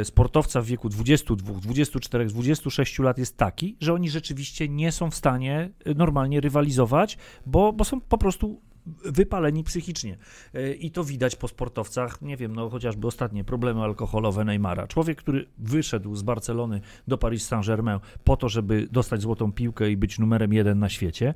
y, 0.00 0.04
sportowca 0.04 0.60
w 0.60 0.66
wieku 0.66 0.88
22, 0.88 1.52
24, 1.60 2.26
26 2.26 2.98
lat 2.98 3.18
jest 3.18 3.36
taki, 3.36 3.76
że 3.80 3.94
oni 3.94 4.10
rzeczywiście 4.10 4.68
nie 4.68 4.92
są 4.92 5.10
w 5.10 5.14
stanie 5.14 5.70
y, 5.86 5.94
normalnie 5.94 6.40
rywalizować, 6.40 7.18
bo, 7.46 7.72
bo 7.72 7.84
są 7.84 8.00
po 8.00 8.18
prostu 8.18 8.60
wypaleni 9.04 9.64
psychicznie. 9.64 10.16
E, 10.54 10.72
I 10.72 10.90
to 10.90 11.04
widać 11.04 11.36
po 11.36 11.48
sportowcach, 11.48 12.22
nie 12.22 12.36
wiem, 12.36 12.54
no 12.54 12.70
chociażby 12.70 13.06
ostatnie 13.06 13.44
problemy 13.44 13.82
alkoholowe 13.82 14.44
Neymara. 14.44 14.86
Człowiek, 14.86 15.18
który 15.18 15.46
wyszedł 15.58 16.14
z 16.14 16.22
Barcelony 16.22 16.80
do 17.08 17.18
Paris 17.18 17.46
Saint-Germain 17.46 18.00
po 18.24 18.36
to, 18.36 18.48
żeby 18.48 18.88
dostać 18.92 19.20
złotą 19.20 19.52
piłkę 19.52 19.90
i 19.90 19.96
być 19.96 20.18
numerem 20.18 20.52
jeden 20.52 20.78
na 20.78 20.88
świecie, 20.88 21.28
e, 21.28 21.34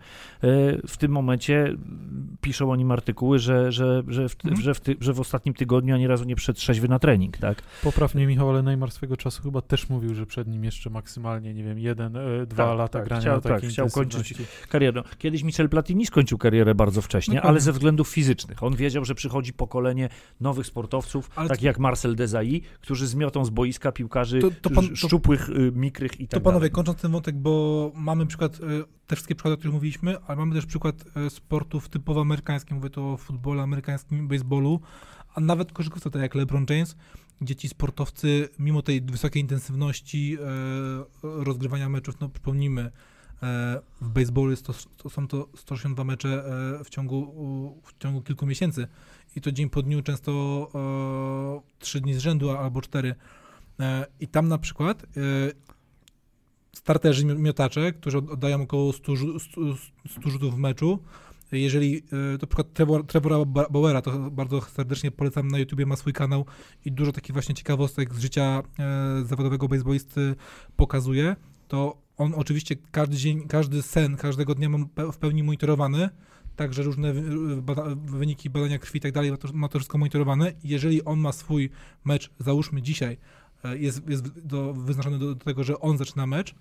w 0.88 0.96
tym 0.96 1.12
momencie 1.12 1.76
piszą 2.40 2.70
o 2.70 2.76
nim 2.76 2.90
artykuły, 2.90 3.38
że, 3.38 3.72
że, 3.72 4.03
że, 4.09 4.28
w, 4.28 4.36
mhm. 4.44 4.62
że, 4.62 4.74
w, 4.74 4.80
ty, 4.80 4.96
że 5.01 5.12
w 5.12 5.20
ostatnim 5.20 5.55
tygodniu 5.55 5.94
ani 5.94 6.07
razu 6.07 6.24
nie 6.24 6.36
przed 6.36 6.57
trzeźwy 6.57 6.88
na 6.88 6.99
trening, 6.99 7.38
tak? 7.38 7.62
Poprawnie 7.82 8.26
Michał, 8.26 8.51
ale 8.51 8.62
Neymar 8.62 8.90
swego 8.90 9.16
czasu 9.16 9.42
chyba 9.42 9.61
też 9.61 9.88
mówił, 9.88 10.14
że 10.14 10.26
przed 10.26 10.49
nim 10.49 10.64
jeszcze 10.64 10.90
maksymalnie, 10.90 11.55
nie 11.55 11.64
wiem, 11.64 11.78
jeden, 11.78 12.16
e, 12.16 12.46
dwa 12.46 12.66
tak, 12.66 12.78
lata 12.78 12.99
tak, 12.99 13.09
grania 13.09 13.22
chciał, 13.22 13.40
tak, 13.40 13.62
chciał 13.62 13.88
kończyć 13.88 14.34
karierę. 14.68 14.92
No, 15.05 15.16
kiedyś 15.18 15.42
Michel 15.42 15.68
Platini 15.68 16.07
skończył 16.07 16.38
karierę 16.38 16.74
bardzo 16.74 17.03
wcześnie, 17.03 17.38
ale 17.43 17.61
ze 17.61 17.72
względów 17.72 18.09
fizycznych. 18.09 18.62
On 18.62 18.76
wiedział, 18.76 19.05
że 19.05 19.14
przychodzi 19.14 19.53
pokolenie 19.53 20.09
nowych 20.41 20.66
sportowców, 20.66 21.30
ale 21.36 21.49
takich 21.49 21.64
jak 21.64 21.78
Marcel 21.78 22.16
Desailly, 22.16 22.61
którzy 22.80 23.07
zmiotą 23.07 23.45
z 23.45 23.51
boiska 23.51 23.93
piłkarzy 23.93 24.39
to, 24.39 24.51
to 24.62 24.70
pan, 24.70 24.97
szczupłych, 24.97 25.49
y, 25.49 25.72
mikrych 25.74 26.20
i 26.20 26.28
tak 26.28 26.41
To 26.41 26.45
panowie, 26.45 26.61
dalej. 26.61 26.70
kończąc 26.70 27.01
ten 27.01 27.12
wątek, 27.12 27.36
bo 27.36 27.93
mamy 27.95 28.26
przykład, 28.26 28.55
y, 28.55 28.61
te 29.07 29.16
wszystkie 29.16 29.34
przykłady, 29.34 29.55
o 29.55 29.57
których 29.57 29.74
mówiliśmy, 29.74 30.16
ale 30.26 30.36
mamy 30.36 30.55
też 30.55 30.66
przykład 30.66 31.05
y, 31.26 31.30
sportów 31.30 31.89
typowo 31.89 32.20
amerykańskich, 32.20 32.72
mówię 32.72 32.91
tu 32.91 33.07
o 33.07 33.16
futbolu 33.16 33.61
amerykańskim, 33.61 34.28
baseballu, 34.28 34.80
a 35.34 35.41
nawet 35.41 35.72
koszykówce, 35.72 36.11
tak 36.11 36.22
jak 36.22 36.34
LeBron 36.34 36.66
James, 36.70 36.97
gdzie 37.41 37.57
ci 37.57 37.68
sportowcy, 37.68 38.49
mimo 38.59 38.82
tej 38.82 39.01
wysokiej 39.01 39.43
intensywności 39.43 40.39
rozgrywania 41.22 41.89
meczów, 41.89 42.20
no 42.20 42.28
przypomnijmy, 42.28 42.82
E, 42.82 42.91
w 44.01 44.09
baseballu 44.09 44.51
jest 44.51 44.66
to, 44.66 44.74
to, 44.97 45.11
są 45.11 45.28
to 45.28 45.49
162 45.57 46.05
mecze 46.05 46.45
e, 46.80 46.84
w 46.84 46.91
ciągu, 46.91 47.80
w 47.84 47.99
ciągu 48.03 48.22
kilku 48.22 48.47
miesięcy 48.47 48.89
i 49.36 49.41
to 49.41 49.53
dzień 49.53 49.70
po 49.70 49.82
dniu 49.82 50.03
często 50.03 50.32
e, 50.74 51.78
trzy 51.78 52.01
dni 52.01 52.14
z 52.14 52.18
rzędu 52.18 52.51
albo 52.51 52.80
cztery. 52.80 53.14
I 54.20 54.28
tam 54.28 54.49
na 54.49 54.59
przykład 54.59 55.07
starterzy 56.76 57.24
miotacze, 57.24 57.93
którzy 57.93 58.18
oddają 58.18 58.62
około 58.62 58.93
100, 58.93 59.12
100 60.09 60.30
rzutów 60.30 60.55
w 60.55 60.59
meczu, 60.59 60.99
jeżeli 61.53 62.03
to 62.41 62.47
przykład 62.47 62.72
Trevor, 62.72 63.07
Trevora 63.07 63.45
Bauera, 63.45 64.03
to 64.03 64.30
bardzo 64.30 64.61
serdecznie 64.61 65.11
polecam 65.11 65.49
na 65.49 65.59
YouTubie, 65.59 65.86
ma 65.86 65.97
swój 65.97 66.12
kanał 66.12 66.45
i 66.84 66.93
dużo 66.93 67.12
takich 67.12 67.32
właśnie 67.32 67.55
ciekawostek 67.55 68.14
z 68.14 68.18
życia 68.18 68.62
zawodowego 69.24 69.68
baseballisty 69.68 70.34
pokazuje, 70.76 71.36
to 71.68 72.07
on 72.19 72.35
oczywiście 72.35 72.77
każdy 72.91 73.16
dzień, 73.16 73.49
każdy 73.49 73.83
sen 73.83 74.16
każdego 74.16 74.55
dnia 74.55 74.69
ma 74.69 74.79
w 75.12 75.19
pełni 75.19 75.43
monitorowany, 75.43 76.09
także 76.57 76.83
różne 76.83 77.14
bada 77.62 77.85
wyniki 77.95 78.51
badania 78.51 78.79
krwi 78.79 78.99
i 78.99 79.01
tak 79.01 79.12
dalej, 79.12 79.33
ma 79.53 79.69
to 79.69 79.79
wszystko 79.79 79.99
monitorowane. 79.99 80.53
Jeżeli 80.64 81.05
on 81.05 81.21
ma 81.21 81.33
swój 81.33 81.71
mecz, 82.05 82.31
załóżmy 82.39 82.83
dzisiaj, 82.83 83.19
e, 83.64 83.79
jest, 83.79 84.09
jest 84.09 84.47
do, 84.47 84.75
wyznaczony 84.75 85.19
do, 85.19 85.35
do, 85.35 85.45
tego, 85.45 85.64
że 85.64 85.81
on 85.81 85.99
zaczyna 85.99 86.27
mecz 86.27 86.55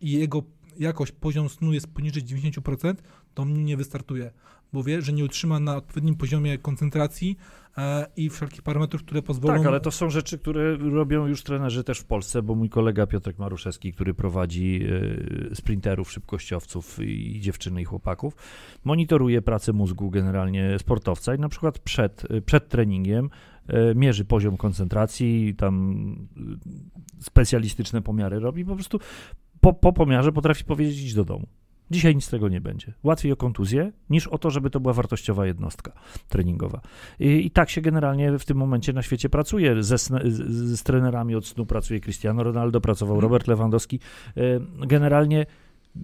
i 0.00 0.10
jego 0.10 0.42
jakość, 0.78 1.12
poziom 1.12 1.48
snu 1.48 1.72
jest 1.72 1.94
poniżej 1.94 2.22
90%, 2.22 2.94
to 3.34 3.42
on 3.42 3.64
nie 3.64 3.76
wystartuje, 3.76 4.30
bo 4.72 4.82
wie, 4.82 5.02
że 5.02 5.12
nie 5.12 5.24
utrzyma 5.24 5.60
na 5.60 5.76
odpowiednim 5.76 6.14
poziomie 6.14 6.58
koncentracji 6.58 7.36
e, 7.78 8.06
i 8.16 8.30
wszelkich 8.30 8.62
parametrów, 8.62 9.02
które 9.02 9.22
pozwolą... 9.22 9.54
Tak, 9.54 9.66
ale 9.66 9.80
to 9.80 9.90
są 9.90 10.10
rzeczy, 10.10 10.38
które 10.38 10.76
robią 10.76 11.26
już 11.26 11.42
trenerzy 11.42 11.84
też 11.84 11.98
w 11.98 12.04
Polsce, 12.04 12.42
bo 12.42 12.54
mój 12.54 12.68
kolega 12.68 13.06
Piotrek 13.06 13.38
Maruszewski, 13.38 13.92
który 13.92 14.14
prowadzi 14.14 14.80
e, 15.50 15.54
sprinterów, 15.54 16.12
szybkościowców 16.12 16.98
i 17.02 17.40
dziewczyny 17.40 17.82
i 17.82 17.84
chłopaków, 17.84 18.36
monitoruje 18.84 19.42
pracę 19.42 19.72
mózgu 19.72 20.10
generalnie 20.10 20.78
sportowca 20.78 21.34
i 21.34 21.38
na 21.38 21.48
przykład 21.48 21.78
przed, 21.78 22.26
przed 22.46 22.68
treningiem 22.68 23.30
e, 23.68 23.94
mierzy 23.94 24.24
poziom 24.24 24.56
koncentracji, 24.56 25.54
tam 25.58 25.96
e, 26.36 27.22
specjalistyczne 27.22 28.02
pomiary 28.02 28.40
robi, 28.40 28.64
po 28.64 28.74
prostu 28.74 29.00
po, 29.66 29.72
po 29.72 29.92
pomiarze 29.92 30.32
potrafi 30.32 30.64
powiedzieć 30.64 31.02
idź 31.02 31.14
do 31.14 31.24
domu. 31.24 31.46
Dzisiaj 31.90 32.14
nic 32.14 32.24
z 32.24 32.28
tego 32.28 32.48
nie 32.48 32.60
będzie. 32.60 32.92
Łatwiej 33.02 33.32
o 33.32 33.36
kontuzję 33.36 33.92
niż 34.10 34.26
o 34.26 34.38
to, 34.38 34.50
żeby 34.50 34.70
to 34.70 34.80
była 34.80 34.94
wartościowa 34.94 35.46
jednostka 35.46 35.92
treningowa. 36.28 36.80
I, 37.20 37.46
i 37.46 37.50
tak 37.50 37.70
się 37.70 37.80
generalnie 37.80 38.38
w 38.38 38.44
tym 38.44 38.56
momencie 38.56 38.92
na 38.92 39.02
świecie 39.02 39.28
pracuje. 39.28 39.82
Ze, 39.82 39.98
z, 39.98 40.08
z, 40.78 40.82
trenerami 40.82 41.34
od 41.34 41.46
snu 41.46 41.66
pracuje 41.66 42.00
Cristiano 42.00 42.42
Ronaldo, 42.42 42.80
pracował 42.80 43.14
mhm. 43.14 43.22
Robert 43.22 43.48
Lewandowski. 43.48 44.00
E, 44.36 44.40
generalnie 44.86 45.46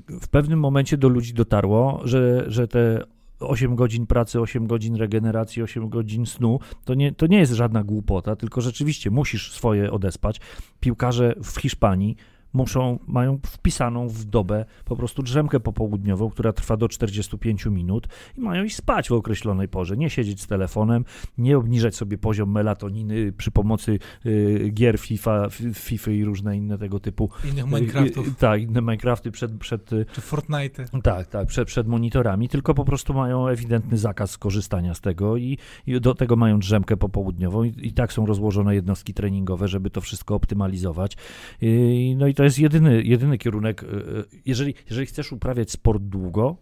w 0.09 0.29
pewnym 0.29 0.61
momencie 0.61 0.97
do 0.97 1.09
ludzi 1.09 1.35
dotarło, 1.35 2.01
że, 2.05 2.45
że 2.47 2.69
te 2.69 3.05
8 3.41 3.77
godzin 3.77 4.07
pracy, 4.07 4.41
8 4.41 4.67
godzin 4.67 4.97
regeneracji, 4.97 5.63
8 5.63 5.89
godzin 5.89 6.27
snu, 6.27 6.59
to 6.85 6.95
nie, 6.95 7.13
to 7.13 7.27
nie 7.27 7.39
jest 7.39 7.53
żadna 7.53 7.85
głupota, 7.85 8.37
tylko 8.37 8.61
rzeczywiście 8.61 9.11
musisz 9.11 9.53
swoje 9.53 9.91
odespać. 9.91 10.41
Piłkarze 10.81 11.35
w 11.45 11.61
Hiszpanii 11.61 12.17
muszą, 12.53 12.99
mają 13.07 13.39
wpisaną 13.47 14.09
w 14.09 14.25
dobę 14.25 14.65
po 14.85 14.97
prostu 14.97 15.23
drzemkę 15.23 15.61
popołudniową, 15.61 16.31
która 16.31 16.53
trwa 16.53 16.77
do 16.77 16.89
45 16.89 17.67
minut 17.67 18.09
i 18.39 18.41
mają 18.41 18.65
iść 18.65 18.77
spać 18.77 19.09
w 19.09 19.13
określonej 19.13 19.69
porze, 19.69 19.97
nie 19.97 20.11
siedzieć 20.11 20.43
z 20.43 20.47
telefonem, 20.47 21.05
nie 21.39 21.59
obniżać 21.59 21.97
sobie 21.97 22.19
poziom 22.19 22.53
melatoniny 22.53 23.33
przy 23.33 23.51
pomocy 23.51 23.99
y, 24.27 24.71
gier 24.75 24.99
FIFA, 24.99 25.49
FIFA 25.75 26.11
i 26.11 26.25
różne 26.25 26.57
inne 26.57 26.79
tego 26.79 27.01
typu. 27.01 27.31
Innych 27.45 27.67
Minecraftów. 27.67 28.29
Y, 28.29 28.35
tak, 28.35 28.63
inne 28.63 28.81
Minecrafty 28.81 29.31
przed... 29.31 29.53
przed 29.59 29.93
y, 29.93 30.07
Czy 30.13 30.21
Fortnite. 30.21 30.85
Tak, 31.03 31.27
tak, 31.27 31.49
przed, 31.49 31.69
przed 31.69 31.87
monitorami, 31.87 32.49
tylko 32.49 32.75
po 32.75 32.85
prostu 32.85 33.15
mają 33.15 33.49
ewidentny 33.49 33.99
zakaz 33.99 34.39
korzystania 34.39 34.95
z 34.95 35.01
tego 35.01 35.37
i, 35.37 35.59
i 35.87 36.01
do 36.01 36.15
tego 36.15 36.37
mają 36.37 36.59
drzemkę 36.59 36.97
popołudniową 36.97 37.65
i, 37.65 37.75
i, 37.83 37.93
tak 37.93 38.13
są 38.13 38.27
rozłożone 38.27 38.75
jednostki 38.75 39.15
treningowe, 39.15 39.69
żeby 39.69 39.91
to 39.91 40.01
wszystko 40.01 40.35
optymalizować. 40.35 41.17
I, 41.61 42.15
no 42.19 42.27
i 42.27 42.35
to 42.35 42.41
to 42.43 42.47
jest 42.47 42.59
jedyny, 42.59 43.03
jedyny 43.03 43.38
kierunek. 43.38 43.82
Y, 43.82 43.86
y, 43.86 44.24
jeżeli, 44.47 44.74
jeżeli 44.90 45.07
chcesz 45.07 45.32
uprawiać 45.32 45.70
sport 45.70 46.03
długo, 46.03 46.57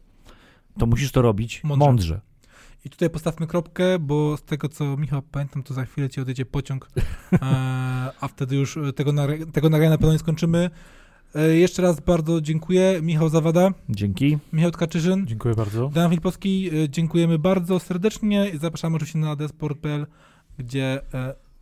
to 0.79 0.87
musisz 0.87 1.13
to 1.13 1.23
robić 1.23 1.65
mądrze. 1.65 1.87
mądrze. 1.87 2.21
I 2.85 2.91
tutaj 2.91 3.11
postawmy 3.11 3.47
kropkę, 3.47 3.99
bo 3.99 4.37
z 4.37 4.43
tego 4.43 4.69
co 4.69 4.97
Michał 4.97 5.23
pamiętam, 5.23 5.63
to 5.63 5.75
za 5.75 5.85
chwilę 5.85 6.09
ci 6.09 6.21
odjedzie 6.21 6.47
pociąg, 6.47 6.89
e, 7.33 7.39
a 8.21 8.29
wtedy 8.29 8.57
już 8.57 8.79
tego, 8.97 9.13
tego 9.53 9.71
nagrania 9.71 9.91
na 9.91 9.99
pewno 9.99 10.13
nie 10.13 10.19
skończymy. 10.19 10.71
E, 11.35 11.57
jeszcze 11.57 11.83
raz 11.83 12.01
bardzo 12.01 12.41
dziękuję. 12.41 13.01
Michał 13.03 13.29
Zawada. 13.29 13.71
Dzięki. 13.89 14.39
Michał 14.53 14.71
Tkaczyżyn. 14.71 15.27
Dziękuję 15.27 15.55
bardzo. 15.55 15.89
Dan 15.89 16.11
Filipowski, 16.11 16.71
e, 16.85 16.89
dziękujemy 16.89 17.39
bardzo 17.39 17.79
serdecznie. 17.79 18.51
Zapraszamy 18.61 18.97
oczywiście 18.97 19.19
na 19.19 19.37
desport.pl, 19.37 20.07
gdzie 20.59 21.01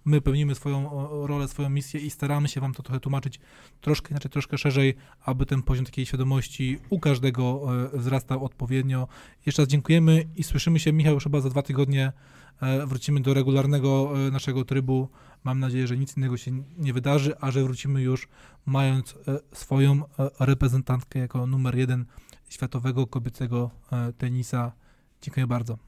my 0.08 0.20
pełnimy 0.20 0.54
swoją 0.54 0.90
rolę, 1.26 1.48
swoją 1.48 1.70
misję 1.70 2.00
i 2.00 2.10
staramy 2.10 2.48
się 2.48 2.60
wam 2.60 2.74
to 2.74 2.82
trochę 2.82 3.00
tłumaczyć 3.00 3.40
troszkę 3.80 4.10
inaczej, 4.10 4.30
troszkę 4.30 4.58
szerzej, 4.58 4.94
aby 5.24 5.46
ten 5.46 5.62
poziom 5.62 5.84
takiej 5.84 6.06
świadomości 6.06 6.78
u 6.90 7.00
każdego 7.00 7.66
e, 7.94 7.98
wzrastał 7.98 8.44
odpowiednio. 8.44 9.08
Jeszcze 9.46 9.62
raz 9.62 9.68
dziękujemy 9.68 10.24
i 10.36 10.42
słyszymy 10.42 10.78
się, 10.78 10.92
Michał, 10.92 11.14
już 11.14 11.24
chyba 11.24 11.40
za 11.40 11.50
dwa 11.50 11.62
tygodnie 11.62 12.12
e, 12.60 12.86
wrócimy 12.86 13.20
do 13.20 13.34
regularnego 13.34 14.12
e, 14.26 14.30
naszego 14.30 14.64
trybu. 14.64 15.08
Mam 15.44 15.60
nadzieję, 15.60 15.86
że 15.86 15.96
nic 15.96 16.16
innego 16.16 16.36
się 16.36 16.62
nie 16.78 16.92
wydarzy, 16.92 17.34
a 17.40 17.50
że 17.50 17.64
wrócimy 17.64 18.02
już 18.02 18.28
mając 18.66 19.14
swoją 19.52 20.02
reprezentantkę 20.40 21.18
jako 21.18 21.46
numer 21.46 21.76
jeden 21.76 22.04
światowego 22.48 23.06
kobiecego 23.06 23.70
tenisa. 24.18 24.72
Dziękuję 25.22 25.46
bardzo. 25.46 25.87